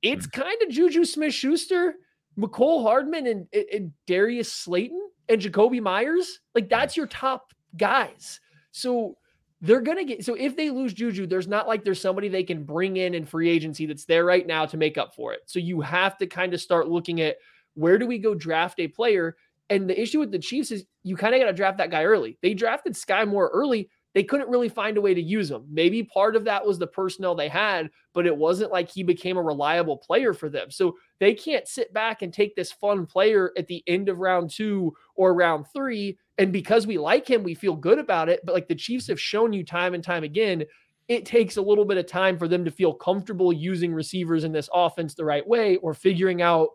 it's 0.00 0.28
mm. 0.28 0.32
kind 0.32 0.62
of 0.62 0.68
Juju 0.68 1.04
Smith 1.04 1.34
Schuster, 1.34 1.96
Mecole 2.38 2.84
Hardman, 2.84 3.26
and, 3.26 3.48
and- 3.52 3.66
and 3.72 3.92
Darius 4.06 4.52
Slayton 4.52 5.10
and 5.28 5.42
Jakobi 5.42 5.82
Meyers. 5.82 6.38
Like 6.54 6.68
that's 6.68 6.96
your 6.96 7.08
top 7.08 7.52
guys. 7.76 8.38
So 8.70 9.16
they're 9.60 9.80
gonna 9.80 10.04
get 10.04 10.24
so 10.24 10.34
if 10.34 10.56
they 10.56 10.70
lose 10.70 10.94
Juju, 10.94 11.26
there's 11.26 11.48
not 11.48 11.66
like 11.66 11.84
there's 11.84 12.00
somebody 12.00 12.28
they 12.28 12.44
can 12.44 12.62
bring 12.62 12.96
in 12.96 13.12
in 13.12 13.26
free 13.26 13.50
agency 13.50 13.86
that's 13.86 14.04
there 14.04 14.24
right 14.24 14.46
now 14.46 14.66
to 14.66 14.76
make 14.76 14.98
up 14.98 15.16
for 15.16 15.32
it. 15.32 15.40
So 15.46 15.58
you 15.58 15.80
have 15.80 16.16
to 16.18 16.28
kind 16.28 16.54
of 16.54 16.60
start 16.60 16.88
looking 16.88 17.20
at 17.22 17.38
where 17.74 17.98
do 17.98 18.06
we 18.06 18.18
go 18.18 18.34
draft 18.34 18.80
a 18.80 18.88
player? 18.88 19.36
And 19.70 19.88
the 19.88 20.00
issue 20.00 20.18
with 20.18 20.30
the 20.30 20.38
Chiefs 20.38 20.70
is 20.70 20.84
you 21.02 21.16
kind 21.16 21.34
of 21.34 21.40
got 21.40 21.46
to 21.46 21.52
draft 21.52 21.78
that 21.78 21.90
guy 21.90 22.04
early. 22.04 22.36
They 22.42 22.54
drafted 22.54 22.96
Sky 22.96 23.24
Moore 23.24 23.50
early. 23.52 23.88
they 24.14 24.22
couldn't 24.22 24.50
really 24.50 24.68
find 24.68 24.96
a 24.96 25.00
way 25.00 25.14
to 25.14 25.22
use 25.22 25.50
him. 25.50 25.64
Maybe 25.70 26.02
part 26.02 26.36
of 26.36 26.44
that 26.44 26.66
was 26.66 26.78
the 26.78 26.86
personnel 26.86 27.34
they 27.34 27.48
had, 27.48 27.90
but 28.12 28.26
it 28.26 28.36
wasn't 28.36 28.70
like 28.70 28.90
he 28.90 29.02
became 29.02 29.38
a 29.38 29.42
reliable 29.42 29.96
player 29.96 30.34
for 30.34 30.50
them. 30.50 30.70
So 30.70 30.96
they 31.18 31.32
can't 31.34 31.66
sit 31.66 31.92
back 31.94 32.20
and 32.22 32.32
take 32.32 32.54
this 32.54 32.72
fun 32.72 33.06
player 33.06 33.52
at 33.56 33.66
the 33.68 33.82
end 33.86 34.08
of 34.08 34.18
round 34.18 34.50
two 34.50 34.94
or 35.14 35.34
round 35.34 35.66
three. 35.72 36.18
And 36.36 36.52
because 36.52 36.86
we 36.86 36.98
like 36.98 37.28
him, 37.28 37.42
we 37.42 37.54
feel 37.54 37.74
good 37.74 37.98
about 37.98 38.28
it. 38.28 38.40
But 38.44 38.54
like 38.54 38.68
the 38.68 38.74
Chiefs 38.74 39.06
have 39.06 39.20
shown 39.20 39.52
you 39.52 39.64
time 39.64 39.94
and 39.94 40.04
time 40.04 40.24
again, 40.24 40.64
it 41.08 41.24
takes 41.24 41.56
a 41.56 41.62
little 41.62 41.84
bit 41.84 41.98
of 41.98 42.06
time 42.06 42.38
for 42.38 42.48
them 42.48 42.64
to 42.64 42.70
feel 42.70 42.92
comfortable 42.92 43.52
using 43.52 43.94
receivers 43.94 44.44
in 44.44 44.52
this 44.52 44.68
offense 44.74 45.14
the 45.14 45.24
right 45.24 45.46
way 45.46 45.76
or 45.76 45.94
figuring 45.94 46.42
out 46.42 46.68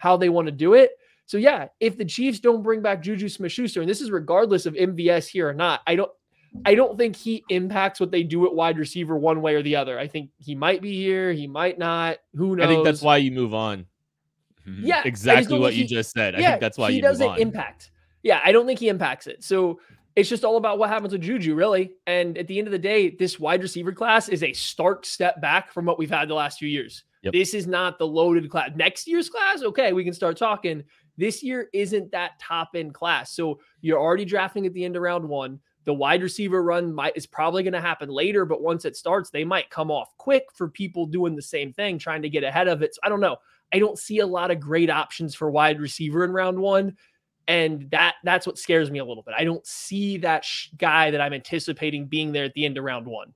how 0.00 0.16
they 0.16 0.30
want 0.30 0.46
to 0.46 0.52
do 0.52 0.74
it. 0.74 0.92
So 1.26 1.36
yeah, 1.36 1.68
if 1.78 1.96
the 1.96 2.04
Chiefs 2.04 2.40
don't 2.40 2.62
bring 2.62 2.82
back 2.82 3.02
Juju 3.02 3.28
Smith-Schuster, 3.28 3.80
and 3.80 3.88
this 3.88 4.00
is 4.00 4.10
regardless 4.10 4.66
of 4.66 4.74
MVS 4.74 5.28
here 5.28 5.48
or 5.48 5.54
not, 5.54 5.80
I 5.86 5.94
don't 5.94 6.10
I 6.66 6.74
don't 6.74 6.98
think 6.98 7.14
he 7.14 7.44
impacts 7.48 8.00
what 8.00 8.10
they 8.10 8.24
do 8.24 8.44
at 8.46 8.54
wide 8.54 8.78
receiver 8.78 9.16
one 9.16 9.40
way 9.40 9.54
or 9.54 9.62
the 9.62 9.76
other. 9.76 9.96
I 9.96 10.08
think 10.08 10.30
he 10.38 10.56
might 10.56 10.82
be 10.82 10.96
here, 10.96 11.32
he 11.32 11.46
might 11.46 11.78
not. 11.78 12.16
Who 12.34 12.56
knows? 12.56 12.64
I 12.64 12.68
think 12.68 12.84
that's 12.84 13.02
why 13.02 13.18
you 13.18 13.30
move 13.30 13.54
on. 13.54 13.86
Yeah, 14.66 15.02
Exactly 15.06 15.58
what 15.58 15.72
think 15.72 15.82
you 15.82 15.96
just 15.96 16.12
said. 16.12 16.36
I 16.36 16.38
yeah, 16.38 16.50
think 16.50 16.60
that's 16.60 16.78
why 16.78 16.90
he 16.90 16.96
you 16.96 17.02
doesn't 17.02 17.26
on. 17.26 17.38
impact. 17.40 17.90
Yeah, 18.22 18.40
I 18.44 18.52
don't 18.52 18.66
think 18.66 18.78
he 18.78 18.88
impacts 18.88 19.26
it. 19.26 19.42
So 19.42 19.80
it's 20.14 20.28
just 20.28 20.44
all 20.44 20.56
about 20.58 20.78
what 20.78 20.90
happens 20.90 21.12
with 21.12 21.22
Juju, 21.22 21.54
really. 21.54 21.92
And 22.06 22.36
at 22.38 22.46
the 22.46 22.58
end 22.58 22.68
of 22.68 22.72
the 22.72 22.78
day, 22.78 23.10
this 23.10 23.40
wide 23.40 23.62
receiver 23.62 23.90
class 23.90 24.28
is 24.28 24.42
a 24.42 24.52
stark 24.52 25.06
step 25.06 25.40
back 25.40 25.72
from 25.72 25.86
what 25.86 25.98
we've 25.98 26.10
had 26.10 26.28
the 26.28 26.34
last 26.34 26.58
few 26.58 26.68
years. 26.68 27.02
Yep. 27.22 27.32
This 27.32 27.54
is 27.54 27.66
not 27.66 27.98
the 27.98 28.06
loaded 28.06 28.48
class. 28.50 28.70
Next 28.74 29.06
year's 29.06 29.28
class, 29.28 29.62
okay, 29.62 29.92
we 29.92 30.04
can 30.04 30.14
start 30.14 30.36
talking. 30.36 30.82
This 31.16 31.42
year 31.42 31.68
isn't 31.72 32.12
that 32.12 32.38
top 32.40 32.70
end 32.74 32.94
class. 32.94 33.32
So 33.32 33.60
you're 33.82 34.00
already 34.00 34.24
drafting 34.24 34.64
at 34.64 34.72
the 34.72 34.84
end 34.84 34.96
of 34.96 35.02
round 35.02 35.28
one. 35.28 35.60
The 35.84 35.94
wide 35.94 36.22
receiver 36.22 36.62
run 36.62 36.92
might 36.92 37.16
is 37.16 37.26
probably 37.26 37.62
going 37.62 37.74
to 37.74 37.80
happen 37.80 38.08
later, 38.08 38.44
but 38.44 38.62
once 38.62 38.84
it 38.84 38.96
starts, 38.96 39.30
they 39.30 39.44
might 39.44 39.70
come 39.70 39.90
off 39.90 40.16
quick 40.18 40.44
for 40.54 40.68
people 40.68 41.06
doing 41.06 41.36
the 41.36 41.42
same 41.42 41.72
thing, 41.72 41.98
trying 41.98 42.22
to 42.22 42.28
get 42.28 42.44
ahead 42.44 42.68
of 42.68 42.82
it. 42.82 42.94
So 42.94 43.00
I 43.02 43.08
don't 43.08 43.20
know. 43.20 43.36
I 43.72 43.78
don't 43.78 43.98
see 43.98 44.18
a 44.18 44.26
lot 44.26 44.50
of 44.50 44.60
great 44.60 44.90
options 44.90 45.34
for 45.34 45.50
wide 45.50 45.80
receiver 45.80 46.24
in 46.24 46.32
round 46.32 46.58
one 46.58 46.96
and 47.50 47.90
that 47.90 48.14
that's 48.22 48.46
what 48.46 48.58
scares 48.58 48.92
me 48.92 49.00
a 49.00 49.04
little 49.04 49.24
bit. 49.24 49.34
I 49.36 49.42
don't 49.42 49.66
see 49.66 50.18
that 50.18 50.44
sh- 50.44 50.68
guy 50.76 51.10
that 51.10 51.20
I'm 51.20 51.32
anticipating 51.32 52.06
being 52.06 52.30
there 52.30 52.44
at 52.44 52.54
the 52.54 52.64
end 52.64 52.78
of 52.78 52.84
round 52.84 53.08
one. 53.08 53.34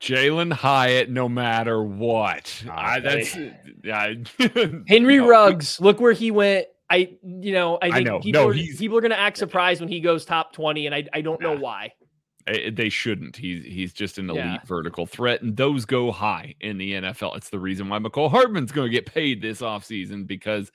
Jalin 0.00 0.52
Hyatt, 0.52 1.10
no 1.10 1.28
matter 1.28 1.82
what. 1.82 2.64
I, 2.70 3.00
that's 3.00 3.36
yeah. 3.84 4.14
Henry 4.88 5.18
No, 5.18 5.28
Ruggs, 5.28 5.80
look 5.80 6.00
where 6.00 6.12
he 6.12 6.30
went. 6.30 6.66
I 6.88 7.16
you 7.22 7.52
know 7.52 7.76
I 7.82 7.86
I 7.86 7.90
think 7.92 8.06
know. 8.06 8.18
people 8.20 8.42
No, 8.42 8.48
are, 8.48 8.52
he's- 8.52 8.78
people 8.78 8.96
are 8.98 9.00
going 9.00 9.10
to 9.12 9.18
act 9.20 9.36
surprised 9.38 9.80
when 9.80 9.88
he 9.90 10.00
goes 10.00 10.24
top 10.24 10.52
twenty, 10.52 10.86
and 10.86 10.94
I 10.94 11.06
I 11.12 11.20
don't 11.20 11.40
know 11.40 11.56
why. 11.56 11.92
They 12.46 12.88
shouldn't. 12.88 13.36
He's 13.36 13.64
he's 13.64 13.92
just 13.92 14.18
an 14.18 14.28
elite 14.30 14.42
Yeah. 14.44 14.58
vertical 14.64 15.06
threat, 15.06 15.42
and 15.42 15.56
those 15.56 15.84
go 15.84 16.10
high 16.10 16.54
in 16.60 16.78
the 16.78 16.94
NFL. 16.94 17.36
It's 17.36 17.50
the 17.50 17.60
reason 17.60 17.88
why 17.88 17.98
Mecole 17.98 18.30
Hardman's 18.30 18.72
going 18.72 18.86
to 18.88 18.92
get 18.92 19.06
paid 19.06 19.40
this 19.40 19.60
offseason 19.60 20.26
because 20.26 20.72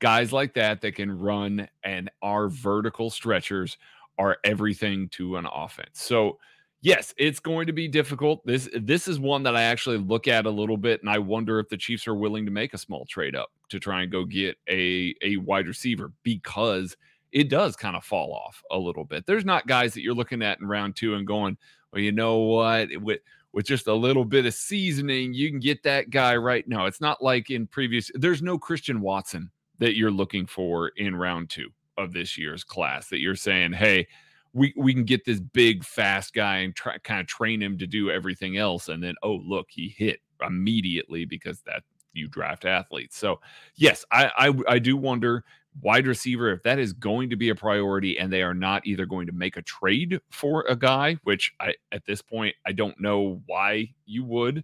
guys 0.00 0.32
like 0.32 0.52
that 0.54 0.80
that 0.82 0.96
can 0.96 1.16
run 1.18 1.66
and 1.82 2.10
are 2.20 2.48
vertical 2.48 3.08
stretchers 3.08 3.78
are 4.18 4.36
everything 4.44 5.08
to 5.10 5.36
an 5.36 5.46
offense. 5.46 6.02
So 6.02 6.38
yes, 6.84 7.14
it's 7.16 7.40
going 7.40 7.66
to 7.66 7.72
be 7.72 7.88
difficult. 7.88 8.46
This 8.46 8.68
this 8.78 9.08
is 9.08 9.18
one 9.18 9.42
that 9.44 9.56
I 9.56 9.62
actually 9.62 9.96
look 9.96 10.28
at 10.28 10.46
a 10.46 10.50
little 10.50 10.76
bit, 10.76 11.00
and 11.00 11.10
I 11.10 11.18
wonder 11.18 11.58
if 11.58 11.68
the 11.68 11.78
Chiefs 11.78 12.06
are 12.06 12.14
willing 12.14 12.44
to 12.44 12.52
make 12.52 12.74
a 12.74 12.78
small 12.78 13.06
trade 13.06 13.34
up 13.34 13.50
to 13.70 13.80
try 13.80 14.02
and 14.02 14.12
go 14.12 14.22
mm-hmm. 14.22 14.30
get 14.30 14.56
a 14.68 15.14
a 15.22 15.38
wide 15.38 15.66
receiver 15.66 16.12
because 16.22 16.96
it 17.32 17.48
does 17.48 17.74
kind 17.74 17.96
of 17.96 18.04
fall 18.04 18.32
off 18.32 18.62
a 18.70 18.78
little 18.78 19.04
bit. 19.04 19.26
There's 19.26 19.44
not 19.44 19.66
guys 19.66 19.94
that 19.94 20.02
you're 20.02 20.14
looking 20.14 20.42
at 20.42 20.60
in 20.60 20.68
round 20.68 20.94
two 20.94 21.14
and 21.14 21.26
going, 21.26 21.56
well, 21.92 22.02
you 22.02 22.12
know 22.12 22.38
what, 22.38 22.88
with 23.00 23.20
with 23.52 23.66
just 23.66 23.86
a 23.86 23.94
little 23.94 24.24
bit 24.24 24.46
of 24.46 24.54
seasoning, 24.54 25.32
you 25.32 25.50
can 25.50 25.60
get 25.60 25.82
that 25.84 26.10
guy 26.10 26.36
right. 26.36 26.68
No, 26.68 26.84
it's 26.84 27.00
not 27.00 27.22
like 27.22 27.50
in 27.50 27.66
previous. 27.66 28.10
There's 28.14 28.42
no 28.42 28.58
Christian 28.58 29.00
Watson 29.00 29.50
that 29.78 29.96
you're 29.96 30.10
looking 30.10 30.46
for 30.46 30.88
in 30.96 31.16
round 31.16 31.50
two 31.50 31.70
of 31.96 32.12
this 32.12 32.36
year's 32.36 32.64
class 32.64 33.08
that 33.08 33.20
you're 33.20 33.36
saying, 33.36 33.72
hey, 33.72 34.06
we 34.54 34.72
we 34.76 34.94
can 34.94 35.04
get 35.04 35.24
this 35.24 35.40
big 35.40 35.84
fast 35.84 36.32
guy 36.32 36.58
and 36.58 36.74
try 36.74 36.96
kind 36.98 37.20
of 37.20 37.26
train 37.26 37.60
him 37.60 37.76
to 37.78 37.86
do 37.86 38.10
everything 38.10 38.56
else, 38.56 38.88
and 38.88 39.02
then 39.02 39.14
oh 39.22 39.40
look, 39.44 39.66
he 39.68 39.94
hit 39.96 40.20
immediately 40.40 41.24
because 41.26 41.60
that 41.62 41.82
you 42.14 42.28
draft 42.28 42.64
athletes. 42.64 43.18
So 43.18 43.40
yes, 43.76 44.04
I 44.10 44.30
I, 44.36 44.74
I 44.74 44.78
do 44.78 44.96
wonder 44.96 45.44
wide 45.82 46.06
receiver 46.06 46.52
if 46.52 46.62
that 46.62 46.78
is 46.78 46.92
going 46.92 47.30
to 47.30 47.36
be 47.36 47.48
a 47.48 47.54
priority 47.54 48.18
and 48.18 48.32
they 48.32 48.42
are 48.42 48.54
not 48.54 48.86
either 48.86 49.06
going 49.06 49.26
to 49.26 49.32
make 49.32 49.56
a 49.56 49.62
trade 49.62 50.20
for 50.30 50.64
a 50.68 50.76
guy 50.76 51.16
which 51.24 51.52
i 51.60 51.74
at 51.90 52.04
this 52.06 52.22
point 52.22 52.54
i 52.64 52.72
don't 52.72 53.00
know 53.00 53.42
why 53.46 53.88
you 54.06 54.24
would 54.24 54.62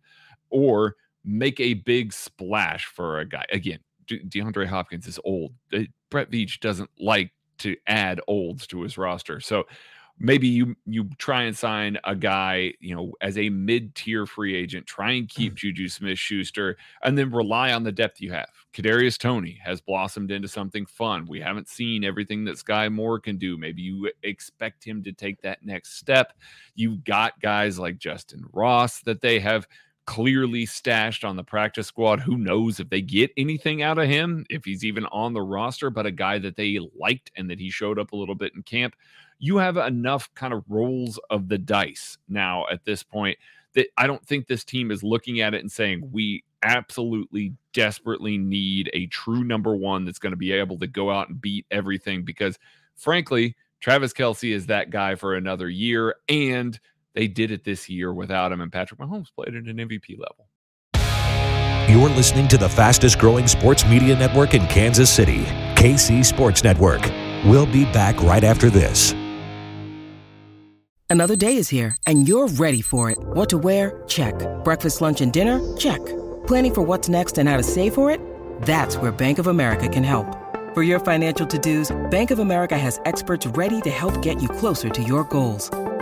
or 0.50 0.94
make 1.24 1.58
a 1.58 1.74
big 1.74 2.12
splash 2.12 2.86
for 2.86 3.18
a 3.18 3.24
guy 3.24 3.44
again 3.52 3.80
De- 4.06 4.24
deandre 4.24 4.66
hopkins 4.66 5.06
is 5.06 5.18
old 5.24 5.52
brett 6.10 6.30
veach 6.30 6.60
doesn't 6.60 6.90
like 6.98 7.32
to 7.60 7.76
add 7.86 8.20
olds 8.26 8.66
to 8.66 8.82
his 8.82 8.98
roster 8.98 9.40
so 9.40 9.64
maybe 10.18 10.46
you 10.46 10.76
you 10.84 11.08
try 11.16 11.44
and 11.44 11.56
sign 11.56 11.98
a 12.04 12.14
guy 12.14 12.72
you 12.78 12.94
know 12.94 13.12
as 13.22 13.38
a 13.38 13.48
mid-tier 13.48 14.26
free 14.26 14.54
agent 14.54 14.86
try 14.86 15.12
and 15.12 15.28
keep 15.28 15.54
mm. 15.54 15.56
juju 15.56 15.88
smith 15.88 16.18
schuster 16.18 16.76
and 17.02 17.16
then 17.16 17.30
rely 17.30 17.72
on 17.72 17.82
the 17.82 17.92
depth 17.92 18.20
you 18.20 18.32
have. 18.32 18.48
Kadarius 18.72 19.18
Toney 19.18 19.58
has 19.64 19.80
blossomed 19.80 20.30
into 20.30 20.46
something 20.46 20.86
fun. 20.86 21.26
We 21.26 21.40
haven't 21.40 21.68
seen 21.68 22.04
everything 22.04 22.44
that 22.44 22.56
Skyy 22.56 22.92
Moore 22.92 23.18
can 23.18 23.36
do. 23.36 23.56
Maybe 23.56 23.82
you 23.82 24.10
expect 24.22 24.84
him 24.84 25.02
to 25.02 25.12
take 25.12 25.40
that 25.42 25.64
next 25.64 25.98
step. 25.98 26.34
You've 26.76 27.02
got 27.02 27.40
guys 27.40 27.78
like 27.78 27.98
Justyn 27.98 28.44
Ross 28.52 29.00
that 29.00 29.20
they 29.20 29.40
have 29.40 29.66
clearly 30.10 30.66
stashed 30.66 31.22
on 31.22 31.36
the 31.36 31.44
practice 31.44 31.86
squad. 31.86 32.18
Who 32.18 32.36
knows 32.36 32.80
if 32.80 32.90
they 32.90 33.00
get 33.00 33.30
anything 33.36 33.82
out 33.82 33.96
of 33.96 34.08
him, 34.08 34.44
if 34.50 34.64
he's 34.64 34.84
even 34.84 35.06
on 35.06 35.34
the 35.34 35.40
roster, 35.40 35.88
but 35.88 36.04
a 36.04 36.10
guy 36.10 36.40
that 36.40 36.56
they 36.56 36.80
liked 36.98 37.30
and 37.36 37.48
that 37.48 37.60
he 37.60 37.70
showed 37.70 37.96
up 37.96 38.10
a 38.10 38.16
little 38.16 38.34
bit 38.34 38.52
in 38.56 38.64
camp. 38.64 38.96
You 39.38 39.58
have 39.58 39.76
enough 39.76 40.28
kind 40.34 40.52
of 40.52 40.64
rolls 40.68 41.20
of 41.30 41.48
the 41.48 41.58
dice 41.58 42.18
now 42.28 42.66
at 42.72 42.84
this 42.84 43.04
point 43.04 43.38
that 43.74 43.86
I 43.96 44.08
don't 44.08 44.26
think 44.26 44.48
this 44.48 44.64
team 44.64 44.90
is 44.90 45.04
looking 45.04 45.42
at 45.42 45.54
it 45.54 45.60
and 45.60 45.70
saying, 45.70 46.10
we 46.10 46.42
absolutely 46.64 47.54
desperately 47.72 48.36
need 48.36 48.90
a 48.92 49.06
true 49.06 49.44
number 49.44 49.76
one 49.76 50.04
that's 50.04 50.18
going 50.18 50.32
to 50.32 50.36
be 50.36 50.50
able 50.50 50.80
to 50.80 50.88
go 50.88 51.12
out 51.12 51.28
and 51.28 51.40
beat 51.40 51.66
everything 51.70 52.24
because, 52.24 52.58
frankly, 52.96 53.54
Travis 53.78 54.12
Kelce 54.12 54.52
is 54.52 54.66
that 54.66 54.90
guy 54.90 55.14
for 55.14 55.36
another 55.36 55.68
year. 55.68 56.16
And 56.28 56.80
they 57.14 57.26
did 57.26 57.50
it 57.50 57.64
this 57.64 57.88
year 57.88 58.12
without 58.12 58.52
him. 58.52 58.60
And 58.60 58.72
Patrick 58.72 59.00
Mahomes 59.00 59.28
played 59.34 59.54
at 59.54 59.64
an 59.64 59.76
MVP 59.76 60.18
level. 60.18 60.48
You're 61.90 62.10
listening 62.10 62.46
to 62.48 62.58
the 62.58 62.68
fastest 62.68 63.18
growing 63.18 63.48
sports 63.48 63.84
media 63.84 64.16
network 64.16 64.54
in 64.54 64.66
Kansas 64.68 65.10
City, 65.10 65.40
KC 65.74 66.24
Sports 66.24 66.62
Network. 66.62 67.02
We'll 67.44 67.66
be 67.66 67.84
back 67.86 68.22
right 68.22 68.44
after 68.44 68.70
this. 68.70 69.12
Another 71.08 71.34
day 71.34 71.56
is 71.56 71.68
here, 71.68 71.96
and 72.06 72.28
you're 72.28 72.46
ready 72.46 72.80
for 72.80 73.10
it. 73.10 73.18
What 73.18 73.48
to 73.48 73.58
wear? 73.58 74.04
Check. 74.06 74.34
Breakfast, 74.62 75.00
lunch, 75.00 75.20
and 75.20 75.32
dinner? 75.32 75.58
Check. 75.76 75.98
Planning 76.46 76.74
for 76.74 76.82
what's 76.82 77.08
next 77.08 77.36
and 77.36 77.48
how 77.48 77.56
to 77.56 77.64
save 77.64 77.94
for 77.94 78.12
it? 78.12 78.20
That's 78.62 78.96
where 78.96 79.10
Bank 79.10 79.40
of 79.40 79.48
America 79.48 79.88
can 79.88 80.04
help. 80.04 80.36
For 80.72 80.84
your 80.84 81.00
financial 81.00 81.48
to 81.48 81.58
dos, 81.58 81.90
Bank 82.10 82.30
of 82.30 82.38
America 82.38 82.78
has 82.78 83.00
experts 83.06 83.44
ready 83.44 83.80
to 83.80 83.90
help 83.90 84.22
get 84.22 84.40
you 84.40 84.48
closer 84.48 84.88
to 84.88 85.02
your 85.02 85.24
goals. 85.24 85.68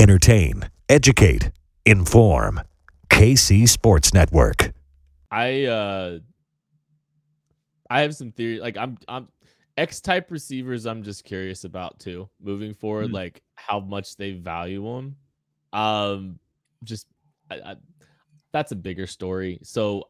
Entertain, 0.00 0.62
educate, 0.88 1.50
inform. 1.84 2.62
KC 3.10 3.68
Sports 3.68 4.14
Network. 4.14 4.72
I 5.30 5.66
uh 5.66 6.18
I 7.90 8.00
have 8.00 8.14
some 8.16 8.32
theory. 8.32 8.60
Like 8.60 8.78
I'm 8.78 8.96
I'm 9.08 9.28
X 9.76 10.00
type 10.00 10.30
receivers, 10.30 10.86
I'm 10.86 11.02
just 11.02 11.24
curious 11.24 11.64
about 11.64 11.98
too. 11.98 12.30
Moving 12.40 12.72
forward, 12.72 13.10
Mhm. 13.10 13.12
like 13.12 13.42
how 13.56 13.78
much 13.78 14.16
they 14.16 14.32
value 14.32 14.82
them. 14.84 15.16
Um, 15.78 16.38
just 16.82 17.06
I, 17.50 17.56
I, 17.56 17.76
that's 18.52 18.72
a 18.72 18.76
bigger 18.76 19.06
story. 19.06 19.58
So, 19.64 20.08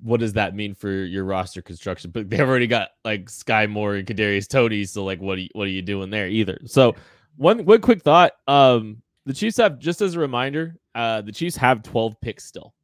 what 0.00 0.20
does 0.20 0.32
that 0.32 0.54
mean 0.54 0.72
for 0.74 0.90
your 0.90 1.24
roster 1.24 1.60
construction? 1.60 2.10
But 2.10 2.30
they've 2.30 2.40
already 2.40 2.68
got 2.68 2.88
like 3.04 3.26
Skyy 3.26 3.68
Moore 3.68 3.96
and 3.96 4.08
Kadarius 4.08 4.48
Toney. 4.48 4.84
So, 4.86 5.04
like, 5.04 5.20
what 5.20 5.36
are 5.36 5.42
you, 5.42 5.48
what 5.52 5.64
are 5.64 5.70
you 5.72 5.82
doing 5.82 6.08
there 6.08 6.26
either? 6.26 6.58
So, 6.64 6.94
one 7.36 7.64
one 7.64 7.80
quick 7.80 8.02
thought. 8.02 8.32
Um, 8.46 9.02
the 9.26 9.32
Chiefs 9.32 9.56
have 9.58 9.78
just 9.78 10.00
as 10.02 10.14
a 10.14 10.20
reminder, 10.20 10.76
uh, 10.94 11.22
the 11.22 11.32
Chiefs 11.32 11.56
have 11.56 11.82
12 11.82 12.20
picks 12.20 12.44
still, 12.44 12.74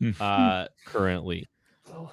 Hmm. 0.00 0.10
uh, 0.20 0.66
currently, 0.84 1.48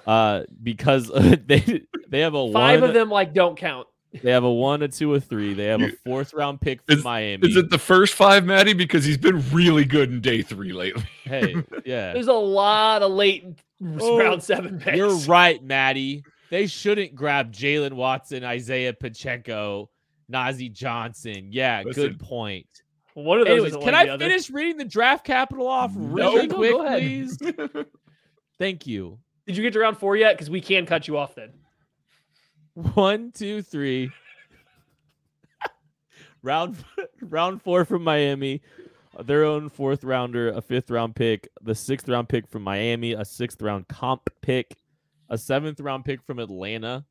uh, 0.06 0.42
because 0.62 1.08
they 1.46 1.82
they 2.08 2.20
have 2.20 2.34
a 2.34 2.52
Five 2.52 2.80
one, 2.80 2.88
of 2.90 2.94
them 2.94 3.10
like 3.10 3.34
don't 3.34 3.56
count. 3.56 3.86
they 4.22 4.30
have 4.30 4.44
a 4.44 4.52
one, 4.52 4.82
a 4.82 4.88
two, 4.88 5.12
a 5.14 5.20
three. 5.20 5.54
They 5.54 5.66
have 5.66 5.82
a 5.82 5.90
fourth 6.04 6.32
round 6.34 6.60
pick 6.60 6.80
from 6.86 7.02
Miami. 7.02 7.48
Is 7.48 7.56
it 7.56 7.68
the 7.70 7.78
first 7.78 8.14
five, 8.14 8.44
Maddie? 8.44 8.72
Because 8.74 9.04
he's 9.04 9.18
been 9.18 9.42
really 9.52 9.84
good 9.84 10.10
in 10.10 10.20
day 10.20 10.40
three 10.42 10.72
lately. 10.72 11.04
hey, 11.24 11.56
yeah, 11.84 12.12
There's 12.12 12.28
a 12.28 12.32
lot 12.32 13.02
of 13.02 13.10
late 13.12 13.44
Oh, 14.00 14.16
round 14.18 14.42
seven 14.42 14.78
picks. 14.78 14.96
You're 14.96 15.16
right, 15.26 15.62
Maddie. 15.62 16.22
They 16.48 16.66
shouldn't 16.68 17.14
grab 17.16 17.52
Jaylen 17.52 17.94
Watson, 17.94 18.44
Isiah 18.44 18.92
Pacheco, 18.94 19.90
Nazeeh 20.32 20.72
Johnson. 20.72 21.48
Yeah, 21.50 21.82
Listen. 21.84 22.02
good 22.02 22.20
point. 22.20 22.66
One 23.14 23.40
of 23.40 23.46
those. 23.46 23.64
Anyways, 23.64 23.84
can 23.84 23.94
I 23.94 24.06
the 24.06 24.12
other. 24.14 24.24
finish 24.24 24.50
reading 24.50 24.76
the 24.76 24.84
draft 24.84 25.24
capital 25.24 25.68
off 25.68 25.94
No, 25.94 26.34
really 26.34 26.46
no, 26.48 26.54
quick, 26.56 26.72
go 26.72 26.88
please? 26.88 27.38
Thank 28.58 28.86
you. 28.86 29.18
Did 29.46 29.56
you 29.56 29.62
get 29.62 29.72
to 29.74 29.78
round 29.78 29.98
four 29.98 30.16
yet? 30.16 30.34
Because 30.34 30.50
we 30.50 30.60
can 30.60 30.86
cut 30.86 31.06
you 31.06 31.16
off 31.16 31.34
then. 31.34 31.52
One, 32.74 33.30
two, 33.32 33.62
three. 33.62 34.10
round 36.42 36.76
round 37.20 37.62
four 37.62 37.84
from 37.84 38.02
Miami, 38.02 38.62
their 39.22 39.44
own 39.44 39.68
fourth 39.68 40.02
rounder, 40.02 40.50
a 40.50 40.60
fifth 40.60 40.90
round 40.90 41.14
pick, 41.14 41.48
the 41.62 41.74
sixth 41.74 42.08
round 42.08 42.28
pick 42.28 42.48
from 42.48 42.62
Miami, 42.62 43.12
a 43.12 43.24
sixth 43.24 43.62
round 43.62 43.86
comp 43.86 44.28
pick, 44.42 44.76
a 45.28 45.38
seventh 45.38 45.80
round 45.80 46.04
pick 46.04 46.20
from 46.22 46.40
Atlanta, 46.40 47.04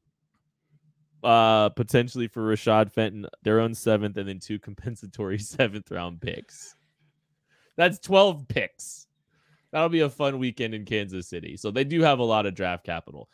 uh, 1.24 1.70
potentially 1.70 2.28
for 2.28 2.42
Rashad 2.42 2.92
Fenton, 2.92 3.28
their 3.44 3.60
own 3.60 3.74
seventh, 3.74 4.18
and 4.18 4.28
then 4.28 4.40
two 4.40 4.60
compensatory 4.60 5.38
seventh 5.40 5.92
round 5.92 6.22
picks. 6.22 6.76
That's 7.76 8.00
twelve 8.00 8.48
picks. 8.48 9.08
That'll 9.72 9.90
be 9.90 10.02
a 10.02 10.10
fun 10.10 10.38
weekend 10.38 10.76
in 10.76 10.86
Kansas 10.86 11.28
City. 11.28 11.58
So 11.58 11.72
they 11.72 11.84
do 11.84 12.02
have 12.02 12.20
a 12.20 12.24
lot 12.24 12.46
of 12.46 12.54
draft 12.54 12.86
capital. 12.86 13.28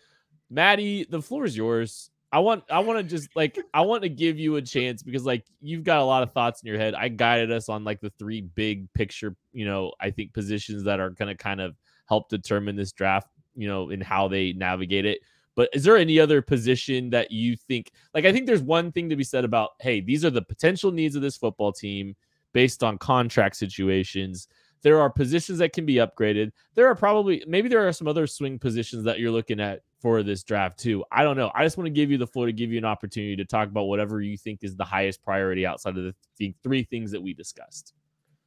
Maddie, 0.50 1.04
the 1.04 1.22
floor 1.22 1.44
is 1.44 1.56
yours. 1.56 2.10
I 2.32 2.40
want 2.40 2.64
I 2.70 2.80
want 2.80 3.00
to 3.00 3.04
just 3.04 3.36
like 3.36 3.60
I 3.74 3.82
want 3.82 4.04
to 4.04 4.10
give 4.10 4.38
you 4.38 4.56
a 4.56 4.62
chance 4.62 5.02
because 5.02 5.26
like 5.26 5.46
you've 5.62 5.84
got 5.84 6.00
a 6.00 6.04
lot 6.04 6.22
of 6.22 6.32
thoughts 6.32 6.62
in 6.62 6.68
your 6.68 6.78
head. 6.78 6.94
I 6.94 7.08
guided 7.10 7.52
us 7.52 7.70
on 7.70 7.84
like 7.84 8.02
the 8.02 8.12
three 8.20 8.42
big 8.42 8.92
picture, 8.94 9.36
you 9.52 9.66
know, 9.66 9.94
I 10.00 10.12
think 10.12 10.34
positions 10.34 10.84
that 10.84 11.00
are 11.00 11.10
going 11.10 11.30
to 11.30 11.36
kind 11.36 11.60
of 11.60 11.76
help 12.08 12.30
determine 12.30 12.76
this 12.76 12.92
draft, 12.92 13.28
you 13.56 13.68
know, 13.68 13.90
and 13.90 14.04
how 14.04 14.28
they 14.28 14.54
navigate 14.54 15.06
it. 15.06 15.20
But 15.56 15.70
is 15.74 15.84
there 15.84 15.97
any 15.97 16.20
other 16.20 16.41
position 16.41 17.10
that 17.10 17.32
you 17.32 17.56
think 17.56 17.91
like 18.14 18.26
I 18.26 18.32
think 18.32 18.45
there's 18.45 18.62
one 18.62 18.91
thing 18.91 19.10
to 19.10 19.16
be 19.16 19.24
said 19.24 19.45
about 19.45 19.72
hey, 19.80 20.02
these 20.02 20.24
are 20.24 20.30
the 20.30 20.41
potential 20.41 20.91
needs 20.91 21.16
of 21.16 21.22
this 21.22 21.38
football 21.38 21.72
team 21.72 22.16
based 22.54 22.84
on 22.84 22.97
contract 22.97 23.56
situations. 23.56 24.47
There 24.82 25.02
are 25.02 25.10
positions 25.10 25.58
that 25.60 25.74
can 25.74 25.86
be 25.86 25.95
upgraded. 25.95 26.52
There 26.76 26.88
are 26.88 26.95
probably 26.95 27.43
maybe 27.47 27.68
there 27.68 27.86
are 27.88 27.91
some 27.91 28.08
other 28.08 28.28
swing 28.28 28.58
positions 28.58 29.04
that 29.04 29.20
you're 29.20 29.32
looking 29.32 29.60
at 29.60 29.82
for 30.00 30.24
this 30.24 30.43
draft 30.43 30.80
too. 30.80 31.04
I 31.12 31.24
don't 31.24 31.36
know. 31.36 31.52
I 31.54 31.66
just 31.66 31.78
want 31.78 31.88
to 31.88 31.91
give 31.91 32.10
you 32.10 32.18
the 32.18 32.28
floor 32.28 32.45
to 32.45 32.54
give 32.54 32.72
you 32.72 32.78
an 32.78 32.86
opportunity 32.86 33.36
to 33.36 33.45
talk 33.45 33.68
about 33.68 33.86
whatever 33.86 34.22
you 34.22 34.38
think 34.38 34.64
is 34.64 34.76
the 34.76 34.86
highest 34.86 35.22
priority 35.22 35.66
outside 35.66 35.97
of 35.97 36.04
the 36.04 36.16
th- 36.38 36.56
three 36.64 36.84
things 36.84 37.12
that 37.12 37.22
we 37.22 37.34
discussed. 37.34 37.93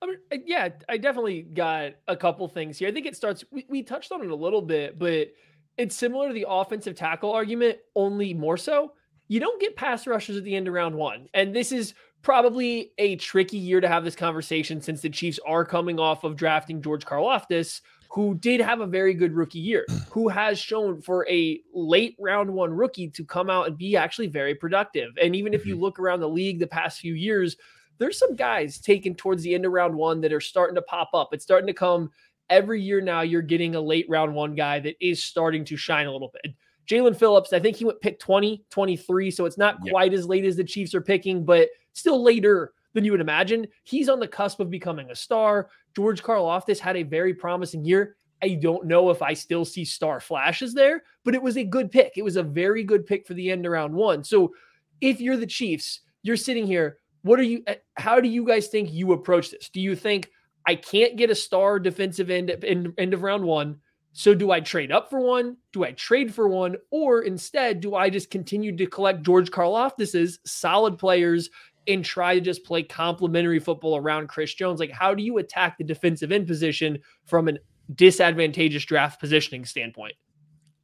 I 0.01 0.07
mean, 0.07 0.43
yeah, 0.47 0.71
I 0.89 0.97
definitely 0.97 1.43
got 1.43 1.93
a 2.09 2.17
couple 2.17 2.49
things 2.49 2.79
here. 2.79 2.89
I 2.89 2.93
think 2.93 3.07
it 3.07 3.15
starts. 3.15 3.45
We, 3.53 3.67
we 3.69 3.83
touched 3.83 4.11
on 4.11 4.23
it 4.23 4.31
a 4.31 4.35
little 4.35 4.63
bit, 4.63 4.99
but 4.99 5.29
it's 5.77 5.97
similar 5.97 6.29
to 6.29 6.35
the 6.35 6.47
offensive 6.49 6.95
tackle 6.95 7.33
argument, 7.33 7.79
only 7.97 8.35
more 8.35 8.57
so. 8.57 8.93
You 9.29 9.41
don't 9.41 9.61
get 9.61 9.77
pass 9.77 10.07
rushers 10.07 10.37
at 10.37 10.45
the 10.45 10.55
end 10.55 10.69
of 10.69 10.75
round 10.75 10.95
one, 10.95 11.29
and 11.33 11.55
this 11.55 11.73
is 11.73 11.95
probably 12.23 12.93
a 12.99 13.17
tricky 13.17 13.59
year 13.59 13.81
to 13.81 13.89
have 13.89 14.05
this 14.05 14.17
conversation 14.17 14.81
since 14.81 15.01
the 15.01 15.11
Chiefs 15.11 15.41
are 15.47 15.65
coming 15.65 15.99
off 15.99 16.25
of 16.25 16.37
drafting 16.37 16.81
George 16.81 17.05
Karlaftis, 17.05 17.81
who 18.11 18.35
did 18.35 18.61
have 18.61 18.81
a 18.81 18.87
very 18.87 19.15
good 19.15 19.33
rookie 19.33 19.59
year, 19.59 19.85
who 20.11 20.29
has 20.29 20.59
shown 20.59 21.01
for 21.01 21.27
a 21.29 21.61
late 21.73 22.17
round 22.21 22.51
one 22.51 22.73
rookie 22.73 23.09
to 23.09 23.25
come 23.25 23.51
out 23.51 23.67
and 23.67 23.77
be 23.77 23.97
actually 23.97 24.29
very 24.29 24.55
productive. 24.55 25.13
And 25.21 25.35
even 25.35 25.55
if 25.55 25.67
you 25.67 25.75
mm-hmm. 25.75 25.83
look 25.83 25.99
around 25.99 26.21
the 26.21 26.29
league 26.29 26.59
the 26.59 26.67
past 26.67 27.01
few 27.01 27.15
years, 27.15 27.57
there's 27.99 28.19
some 28.19 28.37
guys 28.37 28.79
taken 28.81 29.15
towards 29.15 29.43
the 29.43 29.55
end 29.55 29.65
of 29.65 29.73
round 29.73 29.95
one 29.95 30.21
that 30.23 30.33
are 30.33 30.41
starting 30.41 30.75
to 30.75 30.83
pop 30.83 31.11
up. 31.15 31.31
It's 31.33 31.45
starting 31.45 31.67
to 31.67 31.73
come 31.73 32.11
every 32.51 32.81
year 32.81 33.01
now. 33.01 33.23
You're 33.23 33.43
getting 33.43 33.75
a 33.75 33.81
late 33.81 34.07
round 34.09 34.35
one 34.35 34.55
guy 34.55 34.81
that 34.81 34.97
is 35.05 35.23
starting 35.25 35.65
to 35.67 35.77
shine 35.77 36.07
a 36.07 36.13
little 36.13 36.33
bit. 36.43 36.55
Jaelan 36.89 37.17
Phillips, 37.17 37.53
I 37.53 37.61
think 37.61 37.77
he 37.77 37.85
went 37.85 38.01
pick 38.01 38.19
20, 38.19 38.65
23. 38.71 39.31
So 39.31 39.45
it's 39.45 39.59
not 39.59 39.79
Yeah. 39.85 39.91
quite 39.93 40.13
as 40.13 40.27
late 40.27 40.45
as 40.45 40.57
the 40.57 40.65
Chiefs 40.65 40.95
are 40.95 41.01
picking, 41.01 41.45
but 41.45 41.69
still 41.93 42.23
later 42.23 42.73
than 42.93 43.05
you 43.05 43.13
would 43.13 43.21
imagine. 43.21 43.67
He's 43.85 44.09
on 44.09 44.21
the 44.21 44.29
cusp 44.29 44.61
of 44.61 44.69
becoming 44.69 45.11
a 45.11 45.15
star. 45.15 45.71
George 45.97 46.23
Karlaftis 46.23 46.79
had 46.79 46.97
a 46.97 47.03
very 47.05 47.33
promising 47.35 47.85
year. 47.85 48.17
I 48.43 48.55
don't 48.61 48.87
know 48.87 49.11
if 49.11 49.23
I 49.23 49.35
still 49.35 49.65
see 49.65 49.85
star 49.85 50.19
flashes 50.19 50.75
there, 50.75 51.05
but 51.25 51.35
it 51.35 51.43
was 51.43 51.57
a 51.57 51.65
good 51.65 51.91
pick. 51.93 52.15
It 52.17 52.23
was 52.23 52.37
a 52.37 52.43
very 52.43 52.83
good 52.83 53.07
pick 53.07 53.27
for 53.27 53.35
the 53.35 53.51
end 53.51 53.65
of 53.65 53.73
round 53.73 53.95
one. 53.95 54.25
So 54.25 54.53
if 55.01 55.21
you're 55.21 55.37
the 55.37 55.47
Chiefs, 55.47 56.01
you're 56.23 56.37
sitting 56.37 56.67
here. 56.67 56.99
What 57.23 57.39
are 57.39 57.45
you? 57.45 57.63
eh, 57.69 57.77
How 57.97 58.21
do 58.21 58.29
you 58.29 58.45
guys 58.45 58.67
think 58.67 58.93
you 58.93 59.13
approach 59.13 59.51
this? 59.51 59.69
Do 59.69 59.81
you 59.81 59.95
think 59.95 60.29
I 60.67 60.77
can't 60.77 61.17
get 61.17 61.31
a 61.31 61.35
star 61.35 61.79
defensive 61.79 62.31
end 62.31 62.51
at 62.51 62.65
end, 62.65 62.93
end 62.99 63.15
of 63.15 63.23
round 63.23 63.45
one? 63.45 63.79
So 64.13 64.35
do 64.35 64.51
I 64.51 64.61
trade 64.61 64.93
up 64.93 65.09
for 65.09 65.21
one? 65.21 65.57
Do 65.73 65.85
I 65.85 65.93
trade 65.93 66.35
for 66.35 66.47
one? 66.47 66.77
Or 66.91 67.23
instead, 67.23 67.81
do 67.81 67.95
I 67.95 68.11
just 68.11 68.31
continue 68.31 68.77
to 68.77 68.87
collect 68.87 69.23
George 69.23 69.51
Karlaftis's 69.51 70.39
solid 70.45 70.99
players 70.99 71.49
and 71.89 72.05
try 72.05 72.35
to 72.35 72.41
just 72.41 72.65
play 72.65 72.83
complementary 72.83 73.59
football 73.59 73.97
around 73.97 74.29
Chris 74.29 74.55
Jones? 74.55 74.81
Like, 74.81 74.93
how 74.93 75.15
do 75.15 75.23
you 75.23 75.39
attack 75.39 75.79
the 75.79 75.85
defensive 75.85 76.31
end 76.31 76.47
position 76.47 76.99
from 77.25 77.49
an 77.49 77.59
disadvantageous 77.95 78.85
draft 78.85 79.19
positioning 79.19 79.65
standpoint? 79.65 80.15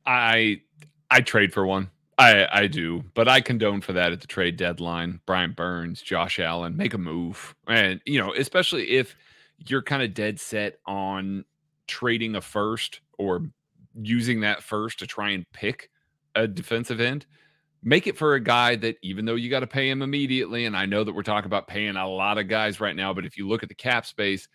I 0.06 0.62
I 1.10 1.20
trade 1.20 1.52
for 1.52 1.66
one. 1.66 1.90
I 2.16 2.48
I 2.50 2.66
do, 2.66 3.04
but 3.14 3.28
I 3.28 3.40
condone 3.40 3.80
for 3.80 3.92
that 3.92 4.12
at 4.12 4.20
the 4.20 4.26
trade 4.26 4.56
deadline. 4.56 5.20
Brian 5.26 5.52
Burns, 5.52 6.00
Josh 6.00 6.38
Allen, 6.38 6.76
make 6.76 6.94
a 6.94 6.98
move, 6.98 7.54
and 7.66 8.00
you 8.06 8.18
know, 8.18 8.32
especially 8.34 8.90
if 8.90 9.14
you're 9.66 9.82
kind 9.82 10.02
of 10.02 10.14
dead 10.14 10.38
set 10.38 10.78
on 10.86 11.44
trading 11.86 12.36
a 12.36 12.40
first 12.40 13.00
or 13.18 13.42
using 14.00 14.40
that 14.40 14.62
first 14.62 14.98
to 15.00 15.06
try 15.06 15.30
and 15.30 15.44
pick 15.52 15.90
a 16.34 16.46
defensive 16.46 17.00
end. 17.00 17.26
Make 17.82 18.06
it 18.06 18.16
for 18.16 18.34
a 18.34 18.40
guy 18.40 18.76
that 18.76 18.96
even 19.02 19.24
though 19.24 19.34
you 19.34 19.50
got 19.50 19.60
to 19.60 19.66
pay 19.66 19.88
him 19.88 20.02
immediately, 20.02 20.64
and 20.64 20.76
I 20.76 20.86
know 20.86 21.04
that 21.04 21.14
we're 21.14 21.22
talking 21.22 21.46
about 21.46 21.68
paying 21.68 21.96
a 21.96 22.08
lot 22.08 22.38
of 22.38 22.48
guys 22.48 22.80
right 22.80 22.96
now, 22.96 23.12
but 23.14 23.24
if 23.24 23.36
you 23.36 23.48
look 23.48 23.62
at 23.62 23.68
the 23.68 23.74
cap 23.74 24.04
space, 24.04 24.48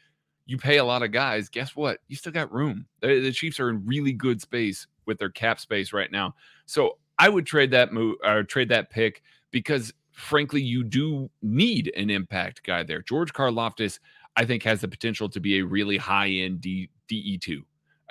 you 0.45 0.57
pay 0.57 0.77
a 0.77 0.83
lot 0.83 1.03
of 1.03 1.11
guys. 1.11 1.47
Guess 1.47 1.75
what? 1.75 1.99
You 2.07 2.17
still 2.17 2.33
got 2.33 2.51
room. 2.51 2.85
The, 2.99 3.21
the 3.21 3.31
Chiefs 3.31 3.59
are 3.59 3.69
in 3.69 3.85
really 3.85 4.11
good 4.11 4.41
space 4.41 4.87
with 5.05 5.19
their 5.19 5.29
cap 5.29 5.59
space 5.59 5.93
right 5.93 6.11
now. 6.11 6.35
So 6.65 6.97
I 7.17 7.29
would 7.29 7.45
trade 7.45 7.71
that 7.71 7.93
move 7.93 8.17
or 8.23 8.43
trade 8.43 8.69
that 8.69 8.89
pick 8.89 9.21
because 9.51 9.93
frankly, 10.13 10.61
you 10.61 10.83
do 10.83 11.29
need 11.41 11.91
an 11.95 12.09
impact 12.09 12.63
guy 12.63 12.83
there. 12.83 13.01
George 13.01 13.33
Karlaftis, 13.33 13.99
I 14.35 14.45
think, 14.45 14.63
has 14.63 14.81
the 14.81 14.87
potential 14.87 15.29
to 15.29 15.39
be 15.39 15.59
a 15.59 15.65
really 15.65 15.97
high 15.97 16.29
end 16.29 16.61
D, 16.61 16.89
DE2. 17.09 17.61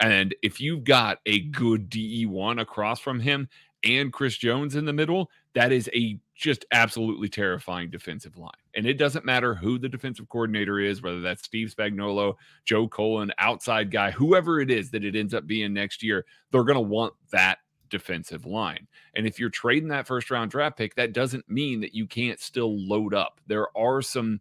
And 0.01 0.35
if 0.43 0.61
you've 0.61 0.85
got 0.85 1.19
a 1.27 1.41
good 1.41 1.91
DE1 1.91 2.61
across 2.61 3.01
from 3.01 3.21
him 3.21 3.49
and 3.85 4.13
Chris 4.13 4.37
Jones 4.37 4.77
in 4.77 4.85
the 4.85 4.93
middle, 4.93 5.31
that 5.55 5.73
is 5.73 5.91
a 5.95 6.19
just 6.35 6.65
absolutely 6.73 7.29
terrifying 7.29 7.91
defensive 7.91 8.37
line. 8.37 8.51
And 8.75 8.87
it 8.87 8.95
doesn't 8.95 9.25
matter 9.25 9.55
who 9.55 9.79
the 9.79 9.89
defensive 9.89 10.29
coordinator 10.29 10.81
is, 10.81 11.03
whether 11.03 11.21
that's 11.21 11.45
Steve 11.45 11.73
Spagnuolo, 11.77 12.35
Joe 12.65 12.89
Cullen, 12.89 13.33
outside 13.39 13.91
guy, 13.91 14.11
whoever 14.11 14.61
it 14.61 14.71
is 14.71 14.91
that 14.91 15.05
it 15.05 15.15
ends 15.15 15.35
up 15.35 15.47
being 15.47 15.73
next 15.73 16.03
year, 16.03 16.25
they're 16.51 16.65
going 16.65 16.75
to 16.75 16.81
want 16.81 17.15
that 17.31 17.59
defensive 17.91 18.47
line. 18.47 18.89
And 19.15 19.27
if 19.27 19.39
you're 19.39 19.51
trading 19.51 19.89
that 19.91 20.07
first 20.07 20.31
round 20.31 20.51
draft 20.51 20.77
pick, 20.77 20.95
that 20.97 21.13
doesn't 21.13 21.49
mean 21.49 21.81
that 21.83 21.95
you 21.95 22.07
can't 22.07 22.41
still 22.41 22.77
load 22.77 23.15
up. 23.15 23.41
There 23.47 23.69
are 23.77 24.03
some 24.03 24.41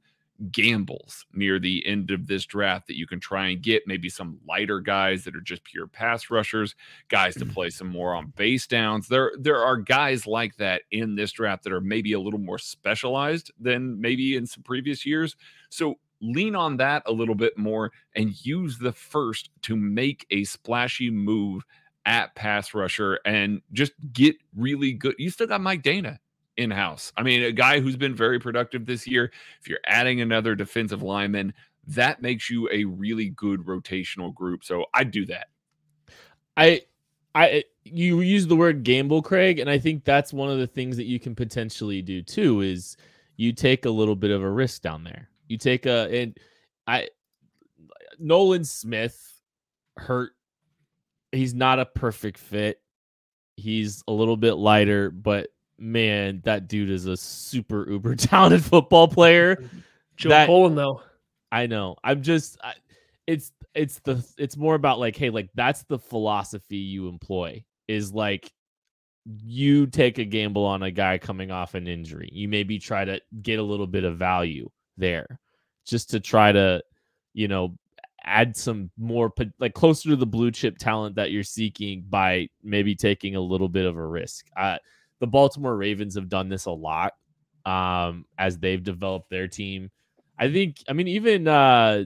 gambles 0.51 1.25
near 1.33 1.59
the 1.59 1.85
end 1.85 2.11
of 2.11 2.27
this 2.27 2.45
draft 2.45 2.87
that 2.87 2.97
you 2.97 3.05
can 3.05 3.19
try 3.19 3.47
and 3.47 3.61
get 3.61 3.83
maybe 3.85 4.09
some 4.09 4.39
lighter 4.47 4.79
guys 4.79 5.23
that 5.23 5.35
are 5.35 5.41
just 5.41 5.63
pure 5.63 5.87
pass 5.87 6.29
rushers, 6.29 6.75
guys 7.09 7.35
to 7.35 7.45
mm-hmm. 7.45 7.53
play 7.53 7.69
some 7.69 7.87
more 7.87 8.15
on 8.15 8.33
base 8.35 8.65
downs. 8.65 9.07
There 9.07 9.31
there 9.37 9.63
are 9.63 9.77
guys 9.77 10.25
like 10.25 10.55
that 10.57 10.83
in 10.91 11.15
this 11.15 11.31
draft 11.31 11.63
that 11.63 11.73
are 11.73 11.81
maybe 11.81 12.13
a 12.13 12.19
little 12.19 12.39
more 12.39 12.57
specialized 12.57 13.51
than 13.59 13.99
maybe 13.99 14.35
in 14.35 14.47
some 14.47 14.63
previous 14.63 15.05
years. 15.05 15.35
So 15.69 15.95
lean 16.21 16.55
on 16.55 16.77
that 16.77 17.03
a 17.05 17.11
little 17.11 17.35
bit 17.35 17.57
more 17.57 17.91
and 18.15 18.45
use 18.45 18.77
the 18.77 18.93
first 18.93 19.49
to 19.63 19.75
make 19.75 20.25
a 20.29 20.43
splashy 20.43 21.09
move 21.09 21.63
at 22.05 22.33
pass 22.35 22.73
rusher 22.73 23.19
and 23.25 23.61
just 23.73 23.93
get 24.13 24.35
really 24.55 24.93
good. 24.93 25.15
You 25.17 25.29
still 25.29 25.47
got 25.47 25.61
Mike 25.61 25.83
Danna 25.83 26.17
in 26.61 26.71
house. 26.71 27.11
I 27.17 27.23
mean, 27.23 27.43
a 27.43 27.51
guy 27.51 27.79
who's 27.79 27.97
been 27.97 28.15
very 28.15 28.39
productive 28.39 28.85
this 28.85 29.05
year, 29.07 29.31
if 29.59 29.67
you're 29.67 29.79
adding 29.85 30.21
another 30.21 30.55
defensive 30.55 31.01
lineman, 31.01 31.53
that 31.87 32.21
makes 32.21 32.49
you 32.49 32.69
a 32.71 32.85
really 32.85 33.29
good 33.29 33.61
rotational 33.61 34.33
group. 34.33 34.63
So 34.63 34.85
I'd 34.93 35.11
do 35.11 35.25
that. 35.25 35.47
I 36.57 36.81
I 37.33 37.63
you 37.83 38.21
use 38.21 38.47
the 38.47 38.55
word 38.55 38.83
gamble, 38.83 39.21
Craig, 39.21 39.59
and 39.59 39.69
I 39.69 39.79
think 39.79 40.03
that's 40.03 40.33
one 40.33 40.51
of 40.51 40.59
the 40.59 40.67
things 40.67 40.97
that 40.97 41.05
you 41.05 41.19
can 41.19 41.35
potentially 41.35 42.01
do 42.01 42.21
too 42.21 42.61
is 42.61 42.97
you 43.37 43.53
take 43.53 43.85
a 43.85 43.89
little 43.89 44.15
bit 44.15 44.31
of 44.31 44.41
a 44.41 44.49
risk 44.49 44.81
down 44.81 45.03
there. 45.03 45.29
You 45.47 45.57
take 45.57 45.85
a 45.85 46.09
and 46.11 46.37
I 46.87 47.09
Nolan 48.19 48.63
Smith 48.63 49.41
hurt. 49.97 50.33
He's 51.31 51.53
not 51.53 51.79
a 51.79 51.85
perfect 51.85 52.37
fit. 52.37 52.81
He's 53.55 54.03
a 54.07 54.11
little 54.11 54.37
bit 54.37 54.53
lighter, 54.53 55.09
but 55.09 55.49
man, 55.81 56.41
that 56.45 56.67
dude 56.67 56.89
is 56.89 57.07
a 57.07 57.17
super 57.17 57.89
uber 57.89 58.15
talented 58.15 58.63
football 58.63 59.07
player. 59.07 59.63
Joe 60.15 60.29
That- 60.29 60.45
Cullen 60.47 60.75
though. 60.75 61.01
I 61.51 61.67
know. 61.67 61.97
I'm 62.03 62.21
just 62.21 62.57
I, 62.63 62.75
it's 63.27 63.51
it's 63.75 63.99
the 63.99 64.25
it's 64.37 64.55
more 64.55 64.75
about 64.75 64.99
like 64.99 65.17
hey, 65.17 65.29
like 65.29 65.49
that's 65.53 65.83
the 65.83 65.99
philosophy 65.99 66.77
you 66.77 67.09
employ 67.09 67.63
is 67.89 68.13
like 68.13 68.51
you 69.25 69.85
take 69.85 70.17
a 70.17 70.23
gamble 70.25 70.63
on 70.63 70.83
a 70.83 70.91
guy 70.91 71.17
coming 71.17 71.51
off 71.51 71.75
an 71.75 71.87
injury. 71.87 72.29
You 72.31 72.47
maybe 72.47 72.79
try 72.79 73.03
to 73.03 73.19
get 73.41 73.59
a 73.59 73.63
little 73.63 73.85
bit 73.87 74.03
of 74.05 74.17
value 74.17 74.69
there 74.97 75.39
just 75.85 76.09
to 76.11 76.19
try 76.19 76.51
to, 76.51 76.81
you 77.33 77.47
know, 77.47 77.75
add 78.23 78.55
some 78.55 78.89
more 78.97 79.31
like 79.59 79.73
closer 79.73 80.09
to 80.09 80.15
the 80.15 80.25
blue 80.25 80.51
chip 80.51 80.77
talent 80.77 81.15
that 81.15 81.31
you're 81.31 81.43
seeking 81.43 82.05
by 82.09 82.47
maybe 82.63 82.95
taking 82.95 83.35
a 83.35 83.41
little 83.41 83.69
bit 83.69 83.85
of 83.85 83.97
a 83.97 84.05
risk. 84.05 84.47
Uh, 84.55 84.77
the 85.21 85.27
Baltimore 85.27 85.77
Ravens 85.77 86.15
have 86.15 86.27
done 86.27 86.49
this 86.49 86.65
a 86.65 86.71
lot 86.71 87.13
um, 87.65 88.25
as 88.37 88.57
they've 88.57 88.83
developed 88.83 89.29
their 89.29 89.47
team. 89.47 89.89
I 90.37 90.51
think, 90.51 90.83
I 90.89 90.93
mean, 90.93 91.07
even 91.07 91.47
uh, 91.47 92.03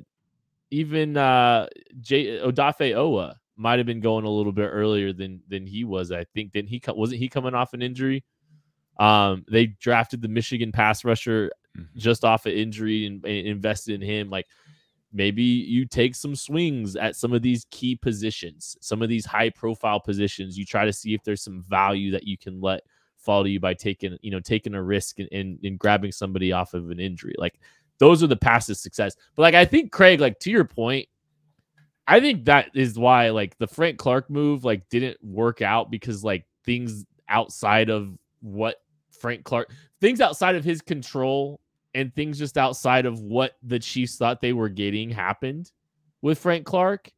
even 0.70 1.18
uh, 1.18 1.68
J- 2.02 2.40
Odafe 2.40 2.94
Oweh 2.94 3.34
might 3.58 3.80
have 3.80 3.86
been 3.86 4.02
going 4.02 4.26
a 4.26 4.30
little 4.30 4.52
bit 4.52 4.68
earlier 4.72 5.14
than 5.14 5.42
than 5.48 5.66
he 5.66 5.84
was. 5.86 6.12
I 6.12 6.26
think 6.36 6.52
didn't 6.52 6.70
he? 6.70 6.82
Wasn't 6.88 7.20
he 7.20 7.30
coming 7.30 7.56
off 7.56 7.74
an 7.74 7.82
injury? 7.82 8.24
Um, 9.00 9.46
they 9.50 9.68
drafted 9.68 10.22
the 10.22 10.28
Michigan 10.28 10.72
pass 10.72 11.04
rusher 11.04 11.52
Mhm. 11.78 11.88
just 11.98 12.24
off 12.24 12.46
an 12.46 12.54
injury 12.54 13.06
and, 13.06 13.26
and 13.26 13.48
invested 13.48 13.96
in 13.96 14.02
him. 14.02 14.30
Like 14.30 14.46
maybe 15.12 15.44
you 15.44 15.86
take 15.86 16.16
some 16.16 16.36
swings 16.36 16.96
at 16.96 17.16
some 17.16 17.34
of 17.34 17.42
these 17.42 17.66
key 17.72 17.96
positions, 17.96 18.78
some 18.82 19.02
of 19.02 19.10
these 19.10 19.26
high 19.26 19.50
profile 19.50 20.00
positions. 20.00 20.58
You 20.58 20.66
try 20.66 20.86
to 20.86 20.94
see 20.94 21.14
if 21.14 21.24
there's 21.24 21.44
some 21.44 21.62
value 21.62 22.12
that 22.12 22.26
you 22.28 22.38
can 22.38 22.62
let 22.62 22.82
fall 23.26 23.44
to 23.44 23.50
you 23.50 23.60
by 23.60 23.74
taking, 23.74 24.18
you 24.22 24.32
know, 24.32 24.40
taking 24.40 24.76
a 24.76 24.84
risk 24.84 25.20
and, 25.20 25.60
and, 25.64 25.80
grabbing 25.80 26.12
somebody 26.12 26.52
off 26.52 26.74
of 26.74 26.92
an 26.92 27.00
injury. 27.00 27.36
Like 27.38 27.60
those 27.98 28.24
are 28.24 28.28
the 28.28 28.36
to 28.36 28.76
success. 28.76 29.16
But 29.36 29.42
like 29.42 29.56
I 29.56 29.66
think 29.66 29.92
Craig, 29.92 30.22
like 30.22 30.40
to 30.40 30.52
your 30.52 30.66
point, 30.66 31.08
I 32.08 32.20
think 32.20 32.46
that 32.46 32.70
is 32.76 32.98
why 32.98 33.30
like 33.32 33.58
the 33.58 33.68
Frank 33.68 33.98
Clark 33.98 34.30
move 34.30 34.64
like 34.64 34.88
didn't 34.90 35.18
work 35.24 35.62
out 35.62 35.90
because 35.90 36.24
like 36.24 36.46
things 36.64 37.06
outside 37.28 37.90
of 37.90 38.18
what 38.42 38.82
Frank 39.20 39.44
Clark 39.44 39.72
things 40.02 40.22
outside 40.22 40.56
of 40.56 40.64
his 40.64 40.82
control 40.82 41.60
and 41.96 42.14
things 42.14 42.38
just 42.38 42.58
outside 42.58 43.06
of 43.06 43.22
what 43.22 43.54
the 43.64 43.80
Chiefs 43.80 44.18
thought 44.18 44.42
they 44.42 44.54
were 44.54 44.70
getting 44.70 45.10
happened 45.10 45.72
with 46.22 46.38
Frank 46.38 46.66
Clark. 46.66 47.12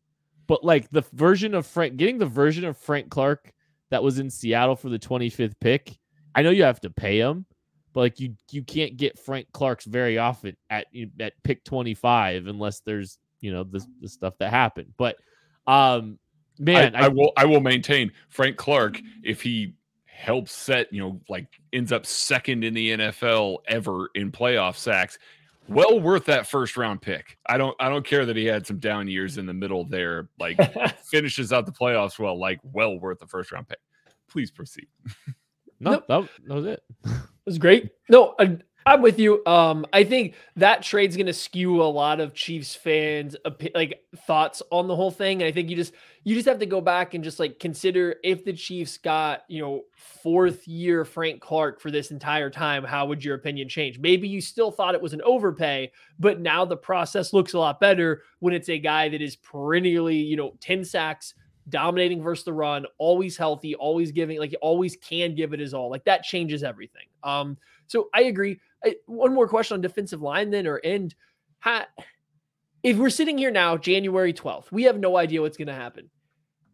But 0.46 0.64
like 0.64 0.90
the 0.92 1.04
version 1.14 1.54
of 1.54 1.66
Frank 1.66 1.98
getting 1.98 2.20
the 2.20 2.26
version 2.26 2.64
of 2.64 2.78
Frank 2.78 3.10
Clark 3.10 3.52
that 3.90 4.04
was 4.04 4.20
in 4.20 4.30
Seattle 4.30 4.76
for 4.76 4.90
the 4.90 5.00
25th 5.00 5.56
pick, 5.60 5.98
I 6.36 6.42
know 6.42 6.50
you 6.50 6.64
have 6.64 6.82
to 6.82 6.90
pay 6.90 7.20
him, 7.20 7.46
but 7.94 8.02
like 8.02 8.20
you 8.20 8.36
you 8.52 8.64
can't 8.64 8.98
get 8.98 9.18
Frank 9.18 9.48
Clark's 9.54 9.86
very 9.86 10.18
often 10.18 10.56
at 10.70 10.88
at 11.20 11.34
pick 11.44 11.64
25 11.64 12.48
unless 12.48 12.82
there's, 12.82 13.18
you 13.42 13.52
know, 13.52 13.64
this 13.64 13.88
the 14.02 14.08
stuff 14.08 14.36
that 14.40 14.52
happened. 14.52 14.94
But 14.98 15.18
um 15.66 16.20
man, 16.60 16.96
I, 16.96 17.06
I 17.06 17.08
will 17.08 17.32
I 17.36 17.46
will 17.46 17.62
maintain 17.62 18.12
Frank 18.30 18.58
Clark 18.58 19.00
if 19.24 19.42
he 19.42 19.74
helps 20.06 20.52
set, 20.52 20.92
you 20.92 21.00
know, 21.00 21.22
like 21.30 21.48
ends 21.74 21.92
up 21.92 22.06
second 22.06 22.64
in 22.64 22.74
the 22.74 22.92
NFL 22.92 23.58
ever 23.68 24.10
in 24.16 24.32
playoff 24.32 24.76
sacks, 24.76 25.18
well 25.68 26.00
worth 26.00 26.26
that 26.26 26.48
first 26.48 26.78
round 26.78 27.02
pick. 27.02 27.38
I 27.48 27.58
don't 27.58 27.76
I 27.80 27.90
don't 27.90 28.06
care 28.06 28.26
that 28.26 28.36
he 28.36 28.46
had 28.46 28.66
some 28.66 28.80
down 28.80 29.08
years 29.08 29.38
in 29.38 29.46
the 29.46 29.54
middle 29.54 29.84
there, 29.86 30.30
like 30.40 30.58
finishes 31.06 31.52
out 31.54 31.66
the 31.66 31.72
playoffs 31.72 32.20
well, 32.20 32.40
like 32.40 32.60
well 32.64 33.00
worth 33.00 33.20
the 33.20 33.28
first 33.28 33.52
round 33.52 33.68
pick. 33.68 33.80
Please 34.30 34.52
proceed. 34.52 34.88
no, 35.80 35.92
Nope. 35.92 36.06
that, 36.08 36.30
that 36.48 36.54
was 36.54 36.66
it. 36.66 36.84
It 37.48 37.52
was 37.52 37.60
great. 37.60 37.92
No, 38.10 38.36
I, 38.40 38.58
I'm 38.88 39.02
with 39.02 39.20
you. 39.20 39.46
Um, 39.46 39.86
I 39.92 40.06
think 40.06 40.36
that 40.56 40.82
trade's 40.82 41.18
going 41.18 41.26
to 41.28 41.34
skew 41.34 41.82
a 41.82 41.84
lot 41.84 42.22
of 42.22 42.34
Chiefs 42.34 42.74
fans' 42.74 43.36
like 43.76 44.02
thoughts 44.26 44.64
on 44.72 44.88
the 44.88 44.96
whole 44.96 45.12
thing. 45.12 45.42
And 45.42 45.48
I 45.50 45.52
think 45.52 45.70
you 45.70 45.76
just 45.76 45.94
you 46.24 46.36
just 46.36 46.48
have 46.48 46.60
to 46.60 46.66
go 46.66 46.80
back 46.80 47.14
and 47.14 47.22
just 47.22 47.38
like 47.38 47.60
consider 47.60 48.16
if 48.24 48.46
the 48.46 48.54
Chiefs 48.54 48.98
got 48.98 49.42
you 49.50 49.62
know 49.62 49.82
fourth 49.98 50.66
year 50.70 51.04
Frank 51.04 51.42
Clark 51.42 51.82
for 51.82 51.92
this 51.92 52.12
entire 52.12 52.50
time, 52.50 52.86
how 52.86 53.06
would 53.08 53.26
your 53.26 53.36
opinion 53.36 53.68
change? 53.68 54.00
Maybe 54.00 54.26
you 54.30 54.40
still 54.40 54.72
thought 54.72 54.96
it 54.96 55.02
was 55.02 55.12
an 55.12 55.22
overpay, 55.24 55.92
but 56.18 56.40
now 56.40 56.64
the 56.64 56.78
process 56.78 57.34
looks 57.34 57.52
a 57.52 57.60
lot 57.60 57.82
better 57.82 58.22
when 58.40 58.54
it's 58.54 58.70
a 58.70 58.80
guy 58.80 59.10
that 59.10 59.22
is 59.22 59.36
perennially 59.36 60.16
you 60.16 60.38
know 60.38 60.54
ten 60.62 60.86
sacks. 60.86 61.34
Dominating 61.70 62.24
versus 62.24 62.46
the 62.46 62.54
run, 62.54 62.86
always 62.98 63.36
healthy, 63.36 63.76
always 63.76 64.14
giving, 64.14 64.40
like 64.40 64.56
always 64.62 64.96
can 64.96 65.36
give 65.36 65.52
it 65.52 65.60
his 65.60 65.74
all. 65.74 65.90
Like 65.90 66.06
that 66.06 66.24
changes 66.24 66.64
everything. 66.64 67.08
Um, 67.24 67.58
so 67.88 68.10
I 68.14 68.24
agree. 68.24 68.60
I, 68.84 68.96
one 69.06 69.34
more 69.34 69.48
question 69.48 69.76
on 69.76 69.82
defensive 69.82 70.22
line 70.22 70.50
then 70.52 70.68
or 70.68 70.80
end. 70.84 71.16
Ha, 71.60 71.88
if 72.84 72.98
we're 72.98 73.10
sitting 73.10 73.38
here 73.38 73.52
now, 73.52 73.78
January 73.78 74.34
12th, 74.34 74.72
we 74.72 74.84
have 74.84 75.00
no 75.00 75.18
idea 75.18 75.42
what's 75.42 75.58
going 75.58 75.68
to 75.68 75.74
happen. 75.74 76.10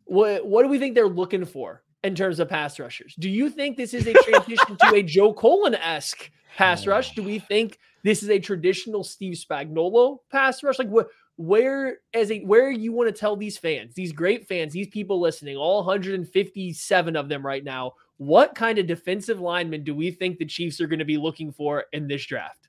What 0.05 0.45
what 0.45 0.63
do 0.63 0.69
we 0.69 0.79
think 0.79 0.95
they're 0.95 1.07
looking 1.07 1.45
for 1.45 1.81
in 2.03 2.13
terms 2.13 2.39
of 2.39 2.49
pass 2.49 2.77
rushers? 2.79 3.15
Do 3.17 3.29
you 3.29 3.49
think 3.49 3.77
this 3.77 3.93
is 3.93 4.05
a 4.05 4.13
transition 4.13 4.77
to 4.77 4.95
a 4.95 5.03
Joe 5.03 5.33
Cullen 5.33 5.75
esque 5.75 6.29
pass 6.57 6.85
rush? 6.85 7.15
Do 7.15 7.23
we 7.23 7.39
think 7.39 7.79
this 8.03 8.21
is 8.21 8.29
a 8.29 8.39
traditional 8.39 9.03
Steve 9.03 9.37
Spagnuolo 9.37 10.17
pass 10.29 10.61
rush? 10.61 10.77
Like 10.77 10.89
what? 10.89 11.07
Where 11.37 11.97
as 12.13 12.31
a 12.31 12.41
where 12.41 12.69
you 12.69 12.91
want 12.91 13.07
to 13.07 13.19
tell 13.19 13.35
these 13.35 13.57
fans, 13.57 13.95
these 13.95 14.11
great 14.11 14.47
fans, 14.47 14.73
these 14.73 14.89
people 14.89 15.19
listening, 15.19 15.57
all 15.57 15.77
157 15.77 17.15
of 17.15 17.29
them 17.29 17.43
right 17.43 17.63
now, 17.63 17.93
what 18.17 18.55
kind 18.55 18.79
of 18.79 18.87
defensive 18.87 19.39
lineman 19.39 19.83
do 19.83 19.95
we 19.95 20.11
think 20.11 20.37
the 20.37 20.45
Chiefs 20.45 20.79
are 20.79 20.87
going 20.87 20.99
to 20.99 21.05
be 21.05 21.17
looking 21.17 21.51
for 21.51 21.85
in 21.93 22.07
this 22.07 22.25
draft? 22.25 22.67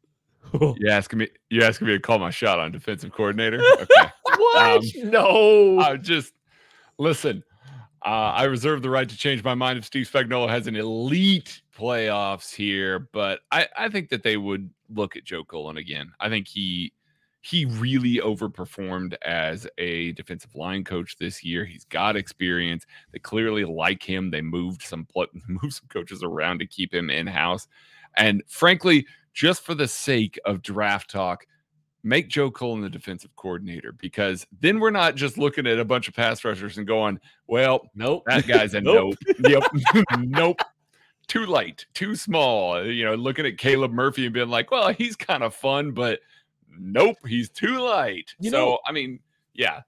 You 0.61 0.89
asking 0.91 1.21
me 1.21 1.29
you 1.51 1.63
asking 1.63 1.89
me 1.89 1.95
to 1.95 1.99
call 1.99 2.19
my 2.19 2.31
shot 2.31 2.59
on 2.61 2.71
defensive 2.71 3.13
coordinator? 3.13 3.61
Okay. 3.73 4.11
What? 4.37 4.77
Um, 4.77 5.11
no. 5.11 5.79
I 5.81 5.97
just 5.97 6.33
listen. 6.99 7.43
Uh, 8.05 8.33
I 8.37 8.45
reserve 8.45 8.83
the 8.83 8.91
right 8.91 9.09
to 9.09 9.17
change 9.17 9.43
my 9.43 9.55
mind 9.55 9.79
if 9.79 9.85
Steve 9.87 10.09
Spagnuolo 10.11 10.49
has 10.49 10.67
an 10.67 10.77
elite 10.77 11.63
playoffs 11.77 12.55
here, 12.55 13.09
but 13.13 13.41
I, 13.51 13.67
I 13.77 13.89
think 13.89 14.11
that 14.11 14.23
they 14.23 14.37
would 14.37 14.69
look 14.95 15.17
at 15.17 15.25
Joe 15.25 15.43
Cullen 15.43 15.79
again. 15.79 16.13
I 16.21 16.29
think 16.29 16.47
he 16.47 16.93
he 17.47 17.67
really 17.67 18.17
overperformed 18.25 19.15
as 19.23 19.67
a 19.77 20.13
defensive 20.13 20.55
line 20.55 20.83
coach 20.83 21.17
this 21.19 21.45
year. 21.45 21.67
He's 21.67 21.85
got 21.85 22.17
experience. 22.17 22.87
They 23.13 23.19
clearly 23.19 23.67
like 23.67 24.03
him. 24.03 24.31
They 24.31 24.41
moved 24.41 24.81
some 24.83 25.07
moved 25.49 25.75
some 25.75 25.89
coaches 25.89 26.23
around 26.23 26.61
to 26.61 26.67
keep 26.67 26.93
him 26.95 27.11
in 27.11 27.27
house, 27.27 27.69
and 28.17 28.43
frankly, 28.49 29.07
just 29.35 29.63
for 29.63 29.75
the 29.75 29.87
sake 29.89 30.39
of 30.47 30.63
draft 30.63 31.11
talk, 31.11 31.47
make 32.03 32.29
Joe 32.29 32.51
Cullen 32.51 32.81
the 32.81 32.89
defensive 32.89 33.35
coordinator 33.37 33.93
because 33.93 34.47
then 34.61 34.79
we're 34.81 34.91
not 34.91 35.15
just 35.15 35.37
looking 35.37 35.67
at 35.67 35.79
a 35.79 35.85
bunch 35.85 36.09
of 36.09 36.15
pass 36.15 36.45
rushers 36.45 36.79
and 36.79 36.87
going, 36.87 37.19
well, 37.47 37.91
Nope. 37.95 38.23
that 38.27 38.47
guy's 38.47 38.75
a 38.75 38.81
Nope. 38.83 39.17
nope. 39.39 39.65
yep. 39.95 40.05
nope. 40.21 40.61
Too 41.27 41.47
light, 41.47 41.87
too 41.95 42.15
small. 42.17 42.85
You 42.87 43.05
know, 43.07 43.15
looking 43.15 43.47
at 43.47 43.59
Caleb 43.59 43.91
Murphy 43.93 44.25
and 44.27 44.35
being 44.35 44.51
like, 44.51 44.71
well, 44.71 44.93
he's 44.93 45.17
kind 45.17 45.43
of 45.43 45.55
fun, 45.55 45.93
but 45.93 46.21
nope, 46.79 47.17
he's 47.27 47.49
too 47.51 47.79
light. 47.79 48.31
You 48.41 48.51
so, 48.51 48.57
know- 48.59 48.79
I 48.87 48.93
mean, 48.93 49.21
yeah. 49.55 49.81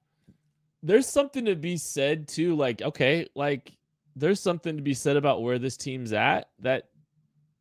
there's 0.83 1.09
something 1.09 1.45
to 1.47 1.57
be 1.57 1.77
said 1.77 2.29
too 2.29 2.55
like 2.55 2.81
okay 2.83 3.27
like 3.35 3.73
there's 4.15 4.41
something 4.41 4.77
to 4.77 4.83
be 4.83 4.95
said 4.95 5.17
about 5.17 5.43
where 5.43 5.59
this 5.59 5.77
team's 5.77 6.13
at 6.13 6.49
that 6.61 6.85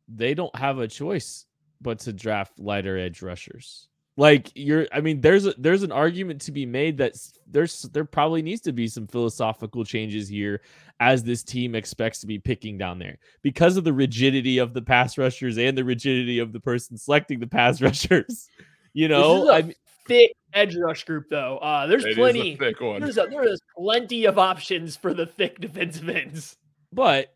they 0.08 0.32
don't 0.34 0.54
have 0.54 0.78
a 0.78 0.86
choice 0.86 1.46
but 1.80 1.98
to 1.98 2.12
draft 2.12 2.58
lighter 2.60 2.96
edge 2.96 3.22
rushers 3.22 3.88
like 4.16 4.52
you're 4.54 4.86
i 4.92 5.00
mean 5.00 5.20
there's 5.20 5.46
a, 5.46 5.54
there's 5.58 5.82
an 5.82 5.90
argument 5.90 6.40
to 6.40 6.52
be 6.52 6.64
made 6.64 6.96
that 6.96 7.14
there's 7.48 7.82
there 7.92 8.04
probably 8.04 8.42
needs 8.42 8.60
to 8.60 8.72
be 8.72 8.86
some 8.86 9.06
philosophical 9.06 9.84
changes 9.84 10.28
here 10.28 10.60
as 11.00 11.24
this 11.24 11.42
team 11.42 11.74
expects 11.74 12.20
to 12.20 12.26
be 12.26 12.38
picking 12.38 12.78
down 12.78 12.98
there 12.98 13.18
because 13.42 13.76
of 13.76 13.84
the 13.84 13.92
rigidity 13.92 14.58
of 14.58 14.72
the 14.72 14.82
pass 14.82 15.18
rushers 15.18 15.58
and 15.58 15.76
the 15.76 15.84
rigidity 15.84 16.38
of 16.38 16.52
the 16.52 16.60
person 16.60 16.96
selecting 16.96 17.40
the 17.40 17.46
pass 17.46 17.82
rushers 17.82 18.48
you 18.96 19.08
This 19.08 19.16
know 19.18 19.42
is 19.44 19.48
a 19.48 19.52
I 19.52 19.62
mean, 19.62 19.74
thick 20.06 20.32
edge 20.54 20.76
rush 20.76 21.04
group, 21.04 21.26
though. 21.30 21.58
Uh, 21.58 21.86
there's 21.86 22.04
It 22.04 22.10
is 22.12 22.16
a 22.16 22.20
plenty. 22.20 22.56
thick 22.56 22.80
one. 22.80 23.00
There's 23.02 23.18
a, 23.18 23.26
there 23.30 23.46
is 23.46 23.60
plenty 23.76 24.24
of 24.24 24.38
options 24.38 24.96
for 24.96 25.12
the 25.14 25.26
thick 25.26 25.60
defensive 25.60 26.08
ends. 26.08 26.56
But 26.92 27.34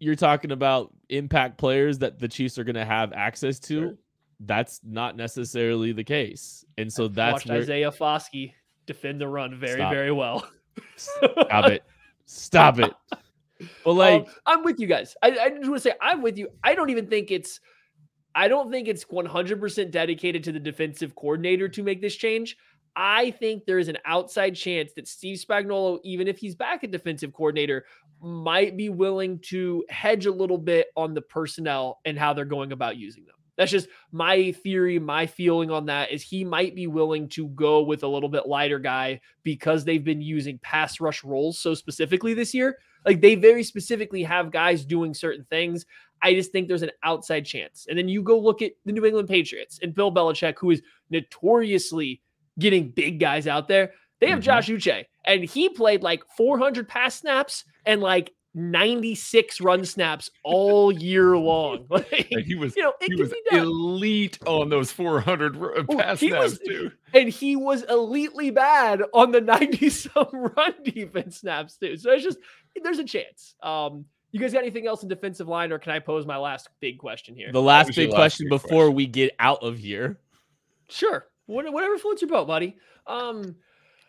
you're 0.00 0.14
talking 0.16 0.52
about 0.52 0.92
impact 1.08 1.58
players 1.58 1.98
that 1.98 2.18
the 2.18 2.28
Chiefs 2.28 2.58
are 2.58 2.64
going 2.64 2.74
to 2.76 2.84
have 2.84 3.12
access 3.12 3.58
to. 3.60 3.80
Sure. 3.80 3.94
That's 4.40 4.80
not 4.84 5.16
necessarily 5.16 5.90
the 5.92 6.04
case, 6.04 6.64
and 6.76 6.92
so 6.92 7.08
that's 7.08 7.32
Watched 7.32 7.48
where, 7.48 7.58
Isaiah 7.58 7.90
Foskey 7.90 8.52
defend 8.86 9.20
the 9.20 9.26
run 9.26 9.58
very, 9.58 9.80
Stop. 9.80 9.92
very 9.92 10.12
well. 10.12 10.48
stop 10.96 11.66
it, 11.66 11.82
stop 12.26 12.78
it. 12.78 12.92
But 13.84 13.92
like, 13.94 14.22
Um, 14.28 14.34
I'm 14.46 14.62
with 14.62 14.78
you 14.78 14.86
guys. 14.86 15.16
I, 15.24 15.30
I 15.30 15.48
just 15.50 15.62
want 15.68 15.74
to 15.74 15.80
say 15.80 15.92
I'm 16.00 16.22
with 16.22 16.38
you. 16.38 16.48
I 16.62 16.76
don't 16.76 16.90
even 16.90 17.08
think 17.08 17.32
it's 17.32 17.58
I 18.38 18.46
don't 18.46 18.70
think 18.70 18.86
it's 18.86 19.04
100% 19.04 19.90
dedicated 19.90 20.44
to 20.44 20.52
the 20.52 20.60
defensive 20.60 21.16
coordinator 21.16 21.68
to 21.70 21.82
make 21.82 22.00
this 22.00 22.14
change. 22.14 22.56
I 22.94 23.32
think 23.32 23.64
there 23.66 23.80
is 23.80 23.88
an 23.88 23.98
outside 24.04 24.54
chance 24.54 24.92
that 24.92 25.08
Steve 25.08 25.38
Spagnuolo, 25.38 25.98
even 26.04 26.28
if 26.28 26.38
he's 26.38 26.54
back 26.54 26.84
at 26.84 26.92
defensive 26.92 27.32
coordinator, 27.32 27.84
might 28.22 28.76
be 28.76 28.90
willing 28.90 29.40
to 29.46 29.84
hedge 29.88 30.26
a 30.26 30.30
little 30.30 30.56
bit 30.56 30.86
on 30.96 31.14
the 31.14 31.20
personnel 31.20 31.98
and 32.04 32.16
how 32.16 32.32
they're 32.32 32.44
going 32.44 32.70
about 32.70 32.96
using 32.96 33.24
them. 33.24 33.34
That's 33.56 33.72
just 33.72 33.88
my 34.12 34.52
theory, 34.52 35.00
my 35.00 35.26
feeling 35.26 35.72
on 35.72 35.86
that 35.86 36.12
is 36.12 36.22
he 36.22 36.44
might 36.44 36.76
be 36.76 36.86
willing 36.86 37.28
to 37.30 37.48
go 37.48 37.82
with 37.82 38.04
a 38.04 38.08
little 38.08 38.28
bit 38.28 38.46
lighter 38.46 38.78
guy 38.78 39.20
because 39.42 39.84
they've 39.84 40.04
been 40.04 40.20
using 40.20 40.60
pass 40.62 41.00
rush 41.00 41.24
roles 41.24 41.58
so 41.58 41.74
specifically 41.74 42.34
this 42.34 42.54
year. 42.54 42.78
Like 43.04 43.20
they 43.20 43.34
very 43.34 43.64
specifically 43.64 44.22
have 44.22 44.52
guys 44.52 44.84
doing 44.84 45.12
certain 45.12 45.44
things. 45.50 45.86
I 46.22 46.34
just 46.34 46.52
think 46.52 46.68
there's 46.68 46.82
an 46.82 46.90
outside 47.02 47.44
chance. 47.46 47.86
And 47.88 47.96
then 47.98 48.08
you 48.08 48.22
go 48.22 48.38
look 48.38 48.60
at 48.62 48.72
the 48.84 48.92
New 48.92 49.04
England 49.04 49.28
Patriots 49.28 49.78
and 49.82 49.94
Bill 49.94 50.12
Belichick, 50.12 50.54
who 50.58 50.70
is 50.70 50.82
notoriously 51.10 52.20
getting 52.58 52.90
big 52.90 53.20
guys 53.20 53.46
out 53.46 53.68
there. 53.68 53.92
They 54.20 54.28
have 54.30 54.40
Mhm. 54.40 54.42
Josh 54.42 54.68
Uche, 54.68 55.04
and 55.24 55.44
he 55.44 55.68
played 55.68 56.02
like 56.02 56.22
400 56.36 56.88
pass 56.88 57.14
snaps 57.20 57.64
and 57.86 58.00
like 58.00 58.32
96 58.54 59.60
run 59.60 59.84
snaps 59.84 60.30
all 60.42 60.90
year 61.00 61.36
long. 61.36 61.86
Like, 61.90 62.26
he 62.44 62.54
was 62.56 62.74
you 62.76 62.82
know, 62.82 62.94
it 63.00 63.12
he 63.12 63.14
was 63.14 63.32
elite 63.52 64.38
on 64.46 64.68
those 64.70 64.90
400 64.90 65.56
r- 65.56 65.74
Oh, 65.88 65.96
pass 65.96 66.18
he 66.20 66.28
snaps 66.30 66.42
was- 66.44 66.58
too. 66.60 66.90
and 67.14 67.28
he 67.28 67.54
was 67.56 67.84
elitely 67.84 68.52
bad 68.52 69.02
on 69.14 69.30
the 69.30 69.40
90 69.42 69.88
some 69.90 70.28
run 70.32 70.74
defense 70.82 71.38
snaps 71.40 71.76
too. 71.76 71.96
So 71.96 72.10
it's 72.10 72.24
just 72.24 72.38
there's 72.82 72.98
a 72.98 73.04
chance. 73.04 73.54
Um, 73.62 74.06
you 74.32 74.40
guys 74.40 74.52
got 74.52 74.62
anything 74.62 74.86
else 74.86 75.02
in 75.02 75.08
defensive 75.08 75.48
line, 75.48 75.72
or 75.72 75.78
can 75.78 75.92
I 75.92 75.98
pose 75.98 76.26
my 76.26 76.36
last 76.36 76.68
big 76.80 76.98
question 76.98 77.34
here? 77.34 77.50
the 77.52 77.62
last 77.62 77.94
big 77.94 78.10
last 78.10 78.16
question 78.16 78.46
big 78.46 78.50
before 78.50 78.84
question? 78.84 78.94
we 78.94 79.06
get 79.06 79.32
out 79.38 79.62
of 79.62 79.78
here. 79.78 80.18
Sure, 80.88 81.26
whatever 81.46 81.98
floats 81.98 82.22
your 82.22 82.28
boat, 82.30 82.46
buddy. 82.46 82.76
Um, 83.06 83.56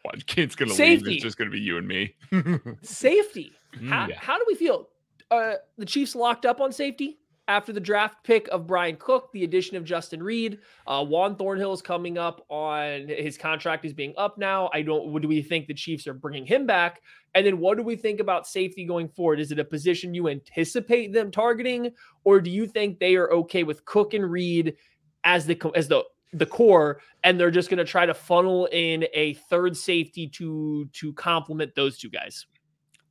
One 0.03 0.21
kid's 0.25 0.55
gonna 0.55 0.73
leave. 0.73 1.07
It's 1.07 1.23
just 1.23 1.37
gonna 1.37 1.49
be 1.49 1.59
you 1.59 1.77
and 1.77 1.87
me. 1.87 2.15
safety. 2.81 3.51
How, 3.87 4.07
Mm. 4.07 4.13
how 4.15 4.37
do 4.37 4.45
we 4.47 4.55
feel? 4.55 4.89
Uh, 5.29 5.53
the 5.77 5.85
Chiefs 5.85 6.15
locked 6.15 6.45
up 6.45 6.59
on 6.59 6.71
safety 6.71 7.18
after 7.49 7.73
the 7.73 7.79
draft 7.79 8.23
pick 8.23 8.47
of 8.49 8.67
Bryan 8.67 8.95
Cook, 8.95 9.31
the 9.33 9.43
addition 9.43 9.75
of 9.75 9.83
Justin 9.83 10.21
Reid. 10.21 10.59
Uh, 10.85 11.03
Juan 11.03 11.35
Thornhill 11.35 11.73
is 11.73 11.81
coming 11.81 12.17
up 12.17 12.45
on 12.47 13.07
his 13.07 13.37
contract 13.37 13.83
is 13.83 13.91
being 13.91 14.13
up 14.17 14.37
now. 14.37 14.69
I 14.71 14.83
don't. 14.83 15.07
What 15.07 15.23
do 15.23 15.27
we 15.27 15.41
think 15.41 15.67
the 15.67 15.73
Chiefs 15.73 16.07
are 16.07 16.13
bringing 16.13 16.45
him 16.45 16.67
back? 16.67 17.01
And 17.33 17.45
then 17.45 17.59
what 17.59 17.77
do 17.77 17.83
we 17.83 17.95
think 17.95 18.19
about 18.19 18.47
safety 18.47 18.85
going 18.85 19.09
forward? 19.09 19.39
Is 19.39 19.51
it 19.51 19.59
a 19.59 19.65
position 19.65 20.13
you 20.13 20.29
anticipate 20.29 21.11
them 21.11 21.31
targeting, 21.31 21.91
or 22.23 22.39
do 22.39 22.51
you 22.51 22.67
think 22.67 22.99
they 22.99 23.15
are 23.15 23.31
okay 23.31 23.63
with 23.63 23.83
Cook 23.83 24.13
and 24.13 24.29
Reid 24.31 24.75
as 25.23 25.47
the 25.47 25.59
as 25.75 25.87
the 25.87 26.03
the 26.33 26.45
core, 26.45 27.01
and 27.23 27.39
they're 27.39 27.49
just 27.49 27.69
going 27.69 27.79
to 27.79 27.83
try 27.83 28.05
to 28.05 28.13
funnel 28.13 28.67
in 28.71 29.07
a 29.13 29.33
third 29.33 29.75
safety 29.75 30.27
to 30.27 30.87
to 30.93 31.13
complement 31.13 31.73
those 31.73 31.97
two 31.97 32.11
guys? 32.11 32.45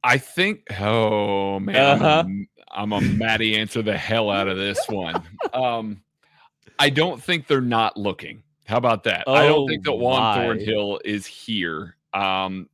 I 0.05 0.19
think. 0.19 0.63
Oh 0.81 1.59
man, 1.61 1.77
Uh-huh. 1.77 2.25
I'm, 2.27 2.49
a, 2.71 2.81
I'm 2.81 2.93
a 2.93 3.01
Matty 3.01 3.57
answer 3.57 3.83
the 3.83 3.97
hell 3.97 4.31
out 4.31 4.49
of 4.49 4.57
this 4.57 4.79
one. 4.89 5.23
Um, 5.55 6.03
I 6.79 6.91
don't 6.91 7.23
think 7.23 7.47
they're 7.49 7.61
not 7.61 7.97
looking. 7.97 8.43
How 8.67 8.77
about 8.77 9.03
that? 9.05 9.25
I 9.27 9.47
don't 9.47 9.67
think 9.67 9.85
that 9.85 9.93
Oh, 9.93 9.97
Juan 9.97 10.21
my. 10.21 10.45
Thornhill 10.45 11.01
is 11.05 11.27
here. 11.27 11.97
Um, 12.15 12.69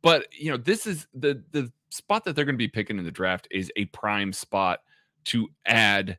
but 0.00 0.26
you 0.32 0.50
know, 0.50 0.56
this 0.56 0.86
is 0.86 1.06
the 1.14 1.42
the 1.50 1.70
spot 1.90 2.24
that 2.24 2.34
they're 2.36 2.44
going 2.44 2.54
to 2.54 2.58
be 2.58 2.68
picking 2.68 2.98
in 2.98 3.04
the 3.04 3.10
draft 3.10 3.48
is 3.50 3.70
a 3.76 3.84
prime 3.86 4.32
spot 4.32 4.80
to 5.24 5.48
add 5.66 6.18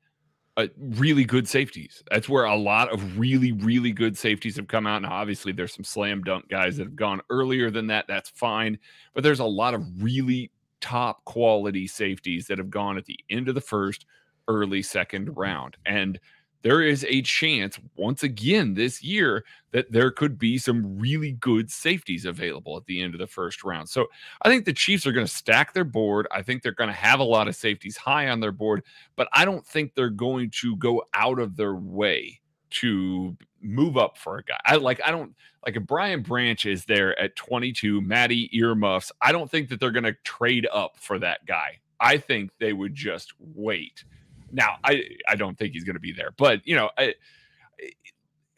uh, 0.57 0.67
really 0.77 1.25
good 1.25 1.47
safeties. 1.47 2.03
That's 2.09 2.29
where 2.29 2.45
a 2.45 2.55
lot 2.55 2.91
of 2.91 3.19
really, 3.19 3.51
really 3.51 3.91
good 3.91 4.17
safeties 4.17 4.55
have 4.55 4.67
come 4.67 4.87
out. 4.87 5.01
Now, 5.01 5.11
obviously, 5.11 5.51
there's 5.51 5.73
some 5.73 5.83
slam 5.83 6.23
dunk 6.23 6.47
guys 6.49 6.77
that 6.77 6.83
have 6.83 6.95
gone 6.95 7.21
earlier 7.29 7.69
than 7.69 7.87
that. 7.87 8.05
That's 8.07 8.29
fine. 8.29 8.79
But 9.13 9.23
there's 9.23 9.39
a 9.39 9.45
lot 9.45 9.73
of 9.73 9.83
really 10.01 10.51
top 10.79 11.25
quality 11.25 11.87
safeties 11.87 12.47
that 12.47 12.57
have 12.57 12.69
gone 12.69 12.97
at 12.97 13.05
the 13.05 13.19
end 13.29 13.49
of 13.49 13.55
the 13.55 13.61
first, 13.61 14.05
early 14.47 14.81
second 14.81 15.35
round. 15.35 15.75
And 15.85 16.19
there 16.65 16.81
is 16.81 17.05
a 17.07 17.21
chance, 17.21 17.79
once 17.95 18.23
again 18.23 18.73
this 18.73 19.03
year, 19.03 19.45
that 19.69 19.91
there 19.91 20.09
could 20.09 20.39
be 20.39 20.57
some 20.57 20.97
really 20.97 21.33
good 21.33 21.69
safeties 21.69 22.25
available 22.25 22.75
at 22.75 22.83
the 22.87 23.03
end 23.03 23.13
of 23.13 23.19
the 23.19 23.27
first 23.27 23.63
round. 23.63 23.87
So 23.87 24.07
I 24.41 24.49
think 24.49 24.65
the 24.65 24.73
Chiefs 24.73 25.05
are 25.05 25.11
going 25.11 25.27
to 25.27 25.31
stack 25.31 25.73
their 25.73 25.83
board. 25.83 26.27
I 26.31 26.41
think 26.41 26.63
they're 26.63 26.71
going 26.71 26.89
to 26.89 26.95
have 26.95 27.19
a 27.19 27.23
lot 27.23 27.47
of 27.47 27.55
safeties 27.55 27.97
high 27.97 28.29
on 28.29 28.39
their 28.39 28.51
board, 28.51 28.81
but 29.15 29.27
I 29.31 29.45
don't 29.45 29.63
think 29.63 29.93
they're 29.93 30.09
going 30.09 30.49
to 30.61 30.75
go 30.77 31.03
out 31.13 31.37
of 31.37 31.55
their 31.55 31.75
way 31.75 32.41
to 32.71 33.37
move 33.61 33.95
up 33.95 34.17
for 34.17 34.39
a 34.39 34.43
guy. 34.43 34.57
I 34.65 34.77
like, 34.77 34.99
I 35.05 35.11
don't 35.11 35.35
like 35.67 35.75
if 35.75 35.83
Brian 35.83 36.23
Branch 36.23 36.65
is 36.65 36.83
there 36.85 37.17
at 37.19 37.35
22, 37.35 38.01
Matty 38.01 38.49
earmuffs. 38.57 39.11
I 39.21 39.31
don't 39.31 39.51
think 39.51 39.69
that 39.69 39.79
they're 39.79 39.91
going 39.91 40.03
to 40.05 40.15
trade 40.23 40.67
up 40.73 40.97
for 40.97 41.19
that 41.19 41.45
guy. 41.45 41.77
I 41.99 42.17
think 42.17 42.49
they 42.59 42.73
would 42.73 42.95
just 42.95 43.33
wait. 43.37 44.03
Now, 44.51 44.75
I 44.83 45.03
I 45.27 45.35
don't 45.35 45.57
think 45.57 45.73
he's 45.73 45.83
going 45.83 45.95
to 45.95 45.99
be 45.99 46.13
there, 46.13 46.31
but 46.37 46.65
you 46.65 46.75
know, 46.75 46.89
I 46.97 47.15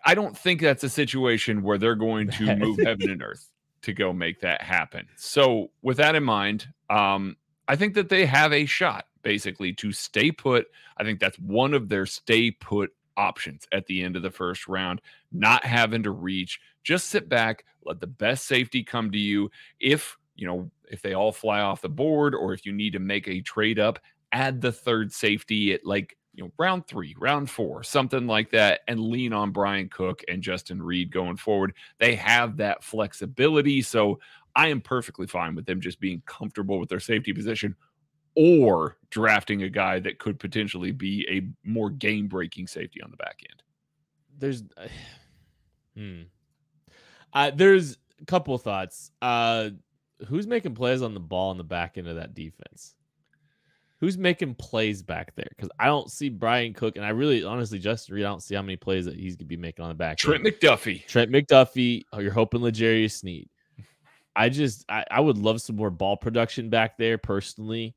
I 0.05 0.15
don't 0.15 0.38
think 0.38 0.61
that's 0.61 0.83
a 0.83 0.89
situation 0.89 1.63
where 1.63 1.77
they're 1.77 1.95
going 1.95 2.29
to 2.31 2.55
move 2.57 2.79
heaven 2.79 3.09
and 3.09 3.21
earth 3.21 3.49
to 3.81 3.93
go 3.93 4.13
make 4.13 4.39
that 4.41 4.61
happen. 4.61 5.07
So, 5.15 5.71
with 5.81 5.97
that 5.97 6.15
in 6.15 6.23
mind, 6.23 6.67
um, 6.89 7.38
I 7.67 7.75
think 7.75 7.93
that 7.95 8.09
they 8.09 8.25
have 8.25 8.53
a 8.53 8.65
shot 8.65 9.05
basically 9.21 9.73
to 9.73 9.91
stay 9.91 10.31
put. 10.31 10.67
I 10.97 11.03
think 11.03 11.19
that's 11.19 11.38
one 11.39 11.73
of 11.73 11.89
their 11.89 12.05
stay 12.05 12.51
put 12.51 12.93
options 13.17 13.67
at 13.71 13.85
the 13.88 14.03
end 14.03 14.15
of 14.15 14.21
the 14.21 14.31
first 14.31 14.67
round, 14.67 15.01
not 15.31 15.65
having 15.65 16.03
to 16.03 16.11
reach. 16.11 16.61
Just 16.83 17.07
sit 17.09 17.27
back, 17.27 17.65
let 17.83 17.99
the 17.99 18.07
best 18.07 18.45
safety 18.45 18.83
come 18.83 19.11
to 19.11 19.17
you. 19.17 19.51
If 19.79 20.17
you 20.35 20.47
know 20.47 20.71
if 20.89 21.01
they 21.01 21.13
all 21.13 21.33
fly 21.33 21.59
off 21.59 21.81
the 21.81 21.89
board, 21.89 22.33
or 22.33 22.53
if 22.53 22.65
you 22.65 22.71
need 22.71 22.93
to 22.93 22.99
make 22.99 23.27
a 23.27 23.41
trade 23.41 23.79
up, 23.79 23.99
add 24.32 24.61
the 24.61 24.71
third 24.71 25.11
safety 25.11 25.73
at 25.73 25.86
like 25.86 26.17
you 26.34 26.43
know 26.43 26.51
round 26.57 26.88
three, 26.88 27.15
round 27.17 27.49
four, 27.49 27.84
something 27.84 28.28
like 28.28 28.51
that, 28.51 28.82
and 28.88 28.99
lean 28.99 29.34
on 29.34 29.51
Bryan 29.51 29.89
Cook 29.89 30.23
and 30.28 30.41
Justin 30.41 30.82
Reid 30.82 31.11
going 31.11 31.38
forward. 31.38 31.73
They 31.99 32.15
have 32.15 32.57
that 32.57 32.84
flexibility, 32.84 33.82
so 33.82 34.19
I 34.55 34.67
am 34.67 34.82
perfectly 34.82 35.28
fine 35.28 35.55
with 35.55 35.65
them 35.65 35.82
just 35.82 35.99
being 35.99 36.21
comfortable 36.25 36.80
with 36.80 36.89
their 36.89 36.99
safety 36.99 37.34
position 37.34 37.75
or 38.36 38.97
drafting 39.09 39.63
a 39.63 39.69
guy 39.69 39.99
that 39.99 40.19
could 40.19 40.39
potentially 40.39 40.91
be 40.91 41.28
a 41.30 41.67
more 41.67 41.89
game 41.89 42.28
breaking 42.28 42.67
safety 42.67 43.01
on 43.01 43.09
the 43.09 43.17
back 43.17 43.39
end. 43.49 43.63
there's 44.38 44.63
hmm. 45.97 46.23
Uh, 47.34 47.51
there's 47.53 47.97
a 48.21 48.25
couple 48.25 48.57
thoughts. 48.57 49.11
Uh, 49.21 49.69
who's 50.28 50.47
making 50.47 50.75
plays 50.75 51.01
on 51.01 51.13
the 51.13 51.19
ball 51.19 51.51
in 51.51 51.57
the 51.57 51.63
back 51.63 51.97
end 51.97 52.07
of 52.07 52.15
that 52.15 52.34
defense? 52.34 52.95
Who's 54.00 54.18
making 54.18 54.56
plays 54.56 55.02
back 55.02 55.36
there? 55.36 55.48
Because 55.56 55.70
I 55.80 55.86
don't 55.88 56.12
see 56.12 56.30
Bryan 56.30 56.74
Cook, 56.74 56.98
and 56.98 57.06
I 57.06 57.10
really, 57.10 57.43
honestly, 57.43 57.80
Justin 57.80 58.16
Reid, 58.16 58.26
I 58.26 58.30
don't 58.30 58.43
see 58.43 58.54
how 58.54 58.62
many 58.62 58.76
plays 58.76 59.06
that 59.06 59.16
he's 59.16 59.36
gonna 59.36 59.48
be 59.48 59.58
making 59.58 59.84
on 59.84 59.89
the 59.89 59.95
back. 59.95 60.18
Trent 60.18 60.45
end. 60.45 60.56
McDuffie. 60.56 61.06
Trent 61.08 61.32
McDuffie. 61.32 62.04
Oh, 62.14 62.20
you're 62.20 62.32
hoping 62.32 62.62
L'Jarius 62.62 63.14
Sneed. 63.14 63.50
I 64.36 64.50
just, 64.50 64.86
I, 64.88 65.04
I 65.10 65.20
would 65.20 65.39
love 65.39 65.62
some 65.62 65.76
more 65.76 65.89
ball 65.89 66.16
production 66.16 66.70
back 66.70 66.98
there 66.98 67.18
personally. 67.18 67.95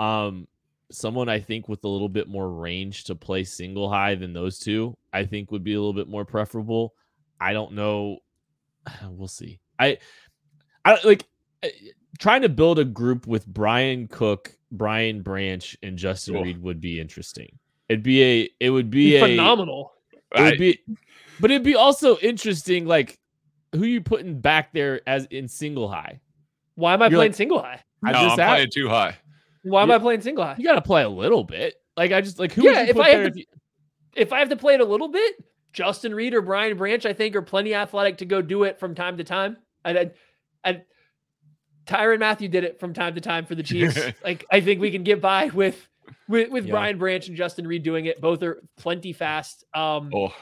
Um, 0.00 0.48
someone 0.90 1.28
I 1.28 1.38
think 1.38 1.68
with 1.68 1.84
a 1.84 1.88
little 1.88 2.08
bit 2.08 2.28
more 2.28 2.50
range 2.50 3.04
to 3.04 3.14
play 3.14 3.44
single 3.44 3.88
high 3.88 4.16
than 4.16 4.32
those 4.32 4.58
two, 4.58 4.96
I 5.12 5.24
think 5.24 5.52
would 5.52 5.62
be 5.62 5.74
a 5.74 5.78
little 5.78 5.92
bit 5.92 6.08
more 6.08 6.24
preferable. 6.24 6.94
I 7.40 7.52
don't 7.52 7.72
know. 7.72 8.18
We'll 9.08 9.28
see. 9.28 9.60
I, 9.78 9.98
I 10.84 10.98
like 11.04 11.24
uh, 11.62 11.68
trying 12.18 12.42
to 12.42 12.48
build 12.48 12.78
a 12.78 12.84
group 12.84 13.26
with 13.26 13.46
Brian 13.46 14.08
Cook, 14.08 14.56
Brian 14.72 15.22
Branch, 15.22 15.76
and 15.82 15.96
Justin 15.98 16.34
Cool. 16.34 16.44
Reid 16.44 16.62
would 16.62 16.80
be 16.80 17.00
interesting. 17.00 17.58
It'd 17.88 18.02
be 18.02 18.22
a, 18.22 18.50
it 18.60 18.70
would 18.70 18.90
be 18.90 19.16
a 19.16 19.20
phenomenal. 19.20 19.92
it 20.34 20.40
would 20.42 20.54
I- 20.54 20.56
be, 20.56 20.78
but 21.40 21.50
it'd 21.50 21.64
be 21.64 21.74
also 21.76 22.16
interesting, 22.18 22.86
like 22.86 23.18
who 23.74 23.84
you 23.84 24.00
putting 24.00 24.40
back 24.40 24.72
there 24.72 25.00
as 25.08 25.24
in 25.26 25.48
single 25.48 25.88
high. 25.88 26.20
Why 26.76 26.94
am 26.94 27.02
I 27.02 27.06
You're 27.06 27.18
playing 27.18 27.30
like- 27.32 27.36
single 27.36 27.62
high? 27.62 27.80
I 28.04 28.12
no, 28.12 28.18
I'm 28.18 28.24
just 28.28 28.38
asked- 28.40 28.54
playing 28.54 28.68
too 28.72 28.88
high. 28.88 29.16
Why 29.62 29.82
am 29.82 29.88
Yeah. 29.90 29.96
I 29.96 29.98
playing 29.98 30.20
single 30.22 30.44
high? 30.44 30.54
You 30.56 30.64
got 30.64 30.76
to 30.76 30.82
play 30.82 31.02
a 31.02 31.08
little 31.08 31.44
bit. 31.44 31.74
Like 31.96 32.12
I 32.12 32.20
just 32.20 32.38
like 32.38 32.52
who? 32.52 32.62
Yeah, 32.62 32.70
would 32.70 32.78
you 32.78 32.90
if 32.90 32.96
put 32.96 33.04
I 33.06 33.08
have 33.10 33.18
there 33.20 33.30
to- 33.30 33.38
you- 33.40 33.46
if 34.16 34.32
I 34.32 34.38
have 34.38 34.48
to 34.48 34.56
play 34.56 34.74
it 34.74 34.80
a 34.80 34.84
little 34.84 35.08
bit, 35.08 35.34
Justin 35.72 36.14
Reid 36.14 36.32
or 36.34 36.42
Brian 36.42 36.76
Branch, 36.76 37.04
I 37.06 37.12
think, 37.12 37.36
are 37.36 37.42
plenty 37.42 37.74
athletic 37.74 38.18
to 38.18 38.24
go 38.24 38.40
do 38.42 38.64
it 38.64 38.78
from 38.80 38.94
time 38.94 39.18
to 39.18 39.24
time. 39.24 39.56
And 39.84 39.96
and, 39.98 40.10
and 40.64 40.82
Tyrann 41.90 42.20
Mathieu 42.20 42.48
did 42.48 42.64
it 42.64 42.78
from 42.80 42.92
time 42.94 43.14
to 43.16 43.20
time 43.20 43.44
for 43.46 43.54
the 43.54 43.62
Chiefs. 43.62 43.98
like 44.24 44.44
I 44.50 44.60
think 44.60 44.80
we 44.80 44.90
can 44.90 45.02
get 45.02 45.20
by 45.20 45.46
with 45.46 45.86
with 46.28 46.50
with 46.50 46.66
Yeah. 46.66 46.72
Brian 46.72 46.98
Branch 46.98 47.26
and 47.28 47.36
Justin 47.36 47.66
Reid 47.66 47.82
doing 47.82 48.06
it. 48.06 48.20
Both 48.20 48.42
are 48.42 48.62
plenty 48.76 49.12
fast. 49.12 49.64
Um, 49.74 50.10
Oh, 50.14 50.32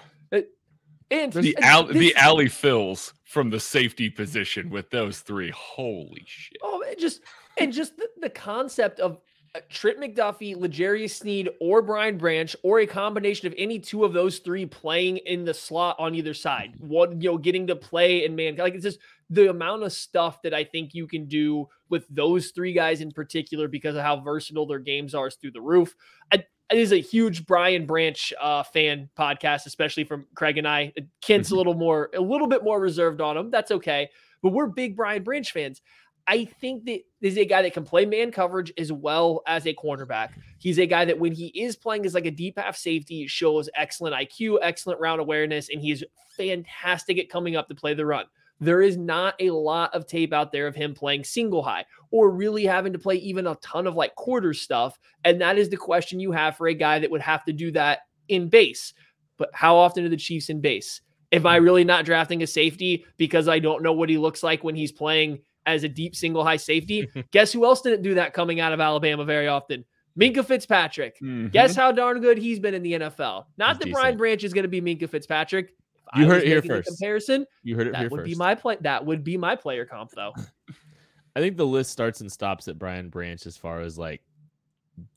and 1.11 1.32
the 1.32 1.57
and 1.57 1.64
al- 1.64 1.84
this- 1.86 1.96
the 1.96 2.14
alley 2.16 2.49
fills 2.49 3.14
from 3.24 3.49
the 3.51 3.59
safety 3.61 4.11
position 4.11 4.68
with 4.68 4.90
those 4.90 5.20
three. 5.20 5.51
Holy 5.51 6.22
shit! 6.26 6.59
Oh, 6.62 6.82
it 6.82 6.99
just 6.99 7.22
and 7.57 7.72
just 7.72 7.96
the, 7.96 8.09
the 8.20 8.28
concept 8.28 9.01
of 9.01 9.18
uh, 9.55 9.61
Trent 9.70 9.99
McDuffie, 9.99 10.55
L'Jarius 10.55 11.12
Sneed, 11.12 11.49
or 11.61 11.80
Brian 11.80 12.18
Branch, 12.18 12.55
or 12.62 12.80
a 12.80 12.86
combination 12.86 13.46
of 13.49 13.55
any 13.57 13.78
two 13.78 14.05
of 14.05 14.12
those 14.12 14.40
three 14.40 14.66
playing 14.66 15.16
in 15.18 15.46
the 15.46 15.55
slot 15.55 15.96
on 15.99 16.14
either 16.14 16.34
side. 16.34 16.74
One, 16.78 17.22
you 17.22 17.30
know, 17.30 17.38
getting 17.38 17.66
to 17.68 17.76
play 17.76 18.26
in 18.26 18.36
man, 18.36 18.57
like 18.57 18.74
it's 18.74 18.84
just 18.84 18.99
the 19.30 19.50
amount 19.50 19.82
of 19.82 19.92
stuff 19.92 20.40
that 20.42 20.54
I 20.54 20.64
think 20.64 20.94
you 20.94 21.06
can 21.06 21.26
do 21.26 21.68
with 21.90 22.06
those 22.08 22.48
three 22.50 22.72
guys 22.72 23.00
in 23.00 23.10
particular 23.10 23.68
because 23.68 23.96
of 23.96 24.02
how 24.02 24.20
versatile 24.20 24.66
their 24.66 24.78
games 24.78 25.14
are 25.14 25.28
is 25.28 25.36
through 25.36 25.52
the 25.52 25.60
roof. 25.60 25.94
I, 26.32 26.44
it 26.70 26.78
is 26.78 26.92
a 26.92 27.00
huge 27.00 27.46
Brian 27.46 27.86
Branch 27.86 28.32
uh, 28.40 28.62
fan 28.62 29.08
podcast, 29.18 29.66
especially 29.66 30.04
from 30.04 30.26
Craig 30.34 30.58
and 30.58 30.68
I. 30.68 30.92
Kent's 31.22 31.50
a 31.50 31.54
little 31.54 31.74
more, 31.74 32.10
a 32.14 32.20
little 32.20 32.46
bit 32.46 32.62
more 32.62 32.80
reserved 32.80 33.20
on 33.20 33.36
him. 33.36 33.50
That's 33.50 33.70
okay, 33.70 34.10
but 34.42 34.52
we're 34.52 34.66
big 34.66 34.96
Brian 34.96 35.22
Branch 35.22 35.50
fans. 35.50 35.80
I 36.26 36.44
think 36.44 36.84
that 36.84 37.00
this 37.22 37.32
is 37.32 37.38
a 37.38 37.46
guy 37.46 37.62
that 37.62 37.72
can 37.72 37.84
play 37.84 38.04
man 38.04 38.30
coverage 38.30 38.70
as 38.76 38.92
well 38.92 39.40
as 39.46 39.66
a 39.66 39.72
cornerback. 39.72 40.32
He's 40.58 40.78
a 40.78 40.84
guy 40.84 41.06
that 41.06 41.18
when 41.18 41.32
he 41.32 41.46
is 41.46 41.74
playing 41.74 42.04
as 42.04 42.12
like 42.12 42.26
a 42.26 42.30
deep 42.30 42.58
half 42.58 42.76
safety, 42.76 43.26
shows 43.26 43.70
excellent 43.74 44.14
IQ, 44.14 44.58
excellent 44.60 45.00
round 45.00 45.22
awareness, 45.22 45.70
and 45.70 45.80
he's 45.80 46.04
fantastic 46.36 47.18
at 47.18 47.30
coming 47.30 47.56
up 47.56 47.66
to 47.68 47.74
play 47.74 47.94
the 47.94 48.04
run. 48.04 48.26
There 48.61 48.82
is 48.82 48.96
not 48.96 49.34
a 49.40 49.50
lot 49.50 49.94
of 49.94 50.06
tape 50.06 50.32
out 50.32 50.52
there 50.52 50.66
of 50.66 50.74
him 50.74 50.94
playing 50.94 51.24
single 51.24 51.62
high 51.62 51.84
or 52.11 52.30
really 52.30 52.64
having 52.64 52.92
to 52.92 52.98
play 52.98 53.16
even 53.16 53.46
a 53.46 53.54
ton 53.56 53.86
of 53.86 53.94
like 53.94 54.14
quarter 54.14 54.52
stuff. 54.52 54.98
And 55.24 55.40
that 55.40 55.59
is 55.59 55.68
the 55.68 55.76
question 55.76 56.20
you 56.20 56.32
have 56.32 56.56
for 56.56 56.66
a 56.66 56.74
guy 56.74 56.98
that 56.98 57.11
would 57.11 57.20
have 57.20 57.44
to 57.44 57.52
do 57.52 57.70
that 57.72 58.00
in 58.28 58.48
base. 58.48 58.94
But 59.36 59.50
how 59.52 59.76
often 59.76 60.04
are 60.04 60.09
the 60.09 60.16
Chiefs 60.16 60.50
in 60.50 60.61
base? 60.61 61.00
Am 61.30 61.46
I 61.46 61.56
really 61.56 61.84
not 61.84 62.04
drafting 62.04 62.42
a 62.42 62.46
safety 62.46 63.04
because 63.16 63.48
I 63.48 63.59
don't 63.59 63.82
know 63.82 63.92
what 63.92 64.09
he 64.09 64.18
looks 64.18 64.42
like 64.42 64.64
when 64.64 64.74
he's 64.74 64.92
playing 64.92 65.40
as 65.66 65.84
a 65.84 65.88
deep 65.88 66.16
single 66.16 66.42
high 66.42 66.56
safety? 66.56 67.09
Guess 67.30 67.52
who 67.52 67.64
else 67.64 67.82
didn't 67.82 68.02
do 68.02 68.14
that 68.14 68.32
coming 68.32 68.61
out 68.61 68.72
of 68.72 68.80
Alabama 68.80 69.24
very 69.24 69.46
often? 69.46 69.84
Minkah 70.18 70.44
Fitzpatrick. 70.44 71.20
Mhm. 71.20 71.52
Guess 71.52 71.76
how 71.76 71.92
darn 71.92 72.20
good 72.20 72.38
he's 72.38 72.59
been 72.59 72.74
in 72.74 72.82
the 72.82 72.94
NFL. 72.94 73.44
Not 73.56 73.68
He's 73.68 73.78
that 73.78 73.84
decent. 73.84 73.92
Brian 73.92 74.16
Branch 74.16 74.42
is 74.42 74.52
going 74.52 74.64
to 74.64 74.68
be 74.68 74.80
Minkah 74.80 75.09
Fitzpatrick. 75.09 75.74
You 76.16 76.24
I 76.24 76.28
heard 76.28 76.42
it 76.42 76.46
here 76.46 76.62
first. 76.62 76.88
Comparison. 76.88 77.46
You 77.62 77.76
heard 77.76 77.86
it 77.88 77.92
That 77.92 78.00
here 78.00 78.09
would 78.11 78.20
first. 78.20 78.30
be 78.30 78.34
my 78.36 78.54
play. 78.54 78.76
That 78.80 79.04
would 79.04 79.24
be 79.24 79.36
my 79.36 79.56
player 79.56 79.84
comp, 79.84 80.11
though. 80.12 80.32
I 81.36 81.40
think 81.40 81.56
the 81.56 81.66
list 81.66 81.90
starts 81.90 82.20
and 82.20 82.30
stops 82.32 82.66
at 82.68 82.78
Brian 82.78 83.11
Branch 83.11 83.44
as 83.46 83.56
far 83.56 83.80
as 83.80 83.98
like 83.98 84.22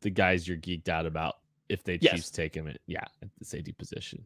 the 0.02 0.10
guys 0.10 0.48
you're 0.48 0.58
geeked 0.58 0.90
out 0.90 1.06
about 1.06 1.36
if 1.70 1.84
they 1.84 1.98
Yes. 2.02 2.14
Chiefs 2.14 2.30
take 2.32 2.54
him 2.56 2.68
at 2.68 2.78
yeah 2.86 3.06
at 3.24 3.30
the 3.40 3.46
safety 3.46 3.72
position. 3.72 4.24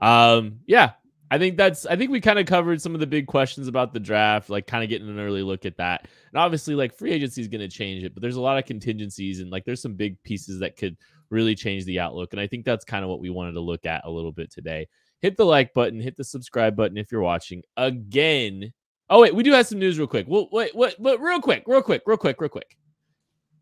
Um, 0.00 0.60
yeah, 0.66 0.92
I 1.30 1.36
think 1.38 1.56
that's 1.56 1.84
I 1.84 1.96
think 1.96 2.10
we 2.10 2.20
kind 2.20 2.38
of 2.38 2.46
covered 2.46 2.80
some 2.80 2.94
of 2.94 3.00
the 3.00 3.06
big 3.06 3.26
questions 3.26 3.68
about 3.68 3.92
the 3.92 4.00
draft, 4.00 4.48
like 4.48 4.66
kind 4.66 4.82
of 4.84 4.88
getting 4.88 5.08
an 5.08 5.18
early 5.20 5.42
look 5.42 5.66
at 5.66 5.76
that. 5.78 6.06
And 6.32 6.38
obviously, 6.40 6.74
like 6.74 6.94
free 6.96 7.12
agency 7.12 7.40
is 7.42 7.48
going 7.48 7.60
to 7.60 7.68
change 7.68 8.04
it, 8.04 8.14
but 8.14 8.22
there's 8.22 8.36
a 8.36 8.40
lot 8.40 8.56
of 8.58 8.64
contingencies 8.64 9.40
and 9.40 9.50
like 9.50 9.64
there's 9.64 9.82
some 9.82 9.94
big 9.94 10.22
pieces 10.22 10.60
that 10.60 10.76
could 10.76 10.96
really 11.30 11.54
change 11.54 11.84
the 11.84 12.00
outlook. 12.00 12.32
And 12.32 12.40
I 12.40 12.46
think 12.46 12.64
that's 12.64 12.84
kind 12.86 13.04
of 13.04 13.10
what 13.10 13.20
we 13.20 13.28
wanted 13.28 13.52
to 13.52 13.60
look 13.60 13.84
at 13.84 14.06
a 14.06 14.10
little 14.10 14.32
bit 14.32 14.50
today. 14.50 14.86
Hit 15.20 15.36
the 15.36 15.44
like 15.44 15.74
button, 15.74 16.00
hit 16.00 16.16
the 16.16 16.24
subscribe 16.24 16.76
button 16.76 16.96
if 16.96 17.10
you're 17.10 17.20
watching. 17.20 17.62
Again, 17.76 18.72
Oh 19.10 19.22
wait, 19.22 19.34
we 19.34 19.42
do 19.42 19.52
have 19.52 19.66
some 19.66 19.78
news 19.78 19.98
real 19.98 20.06
quick. 20.06 20.26
Well, 20.28 20.48
wait, 20.52 20.74
what? 20.74 20.94
But 20.98 21.20
real 21.20 21.40
quick, 21.40 21.64
real 21.66 21.82
quick, 21.82 22.02
real 22.04 22.18
quick, 22.18 22.40
real 22.40 22.50
quick. 22.50 22.76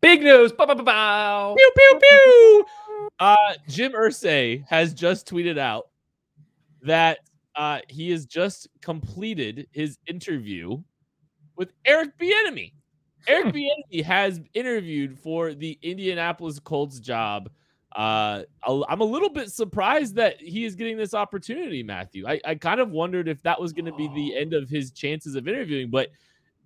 Big 0.01 0.21
news. 0.21 0.51
Bow, 0.51 0.65
bow, 0.65 0.75
bow, 0.75 0.83
bow. 0.83 1.55
Pew 1.57 1.71
pew 1.75 1.99
pew. 2.01 2.65
Uh, 3.19 3.53
Jim 3.67 3.93
Irsay 3.93 4.65
has 4.67 4.93
just 4.93 5.27
tweeted 5.27 5.57
out 5.57 5.87
that 6.81 7.19
uh, 7.55 7.79
he 7.87 8.11
has 8.11 8.25
just 8.25 8.67
completed 8.81 9.67
his 9.71 9.97
interview 10.05 10.81
with 11.55 11.71
Eric 11.85 12.17
Bieniemy. 12.19 12.73
Eric 13.27 13.53
Bieniemy 13.53 14.03
has 14.03 14.41
interviewed 14.53 15.17
for 15.17 15.53
the 15.53 15.79
Indianapolis 15.81 16.59
Colts 16.59 16.99
job. 16.99 17.49
Uh, 17.97 18.43
I'm 18.63 19.01
a 19.01 19.05
little 19.05 19.29
bit 19.29 19.51
surprised 19.51 20.13
that 20.15 20.39
he 20.39 20.65
is 20.65 20.75
getting 20.75 20.97
this 20.97 21.15
opportunity, 21.15 21.81
Matthew. 21.81 22.27
I, 22.27 22.39
I 22.45 22.53
kind 22.53 22.79
of 22.79 22.91
wondered 22.91 23.27
if 23.27 23.41
that 23.41 23.59
was 23.59 23.73
going 23.73 23.85
to 23.85 23.93
be 23.93 24.07
the 24.09 24.37
end 24.37 24.53
of 24.53 24.69
his 24.69 24.91
chances 24.91 25.33
of 25.35 25.47
interviewing, 25.47 25.89
but 25.89 26.09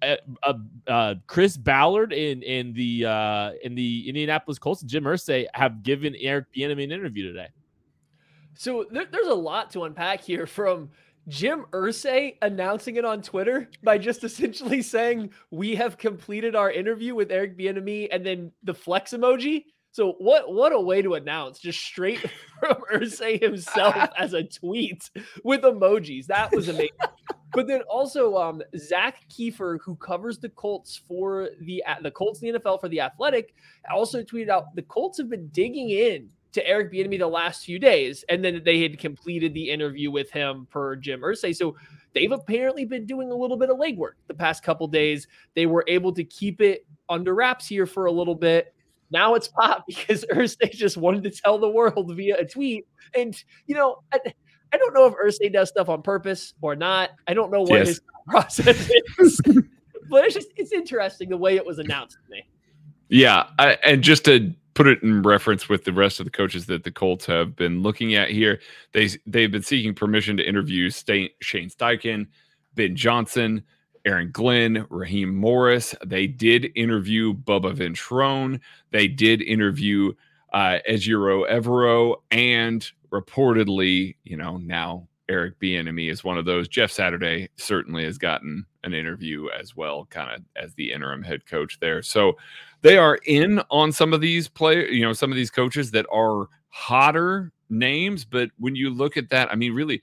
uh, 0.01 0.17
uh, 0.43 0.53
uh, 0.87 1.15
Chris 1.27 1.55
Ballard 1.55 2.11
and 2.11 2.43
and 2.43 2.75
the 2.75 3.05
uh, 3.05 3.51
in 3.63 3.75
the 3.75 4.09
Indianapolis 4.09 4.59
Colts, 4.59 4.81
Jim 4.81 5.05
Irsay 5.05 5.45
have 5.53 5.83
given 5.83 6.15
Eric 6.19 6.47
Bieniemy 6.53 6.83
an 6.83 6.91
interview 6.91 7.27
today. 7.27 7.47
So 8.53 8.85
there, 8.91 9.05
there's 9.09 9.27
a 9.27 9.33
lot 9.33 9.71
to 9.71 9.85
unpack 9.85 10.21
here 10.21 10.45
from 10.45 10.89
Jim 11.29 11.65
Irsay 11.71 12.37
announcing 12.41 12.97
it 12.97 13.05
on 13.05 13.21
Twitter 13.21 13.69
by 13.83 13.97
just 13.97 14.23
essentially 14.25 14.81
saying 14.81 15.31
we 15.49 15.75
have 15.75 15.97
completed 15.97 16.57
our 16.57 16.69
interview 16.69 17.15
with 17.15 17.31
Eric 17.31 17.57
Bieniemy 17.57 18.09
and 18.11 18.25
then 18.25 18.51
the 18.63 18.73
flex 18.73 19.11
emoji. 19.11 19.65
So 19.91 20.13
what 20.19 20.51
what 20.53 20.71
a 20.71 20.79
way 20.79 21.01
to 21.01 21.15
announce 21.15 21.59
just 21.59 21.79
straight 21.79 22.19
from 22.59 22.77
Irsay 22.93 23.41
himself 23.41 23.95
as 24.17 24.33
a 24.33 24.43
tweet 24.43 25.09
with 25.43 25.61
emojis. 25.61 26.27
That 26.27 26.53
was 26.55 26.69
amazing. 26.69 26.89
but 27.53 27.67
then 27.67 27.81
also 27.89 28.37
um 28.37 28.61
Zak 28.77 29.27
Keefer, 29.29 29.79
who 29.83 29.95
covers 29.97 30.39
the 30.39 30.49
Colts 30.49 31.01
for 31.07 31.49
the 31.61 31.83
the 32.01 32.11
Colts 32.11 32.41
in 32.41 32.53
the 32.53 32.59
NFL 32.59 32.79
for 32.79 32.87
the 32.87 33.01
Athletic, 33.01 33.53
also 33.93 34.23
tweeted 34.23 34.49
out 34.49 34.75
the 34.75 34.81
Colts 34.83 35.17
have 35.17 35.29
been 35.29 35.47
digging 35.49 35.89
in 35.89 36.29
to 36.53 36.65
Eric 36.67 36.91
Bieniemy 36.91 37.19
the 37.19 37.27
last 37.27 37.65
few 37.65 37.79
days, 37.79 38.25
and 38.29 38.43
then 38.43 38.61
they 38.63 38.81
had 38.81 38.99
completed 38.99 39.53
the 39.53 39.69
interview 39.69 40.11
with 40.11 40.31
him 40.31 40.67
per 40.69 40.95
Jim 40.95 41.21
Irsay. 41.21 41.55
So 41.55 41.75
they've 42.13 42.31
apparently 42.31 42.85
been 42.85 43.05
doing 43.05 43.31
a 43.31 43.35
little 43.35 43.57
bit 43.57 43.69
of 43.69 43.77
legwork 43.77 44.13
the 44.27 44.33
past 44.33 44.63
couple 44.63 44.87
days. 44.87 45.27
They 45.55 45.65
were 45.65 45.85
able 45.87 46.13
to 46.13 46.23
keep 46.23 46.61
it 46.61 46.85
under 47.09 47.33
wraps 47.35 47.67
here 47.67 47.85
for 47.85 48.05
a 48.05 48.11
little 48.11 48.35
bit. 48.35 48.73
Now 49.11 49.35
it's 49.35 49.47
pop 49.47 49.83
because 49.87 50.25
Irsay 50.33 50.71
just 50.71 50.97
wanted 50.97 51.23
to 51.23 51.31
tell 51.31 51.57
the 51.59 51.69
world 51.69 52.11
via 52.15 52.37
a 52.37 52.45
tweet. 52.45 52.85
And 53.15 53.35
you 53.67 53.75
know, 53.75 53.97
I, 54.13 54.19
I 54.73 54.77
don't 54.77 54.93
know 54.93 55.05
if 55.05 55.13
Irsay 55.15 55.51
does 55.51 55.69
stuff 55.69 55.89
on 55.89 56.01
purpose 56.01 56.53
or 56.61 56.75
not. 56.75 57.11
I 57.27 57.33
don't 57.33 57.51
know 57.51 57.61
what 57.61 57.79
Yes. 57.79 57.87
his 57.87 58.01
process 58.27 58.89
is, 59.19 59.41
but 60.09 60.25
it's 60.25 60.35
just 60.35 60.47
it's 60.55 60.71
interesting 60.71 61.29
the 61.29 61.37
way 61.37 61.55
it 61.55 61.65
was 61.65 61.79
announced 61.79 62.17
to 62.25 62.31
me. 62.31 62.43
Yeah, 63.09 63.47
I, 63.59 63.77
and 63.83 64.01
just 64.01 64.23
to 64.25 64.53
put 64.73 64.87
it 64.87 65.03
in 65.03 65.21
reference 65.21 65.67
with 65.67 65.83
the 65.83 65.91
rest 65.91 66.21
of 66.21 66.25
the 66.25 66.29
coaches 66.31 66.65
that 66.67 66.85
the 66.85 66.91
Colts 66.91 67.25
have 67.25 67.57
been 67.57 67.81
looking 67.81 68.15
at 68.15 68.29
here, 68.29 68.61
they 68.93 69.09
they've 69.25 69.51
been 69.51 69.63
seeking 69.63 69.93
permission 69.93 70.37
to 70.37 70.47
interview 70.47 70.89
Sta- 70.89 71.33
Shane 71.41 71.69
Steichen, 71.69 72.27
Ben 72.75 72.95
Johnson, 72.95 73.63
Aaron 74.05 74.31
Glenn, 74.31 74.85
Raheem 74.89 75.35
Morris. 75.35 75.95
They 76.05 76.27
did 76.27 76.71
interview 76.75 77.33
Bubba 77.33 77.75
Ventrone. 77.75 78.59
They 78.91 79.07
did 79.07 79.41
interview 79.41 80.13
uh, 80.53 80.79
Ejiro 80.89 81.49
Evero, 81.49 82.15
and 82.31 82.89
reportedly, 83.11 84.15
you 84.23 84.37
know, 84.37 84.57
now 84.57 85.07
Eric 85.29 85.59
Bieniemy 85.59 86.11
is 86.11 86.23
one 86.23 86.37
of 86.37 86.45
those. 86.45 86.67
Jeff 86.67 86.91
Saturday 86.91 87.49
certainly 87.55 88.03
has 88.03 88.17
gotten 88.17 88.65
an 88.83 88.93
interview 88.93 89.47
as 89.57 89.75
well, 89.75 90.05
kind 90.09 90.29
of 90.35 90.41
as 90.61 90.73
the 90.73 90.91
interim 90.91 91.23
head 91.23 91.45
coach 91.45 91.79
there. 91.79 92.01
So 92.01 92.37
they 92.81 92.97
are 92.97 93.19
in 93.25 93.61
on 93.69 93.91
some 93.91 94.13
of 94.13 94.21
these 94.21 94.47
play, 94.47 94.89
you 94.89 95.05
know, 95.05 95.13
some 95.13 95.31
of 95.31 95.37
these 95.37 95.51
coaches 95.51 95.91
that 95.91 96.05
are 96.11 96.47
hotter 96.69 97.51
names. 97.69 98.25
But 98.25 98.49
when 98.57 98.75
you 98.75 98.89
look 98.89 99.15
at 99.15 99.29
that, 99.29 99.49
I 99.51 99.55
mean, 99.55 99.73
really, 99.73 100.01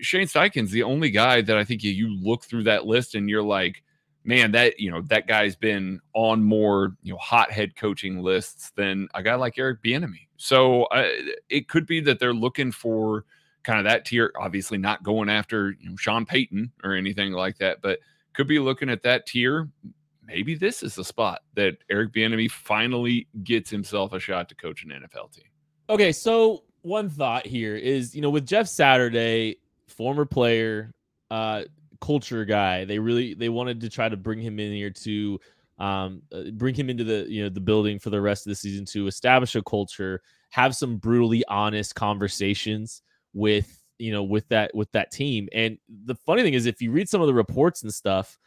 Shane 0.00 0.26
Steichen's 0.26 0.70
the 0.70 0.82
only 0.82 1.10
guy 1.10 1.40
that 1.40 1.56
I 1.56 1.64
think 1.64 1.82
you, 1.82 1.92
you 1.92 2.08
look 2.20 2.44
through 2.44 2.64
that 2.64 2.86
list 2.86 3.14
and 3.14 3.28
you're 3.28 3.42
like, 3.42 3.82
man, 4.24 4.52
that 4.52 4.78
you 4.78 4.90
know 4.90 5.02
that 5.02 5.26
guy's 5.26 5.56
been 5.56 6.00
on 6.14 6.42
more 6.42 6.96
you 7.02 7.12
know 7.12 7.18
hot 7.18 7.50
head 7.50 7.76
coaching 7.76 8.22
lists 8.22 8.72
than 8.76 9.08
a 9.14 9.22
guy 9.22 9.34
like 9.34 9.58
Eric 9.58 9.82
Bieniemy. 9.82 10.28
So 10.36 10.84
uh, 10.84 11.08
it 11.48 11.68
could 11.68 11.86
be 11.86 12.00
that 12.00 12.18
they're 12.18 12.34
looking 12.34 12.72
for 12.72 13.24
kind 13.62 13.78
of 13.78 13.84
that 13.84 14.04
tier. 14.04 14.32
Obviously, 14.38 14.78
not 14.78 15.02
going 15.02 15.28
after 15.28 15.74
you 15.80 15.90
know 15.90 15.96
Sean 15.96 16.24
Payton 16.24 16.72
or 16.84 16.94
anything 16.94 17.32
like 17.32 17.58
that, 17.58 17.80
but 17.82 17.98
could 18.34 18.48
be 18.48 18.58
looking 18.58 18.90
at 18.90 19.02
that 19.02 19.26
tier. 19.26 19.68
Maybe 20.24 20.54
this 20.54 20.82
is 20.82 20.94
the 20.94 21.04
spot 21.04 21.40
that 21.54 21.78
Eric 21.90 22.12
Bieniemy 22.12 22.50
finally 22.50 23.26
gets 23.44 23.70
himself 23.70 24.12
a 24.12 24.20
shot 24.20 24.50
to 24.50 24.54
coach 24.54 24.84
an 24.84 24.90
NFL 24.90 25.32
team. 25.32 25.46
Okay, 25.88 26.12
so 26.12 26.64
one 26.82 27.08
thought 27.08 27.46
here 27.46 27.76
is, 27.76 28.14
you 28.14 28.20
know, 28.20 28.30
with 28.30 28.46
Jeff 28.46 28.68
Saturday, 28.68 29.56
former 29.86 30.24
player, 30.24 30.94
uh, 31.30 31.64
culture 32.00 32.44
guy, 32.44 32.84
they 32.84 32.98
really 32.98 33.34
they 33.34 33.48
wanted 33.48 33.80
to 33.80 33.88
try 33.88 34.08
to 34.08 34.16
bring 34.16 34.40
him 34.40 34.58
in 34.60 34.72
here 34.72 34.90
to 34.90 35.38
um 35.78 36.22
uh, 36.32 36.50
bring 36.54 36.74
him 36.74 36.90
into 36.90 37.04
the 37.04 37.24
you 37.28 37.42
know 37.42 37.48
the 37.48 37.60
building 37.60 38.00
for 38.00 38.10
the 38.10 38.20
rest 38.20 38.46
of 38.46 38.50
the 38.50 38.54
season 38.54 38.84
to 38.84 39.06
establish 39.06 39.54
a 39.56 39.62
culture, 39.62 40.20
have 40.50 40.74
some 40.74 40.96
brutally 40.96 41.44
honest 41.46 41.94
conversations 41.94 43.02
with 43.32 43.82
you 43.98 44.12
know 44.12 44.22
with 44.22 44.48
that 44.48 44.74
with 44.74 44.90
that 44.92 45.10
team. 45.10 45.48
And 45.52 45.78
the 46.04 46.14
funny 46.14 46.42
thing 46.42 46.54
is, 46.54 46.66
if 46.66 46.80
you 46.80 46.90
read 46.90 47.08
some 47.08 47.20
of 47.20 47.26
the 47.26 47.34
reports 47.34 47.82
and 47.82 47.92
stuff, 47.92 48.38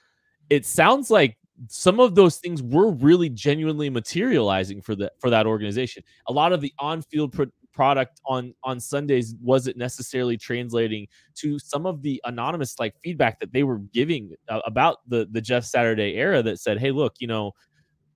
it 0.49 0.65
sounds 0.65 1.09
like 1.09 1.37
some 1.67 1.99
of 1.99 2.15
those 2.15 2.37
things 2.37 2.63
were 2.63 2.89
really 2.91 3.29
genuinely 3.29 3.89
materializing 3.89 4.81
for 4.81 4.95
the 4.95 5.11
for 5.19 5.29
that 5.29 5.45
organization. 5.45 6.03
A 6.27 6.33
lot 6.33 6.53
of 6.53 6.61
the 6.61 6.73
on-field 6.79 7.33
pro- 7.33 7.51
product 7.81 8.21
on 8.25 8.53
on 8.63 8.79
Sundays 8.79 9.33
wasn't 9.41 9.75
necessarily 9.75 10.37
translating 10.37 11.07
to 11.33 11.57
some 11.57 11.87
of 11.87 12.03
the 12.03 12.21
anonymous 12.25 12.77
like 12.77 12.93
feedback 13.03 13.39
that 13.39 13.51
they 13.53 13.63
were 13.63 13.79
giving 13.91 14.35
uh, 14.49 14.59
about 14.67 14.97
the 15.07 15.27
the 15.31 15.41
Jeff 15.41 15.65
Saturday 15.65 16.13
era 16.13 16.43
that 16.43 16.59
said, 16.59 16.77
"Hey, 16.79 16.91
look, 16.91 17.15
you 17.17 17.25
know, 17.25 17.53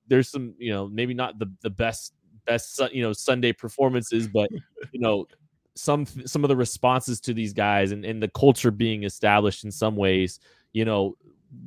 there's 0.07 0.29
some, 0.29 0.53
you 0.59 0.71
know, 0.71 0.87
maybe 0.87 1.15
not 1.15 1.39
the 1.39 1.51
the 1.63 1.71
best 1.71 2.13
best 2.45 2.79
you 2.91 3.01
know 3.01 3.11
Sunday 3.11 3.53
performances, 3.53 4.27
but 4.27 4.51
you 4.91 4.99
know, 4.99 5.25
some 5.73 6.05
some 6.05 6.43
of 6.43 6.49
the 6.49 6.55
responses 6.55 7.19
to 7.21 7.33
these 7.33 7.51
guys 7.51 7.91
and, 7.91 8.05
and 8.05 8.21
the 8.21 8.29
culture 8.29 8.69
being 8.69 9.03
established 9.03 9.63
in 9.63 9.71
some 9.71 9.95
ways, 9.95 10.39
you 10.73 10.85
know, 10.85 11.17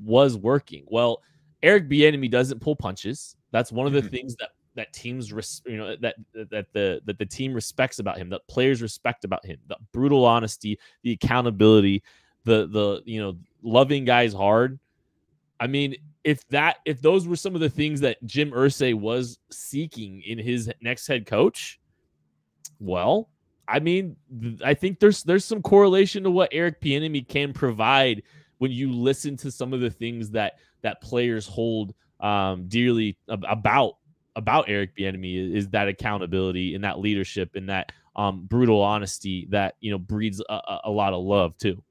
was 0.05 0.37
working. 0.37 0.85
Well, 0.87 1.21
Eric 1.65 1.89
Bieniemy 1.89 2.31
doesn't 2.31 2.61
pull 2.61 2.77
punches. 2.77 3.35
That's 3.51 3.73
one 3.73 3.89
of 3.89 3.93
the 3.93 4.03
mm-hmm. 4.03 4.09
things 4.11 4.37
that 4.37 4.51
that 4.79 4.93
teams 4.93 5.33
res- 5.33 5.61
you 5.67 5.77
know 5.77 5.97
that 5.97 6.15
that 6.35 6.73
the 6.73 7.01
that 7.05 7.19
the 7.19 7.27
team 7.27 7.53
respects 7.53 7.99
about 7.99 8.17
him, 8.17 8.31
that 8.31 8.47
players 8.47 8.81
respect 8.81 9.25
about 9.25 9.45
him, 9.45 9.59
the 9.67 9.77
brutal 9.93 10.25
honesty, 10.25 10.79
the 11.03 11.11
accountability, 11.11 12.03
the 12.45 12.69
the 12.69 13.03
you 13.05 13.21
know 13.21 13.37
loving 13.61 14.05
guys 14.05 14.33
hard. 14.33 14.79
I 15.59 15.67
mean, 15.67 15.97
if 16.23 16.47
that 16.51 16.77
if 16.85 17.03
those 17.03 17.27
were 17.27 17.35
some 17.35 17.57
of 17.57 17.61
the 17.61 17.69
things 17.69 18.01
that 18.03 18.25
Jim 18.25 18.53
Irsay 18.53 18.95
was 18.95 19.39
seeking 19.51 20.23
in 20.23 20.39
his 20.39 20.71
next 20.81 21.09
head 21.09 21.27
coach, 21.27 21.81
well, 22.79 23.31
I 23.67 23.81
mean, 23.81 24.15
I 24.65 24.75
think 24.75 25.01
there's 25.01 25.25
there's 25.25 25.45
some 25.45 25.61
correlation 25.61 26.23
to 26.23 26.31
what 26.31 26.51
Eric 26.53 26.81
Bieniemy 26.81 27.27
can 27.27 27.53
provide 27.53 28.23
when 28.59 28.71
you 28.71 28.93
listen 28.93 29.37
to 29.39 29.51
some 29.51 29.73
of 29.73 29.81
the 29.81 29.91
things 29.91 30.31
that 30.31 30.59
that 30.83 31.03
players 31.03 31.49
hold 31.49 31.95
um, 32.21 32.69
dearly 32.69 33.17
about 33.29 33.95
about 34.39 34.67
Eric 34.69 34.97
Bieniemy 34.97 35.55
is, 35.55 35.69
that 35.71 35.89
accountability 35.89 36.75
and 36.75 36.85
that 36.85 37.01
leadership 37.01 37.51
and 37.57 37.69
that 37.69 37.93
um, 38.17 38.47
brutal 38.47 38.81
honesty 38.81 39.47
that 39.51 39.75
you 39.81 39.91
know 39.91 39.99
breeds 39.99 40.41
a, 40.49 40.81
a 40.85 40.91
lot 40.91 41.13
of 41.13 41.23
love 41.23 41.59
too. 41.59 41.83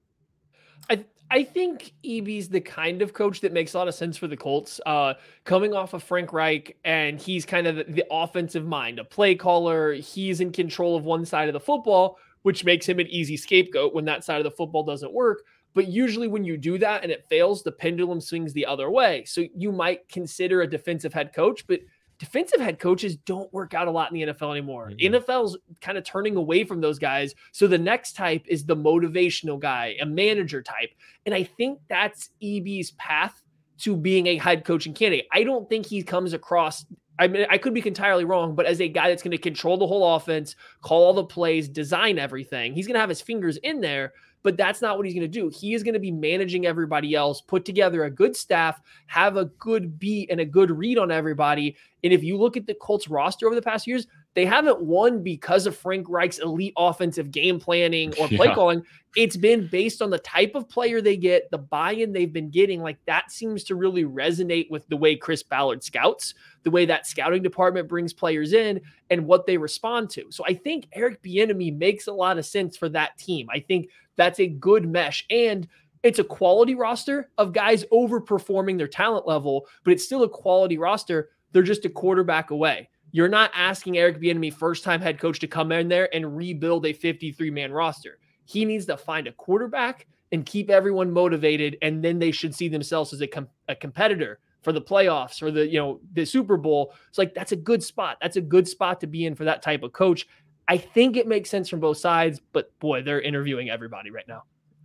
I 0.89 1.03
I 1.29 1.43
think 1.43 1.93
EB's 2.05 2.47
the 2.47 2.61
kind 2.61 3.01
of 3.01 3.13
coach 3.13 3.41
that 3.41 3.51
makes 3.51 3.73
a 3.73 3.77
lot 3.77 3.89
of 3.89 3.95
sense 3.95 4.17
for 4.17 4.27
the 4.27 4.37
Colts. 4.37 4.79
Uh, 4.85 5.15
coming 5.43 5.73
off 5.73 5.93
of 5.93 6.01
Frank 6.01 6.31
Reich, 6.31 6.77
and 6.85 7.19
he's 7.19 7.45
kind 7.45 7.67
of 7.67 7.75
the, 7.75 7.83
the 7.83 8.05
offensive 8.09 8.65
mind, 8.65 8.97
a 8.97 9.03
play 9.03 9.35
caller. 9.35 9.93
He's 9.93 10.39
in 10.39 10.51
control 10.51 10.95
of 10.95 11.03
one 11.03 11.25
side 11.25 11.49
of 11.49 11.53
the 11.53 11.59
football, 11.59 12.17
which 12.43 12.63
makes 12.63 12.87
him 12.87 12.99
an 12.99 13.07
easy 13.07 13.35
scapegoat 13.35 13.93
when 13.93 14.05
that 14.05 14.23
side 14.23 14.37
of 14.37 14.45
the 14.45 14.51
football 14.51 14.83
doesn't 14.83 15.13
work. 15.13 15.43
But 15.73 15.89
usually, 15.89 16.29
when 16.29 16.45
you 16.45 16.57
do 16.57 16.77
that 16.79 17.03
and 17.03 17.11
it 17.11 17.27
fails, 17.29 17.61
the 17.61 17.71
pendulum 17.71 18.21
swings 18.21 18.53
the 18.53 18.65
other 18.65 18.89
way. 18.89 19.25
So 19.25 19.43
you 19.53 19.71
might 19.71 20.07
consider 20.09 20.61
a 20.61 20.69
defensive 20.69 21.13
head 21.13 21.33
coach, 21.33 21.67
but 21.67 21.81
defensive 22.19 22.59
head 22.59 22.79
coaches 22.79 23.15
don't 23.15 23.51
work 23.53 23.73
out 23.73 23.87
a 23.87 23.91
lot 23.91 24.11
in 24.11 24.19
the 24.19 24.33
NFL 24.33 24.51
anymore. 24.51 24.91
Mm-hmm. 24.91 25.15
NFL's 25.15 25.57
kind 25.81 25.97
of 25.97 26.03
turning 26.03 26.35
away 26.35 26.63
from 26.63 26.81
those 26.81 26.99
guys. 26.99 27.35
So 27.51 27.67
the 27.67 27.77
next 27.77 28.13
type 28.13 28.43
is 28.47 28.65
the 28.65 28.75
motivational 28.75 29.59
guy, 29.59 29.95
a 30.01 30.05
manager 30.05 30.61
type. 30.61 30.89
And 31.25 31.35
I 31.35 31.43
think 31.43 31.79
that's 31.89 32.29
EB's 32.43 32.91
path 32.91 33.43
to 33.79 33.95
being 33.95 34.27
a 34.27 34.37
head 34.37 34.65
coaching 34.65 34.93
candidate. 34.93 35.27
I 35.31 35.43
don't 35.43 35.69
think 35.69 35.85
he 35.85 36.01
comes 36.01 36.33
across 36.33 36.85
I 37.19 37.27
mean, 37.27 37.47
I 37.49 37.57
could 37.57 37.73
be 37.73 37.85
entirely 37.85 38.25
wrong, 38.25 38.55
but 38.55 38.67
as 38.67 38.79
a 38.79 38.87
guy 38.87 39.09
that's 39.09 39.23
going 39.23 39.31
to 39.31 39.37
control 39.37 39.77
the 39.77 39.87
whole 39.87 40.15
offense, 40.15 40.55
call 40.81 41.03
all 41.03 41.13
the 41.13 41.23
plays, 41.23 41.67
design 41.67 42.19
everything, 42.19 42.73
he's 42.73 42.85
going 42.85 42.93
to 42.93 42.99
have 42.99 43.09
his 43.09 43.21
fingers 43.21 43.57
in 43.57 43.81
there 43.81 44.13
but 44.43 44.57
that's 44.57 44.81
not 44.81 44.97
what 44.97 45.05
he's 45.05 45.15
going 45.15 45.21
to 45.21 45.27
do. 45.27 45.49
He 45.49 45.73
is 45.73 45.83
going 45.83 45.93
to 45.93 45.99
be 45.99 46.11
managing 46.11 46.65
everybody 46.65 47.15
else, 47.15 47.41
put 47.41 47.65
together 47.65 48.05
a 48.05 48.11
good 48.11 48.35
staff, 48.35 48.79
have 49.07 49.37
a 49.37 49.45
good 49.45 49.99
beat 49.99 50.29
and 50.31 50.39
a 50.39 50.45
good 50.45 50.71
read 50.71 50.97
on 50.97 51.11
everybody. 51.11 51.75
And 52.03 52.13
if 52.13 52.23
you 52.23 52.37
look 52.37 52.57
at 52.57 52.65
the 52.65 52.75
Colts 52.75 53.07
roster 53.07 53.45
over 53.45 53.55
the 53.55 53.61
past 53.61 53.87
years, 53.87 54.07
they 54.37 54.45
haven't 54.45 54.79
won 54.79 55.23
because 55.23 55.65
of 55.65 55.75
Frank 55.75 56.07
Reich's 56.07 56.37
elite 56.37 56.73
offensive 56.77 57.31
game 57.31 57.59
planning 57.59 58.13
or 58.19 58.27
play 58.27 58.45
yeah. 58.45 58.53
calling. 58.53 58.83
It's 59.15 59.35
been 59.35 59.65
based 59.65 59.99
on 59.99 60.11
the 60.11 60.19
type 60.19 60.53
of 60.53 60.69
player 60.69 61.01
they 61.01 61.17
get, 61.17 61.49
the 61.49 61.57
buy 61.57 61.93
in 61.93 62.13
they've 62.13 62.31
been 62.31 62.51
getting. 62.51 62.83
Like 62.83 62.99
that 63.07 63.31
seems 63.31 63.63
to 63.63 63.73
really 63.73 64.03
resonate 64.03 64.69
with 64.69 64.87
the 64.89 64.95
way 64.95 65.15
Chris 65.15 65.41
Ballard 65.41 65.83
scouts, 65.83 66.35
the 66.61 66.69
way 66.69 66.85
that 66.85 67.07
scouting 67.07 67.41
department 67.41 67.87
brings 67.87 68.13
players 68.13 68.53
in, 68.53 68.79
and 69.09 69.25
what 69.25 69.47
they 69.47 69.57
respond 69.57 70.11
to. 70.11 70.25
So 70.29 70.43
I 70.45 70.53
think 70.53 70.87
Eric 70.93 71.23
Bieniemy 71.23 71.75
makes 71.75 72.05
a 72.05 72.13
lot 72.13 72.37
of 72.37 72.45
sense 72.45 72.77
for 72.77 72.89
that 72.89 73.17
team. 73.17 73.47
I 73.51 73.59
think 73.59 73.89
that's 74.17 74.39
a 74.39 74.45
good 74.45 74.87
mesh. 74.87 75.25
And 75.31 75.67
it's 76.03 76.19
a 76.19 76.23
quality 76.23 76.75
roster 76.75 77.31
of 77.39 77.53
guys 77.53 77.85
overperforming 77.85 78.77
their 78.77 78.87
talent 78.87 79.25
level, 79.25 79.65
but 79.83 79.93
it's 79.93 80.05
still 80.05 80.21
a 80.21 80.29
quality 80.29 80.77
roster. 80.77 81.29
They're 81.53 81.63
just 81.63 81.85
a 81.85 81.89
quarterback 81.89 82.51
away. 82.51 82.89
You're 83.17 83.27
not 83.27 83.49
asking 83.55 83.97
Eric 83.97 84.21
Bieniemy, 84.21 84.53
first 84.53 84.83
time 84.83 85.01
head 85.01 85.17
coach, 85.17 85.39
to 85.39 85.47
come 85.47 85.71
in 85.71 85.87
there 85.87 86.07
and 86.15 86.37
rebuild 86.37 86.85
a 86.85 86.93
53 86.93 87.49
man 87.49 87.71
roster. 87.71 88.19
He 88.45 88.63
needs 88.63 88.85
to 88.85 88.95
find 88.95 89.25
a 89.25 89.31
quarterback 89.31 90.05
and 90.31 90.45
keep 90.45 90.69
everyone 90.69 91.11
motivated, 91.11 91.79
and 91.81 92.05
then 92.05 92.19
they 92.19 92.29
should 92.29 92.53
see 92.53 92.67
themselves 92.67 93.13
as 93.13 93.21
a, 93.21 93.25
com- 93.25 93.49
a 93.69 93.75
competitor 93.75 94.37
for 94.61 94.71
the 94.71 94.79
playoffs 94.79 95.41
or 95.41 95.49
the 95.49 95.65
you 95.65 95.79
know 95.79 95.99
the 96.13 96.25
Super 96.25 96.57
Bowl. 96.57 96.93
It's 97.09 97.17
like 97.17 97.33
that's 97.33 97.53
a 97.53 97.55
good 97.55 97.81
spot. 97.81 98.17
That's 98.21 98.35
a 98.35 98.41
good 98.41 98.67
spot 98.67 99.01
to 99.01 99.07
be 99.07 99.25
in 99.25 99.33
for 99.33 99.45
that 99.45 99.63
type 99.63 99.81
of 99.81 99.93
coach. 99.93 100.27
I 100.67 100.77
think 100.77 101.17
it 101.17 101.25
makes 101.25 101.49
sense 101.49 101.69
from 101.69 101.79
both 101.79 101.97
sides, 101.97 102.39
but 102.53 102.77
boy, 102.77 103.01
they're 103.01 103.21
interviewing 103.21 103.71
everybody 103.71 104.11
right 104.11 104.27
now. 104.27 104.43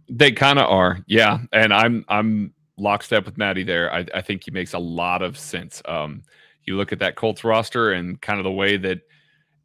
They 0.08 0.32
kind 0.32 0.58
of 0.58 0.70
are, 0.70 1.04
yeah. 1.06 1.40
And 1.52 1.74
I'm 1.74 2.06
I'm 2.08 2.54
lockstep 2.78 3.26
with 3.26 3.36
Maddie 3.36 3.62
there. 3.62 3.92
I, 3.92 4.06
I 4.14 4.22
think 4.22 4.44
he 4.44 4.50
makes 4.50 4.72
a 4.72 4.78
lot 4.78 5.20
of 5.20 5.36
sense. 5.36 5.82
Um, 5.84 6.22
you 6.64 6.76
look 6.76 6.92
at 6.92 6.98
that 7.00 7.16
Colts 7.16 7.44
roster 7.44 7.92
and 7.92 8.20
kind 8.20 8.38
of 8.38 8.44
the 8.44 8.50
way 8.50 8.76
that 8.76 9.00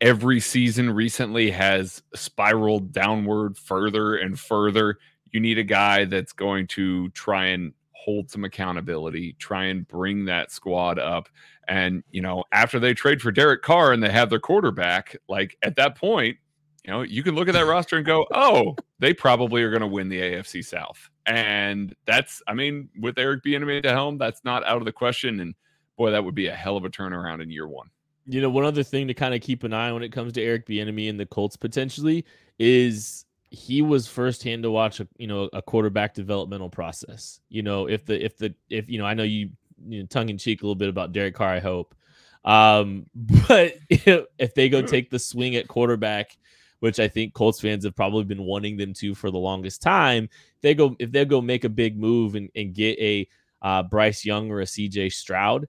every 0.02 0.40
season 0.40 0.92
recently 0.92 1.52
has 1.52 2.02
spiraled 2.14 2.92
downward 2.92 3.58
further 3.58 4.16
and 4.16 4.40
further. 4.40 4.98
You 5.32 5.40
need 5.40 5.58
a 5.58 5.64
guy 5.64 6.06
that's 6.06 6.34
going 6.34 6.68
to 6.68 7.10
try 7.10 7.48
and 7.48 7.74
hold 7.92 8.30
some 8.32 8.44
accountability, 8.46 9.34
try 9.40 9.66
and 9.66 9.88
bring 9.88 10.26
that 10.26 10.52
squad 10.52 10.98
up. 11.00 11.28
And, 11.68 12.04
you 12.12 12.22
know, 12.22 12.46
after 12.52 12.80
they 12.80 12.94
trade 12.94 13.22
for 13.22 13.32
Derek 13.32 13.62
Carr 13.62 13.92
and 13.92 14.02
they 14.02 14.10
have 14.10 14.30
their 14.30 14.40
quarterback, 14.40 15.18
like 15.28 15.58
at 15.62 15.76
that 15.76 15.98
point, 15.98 16.38
you 16.86 16.94
know, 16.94 17.02
you 17.02 17.22
can 17.22 17.36
look 17.36 17.50
at 17.50 17.54
that 17.54 17.66
roster 17.66 17.98
and 17.98 18.06
go, 18.06 18.26
oh, 18.34 18.78
they 19.00 19.14
probably 19.14 19.62
are 19.62 19.70
going 19.70 19.82
to 19.82 19.88
win 19.88 20.08
the 20.08 20.22
AFC 20.22 20.64
South. 20.64 21.10
And 21.26 21.94
that's, 22.06 22.42
I 22.48 22.54
mean, 22.54 22.88
with 22.98 23.20
Eric 23.20 23.44
Bieniemy 23.44 23.78
at 23.78 23.84
the 23.84 23.92
helm, 23.92 24.18
that's 24.18 24.46
not 24.46 24.66
out 24.66 24.78
of 24.78 24.86
the 24.86 24.94
question. 24.94 25.42
And 25.42 25.54
boy, 25.98 26.12
that 26.12 26.24
would 26.24 26.36
be 26.36 26.48
a 26.48 26.56
hell 26.56 26.78
of 26.78 26.86
a 26.86 26.90
turnaround 26.90 27.42
in 27.42 27.50
year 27.50 27.68
one. 27.68 27.90
You 28.26 28.42
know, 28.42 28.50
one 28.50 28.66
other 28.66 28.84
thing 28.84 29.08
to 29.08 29.14
kind 29.14 29.34
of 29.34 29.42
keep 29.42 29.64
an 29.64 29.74
eye 29.74 29.88
on 29.88 29.96
when 29.96 30.04
it 30.04 30.12
comes 30.12 30.34
to 30.34 30.42
Eric 30.42 30.68
Bieniemy 30.68 31.10
and 31.10 31.20
the 31.20 31.26
Colts 31.26 31.56
potentially 31.56 32.26
is 32.60 33.26
he 33.50 33.82
was 33.82 34.08
firsthand 34.08 34.64
to 34.64 34.72
watch 34.72 35.00
a 35.00 35.08
you 35.18 35.28
know 35.28 35.50
a 35.54 35.62
quarterback 35.62 36.14
developmental 36.14 36.70
process. 36.70 37.40
You 37.50 37.64
know, 37.64 37.88
if 37.88 38.06
the 38.06 38.24
if 38.24 38.38
the 38.38 38.54
if 38.70 38.90
you 38.90 39.00
know, 39.00 39.06
I 39.06 39.14
know 39.14 39.24
you, 39.24 39.50
you 39.88 40.02
know, 40.02 40.06
tongue 40.08 40.30
in 40.30 40.38
cheek 40.38 40.62
a 40.62 40.66
little 40.66 40.76
bit 40.76 40.90
about 40.90 41.14
Derek 41.14 41.36
Carr. 41.36 41.54
I 41.54 41.60
hope, 41.60 41.96
um, 42.44 43.06
but 43.16 43.76
if, 43.90 44.26
if 44.38 44.54
they 44.54 44.70
go 44.70 44.82
take 44.82 45.10
the 45.10 45.20
swing 45.20 45.56
at 45.56 45.68
quarterback, 45.68 46.38
which 46.80 47.00
I 47.00 47.08
think 47.08 47.34
Colts 47.34 47.62
fans 47.62 47.86
have 47.86 47.96
probably 47.96 48.26
been 48.26 48.44
wanting 48.44 48.78
them 48.78 48.94
to 48.96 49.16
for 49.16 49.32
the 49.32 49.38
longest 49.38 49.82
time, 49.82 50.30
they 50.62 50.74
go 50.74 50.96
if 51.00 51.12
they 51.12 51.26
go 51.26 51.42
make 51.42 51.64
a 51.64 51.70
big 51.70 51.98
move 51.98 52.36
and, 52.36 52.50
and 52.56 52.74
get 52.74 53.00
a 53.00 53.28
uh, 53.62 53.84
Bryce 53.84 54.26
Young 54.26 54.52
or 54.52 54.62
a 54.62 54.66
CJ 54.66 55.12
Stroud, 55.14 55.68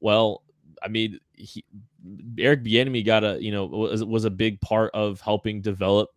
well, 0.00 0.42
I 0.82 0.88
mean, 0.88 1.18
he, 1.34 1.64
Eric 2.38 2.64
Bieniemy 2.64 3.04
got 3.04 3.24
a 3.24 3.38
you 3.40 3.52
know 3.52 3.66
was 3.66 4.04
was 4.04 4.24
a 4.24 4.30
big 4.30 4.60
part 4.60 4.90
of 4.94 5.20
helping 5.20 5.60
develop 5.60 6.10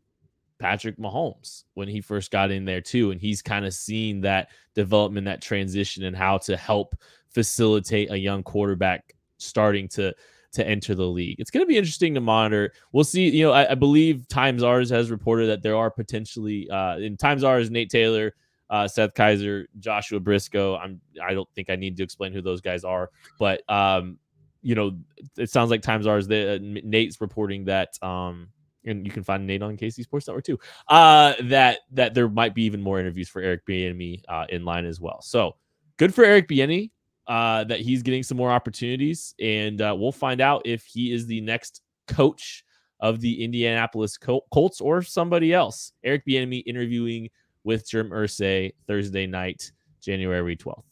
Patrick 0.60 0.98
Mahomes 0.98 1.64
when 1.74 1.88
he 1.88 2.00
first 2.02 2.32
got 2.32 2.52
in 2.52 2.66
there 2.66 2.82
too. 2.82 3.12
And 3.12 3.20
he's 3.20 3.42
kind 3.42 3.66
of 3.66 3.74
seen 3.74 4.22
that 4.22 4.50
development, 4.76 5.26
that 5.26 5.42
transition, 5.42 6.04
and 6.04 6.16
how 6.16 6.38
to 6.40 6.56
help 6.56 6.96
facilitate 7.30 8.12
a 8.12 8.18
young 8.18 8.44
quarterback 8.44 9.16
starting 9.38 9.88
to 9.90 10.14
to 10.54 10.68
enter 10.68 10.94
the 10.94 11.06
league. 11.06 11.40
It's 11.40 11.50
going 11.50 11.64
to 11.64 11.68
be 11.68 11.78
interesting 11.78 12.14
to 12.14 12.22
monitor. 12.22 12.74
We'll 12.92 13.04
see. 13.04 13.30
You 13.30 13.46
know, 13.46 13.52
I, 13.52 13.72
I 13.72 13.76
believe 13.76 14.28
Times 14.28 14.64
Ours 14.64 14.90
has 14.90 15.10
reported 15.10 15.48
that 15.48 15.64
there 15.64 15.78
are 15.78 15.90
potentially 15.90 16.70
uh, 16.70 16.98
in 16.98 17.18
Times 17.18 17.44
Ours, 17.44 17.72
Nate 17.72 17.90
Taylor, 17.90 18.34
uh, 18.72 18.88
Seth 18.88 19.14
Keysor, 19.14 19.66
Joshua 19.78 20.20
Brisco. 20.20 20.80
I'm. 20.82 21.00
I 21.22 21.34
don't 21.34 21.50
think 21.54 21.70
I 21.70 21.76
need 21.76 21.98
to 21.98 22.04
explain 22.04 22.34
who 22.34 22.42
those 22.42 22.62
guys 22.62 22.84
are, 22.84 23.12
but 23.38 23.62
um, 23.70 24.18
you 24.64 24.74
know, 24.74 24.98
it 25.38 25.50
sounds 25.52 25.70
like 25.70 25.82
Times 25.82 26.08
Ours. 26.08 26.28
The, 26.28 26.56
uh, 26.56 26.60
Nate's 26.62 27.20
reporting 27.20 27.66
that 27.66 28.02
um, 28.02 28.48
and 28.86 29.06
you 29.06 29.12
can 29.12 29.24
find 29.24 29.46
Nate 29.46 29.62
on 29.62 29.78
KC 29.78 30.04
Sports 30.04 30.28
Network 30.28 30.46
too. 30.46 30.60
Uh, 30.88 31.34
that 31.44 31.80
that 31.92 32.14
there 32.14 32.30
might 32.30 32.56
be 32.56 32.64
even 32.64 32.82
more 32.82 33.00
interviews 33.00 33.30
for 33.30 33.42
Eric 33.42 33.66
Bieniemy 33.68 34.24
uh, 34.28 34.46
in 34.50 34.66
line 34.66 34.86
as 34.86 35.00
well. 35.00 35.22
So 35.22 35.56
good 35.98 36.14
for 36.14 36.24
Eric 36.24 36.48
Bieniemy 36.48 36.92
uh, 37.28 37.64
that 37.66 37.82
he's 37.82 38.02
getting 38.02 38.24
some 38.24 38.38
more 38.38 38.52
opportunities, 38.52 39.36
and 39.40 39.82
uh, 39.82 39.96
we'll 39.98 40.12
find 40.12 40.42
out 40.42 40.62
if 40.66 40.86
he 40.86 41.12
is 41.12 41.28
the 41.28 41.42
next 41.42 41.82
coach 42.08 42.64
of 43.00 43.20
the 43.20 43.44
Indianapolis 43.44 44.18
Col- 44.18 44.46
Colts 44.52 44.80
or 44.80 45.02
somebody 45.02 45.54
else. 45.54 45.92
Eric 46.04 46.26
Bieniemy 46.26 46.64
interviewing 46.66 47.30
with 47.64 47.90
Jim 47.90 48.10
Irsay 48.10 48.72
Thursday 48.88 49.28
night, 49.28 49.72
January 50.02 50.56
twelfth. 50.56 50.88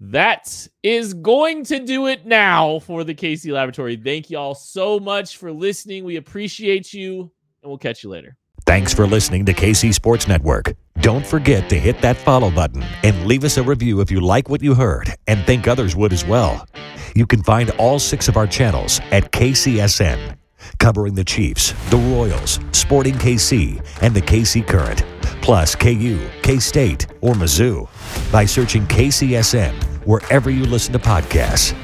that 0.00 0.66
is 0.82 1.14
going 1.14 1.64
to 1.64 1.78
do 1.80 2.06
it 2.08 2.26
now 2.26 2.78
for 2.80 3.04
the 3.04 3.14
KC 3.14 3.52
Laboratory. 3.52 3.96
Thank 3.96 4.28
you 4.30 4.38
all 4.38 4.54
so 4.54 4.98
much 4.98 5.36
for 5.36 5.52
listening. 5.52 6.04
We 6.04 6.16
appreciate 6.16 6.92
you, 6.92 7.20
and 7.62 7.70
we'll 7.70 7.78
catch 7.78 8.02
you 8.02 8.10
later. 8.10 8.36
Thanks 8.66 8.92
for 8.94 9.06
listening 9.06 9.44
to 9.46 9.52
KC 9.54 9.92
Sports 9.94 10.26
Network. 10.26 10.72
Don't 11.00 11.26
forget 11.26 11.68
to 11.68 11.78
hit 11.78 12.00
that 12.00 12.16
follow 12.16 12.50
button 12.50 12.82
and 13.02 13.26
leave 13.26 13.44
us 13.44 13.56
a 13.56 13.62
review 13.62 14.00
if 14.00 14.10
you 14.10 14.20
like 14.20 14.48
what 14.48 14.62
you 14.62 14.74
heard 14.74 15.14
and 15.26 15.44
think 15.44 15.68
others 15.68 15.94
would 15.94 16.12
as 16.12 16.24
well. 16.24 16.66
You 17.14 17.26
can 17.26 17.42
find 17.42 17.70
all 17.72 17.98
six 17.98 18.26
of 18.26 18.36
our 18.36 18.46
channels 18.46 19.00
at 19.10 19.32
KCSN, 19.32 20.36
covering 20.78 21.14
the 21.14 21.24
Chiefs, 21.24 21.72
the 21.90 21.96
Royals, 21.96 22.60
Sporting 22.72 23.14
KC, 23.14 23.84
and 24.02 24.14
the 24.14 24.22
KC 24.22 24.66
Current, 24.66 25.04
plus 25.42 25.74
KU, 25.74 26.18
K 26.42 26.58
State, 26.58 27.06
or 27.20 27.34
Mizzou 27.34 27.88
by 28.32 28.44
searching 28.44 28.86
KCSN 28.86 29.74
wherever 30.06 30.50
you 30.50 30.64
listen 30.64 30.92
to 30.92 30.98
podcasts. 30.98 31.74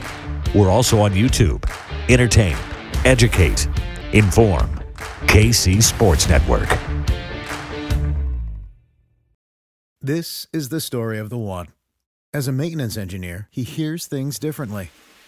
We're 0.55 0.71
also 0.71 1.01
on 1.01 1.13
YouTube. 1.13 1.65
Entertain, 2.09 2.57
educate, 3.05 3.69
inform. 4.13 4.81
KC 5.27 5.83
Sports 5.83 6.29
Network. 6.29 6.69
This 10.01 10.47
is 10.53 10.71
the 10.71 10.81
story 10.81 11.19
of 11.19 11.29
the 11.29 11.39
one. 11.39 11.69
As 12.33 12.49
a 12.49 12.53
maintenance 12.53 12.97
engineer, 12.97 13.49
he 13.51 13.63
hears 13.63 14.07
things 14.07 14.39
differently. 14.39 14.91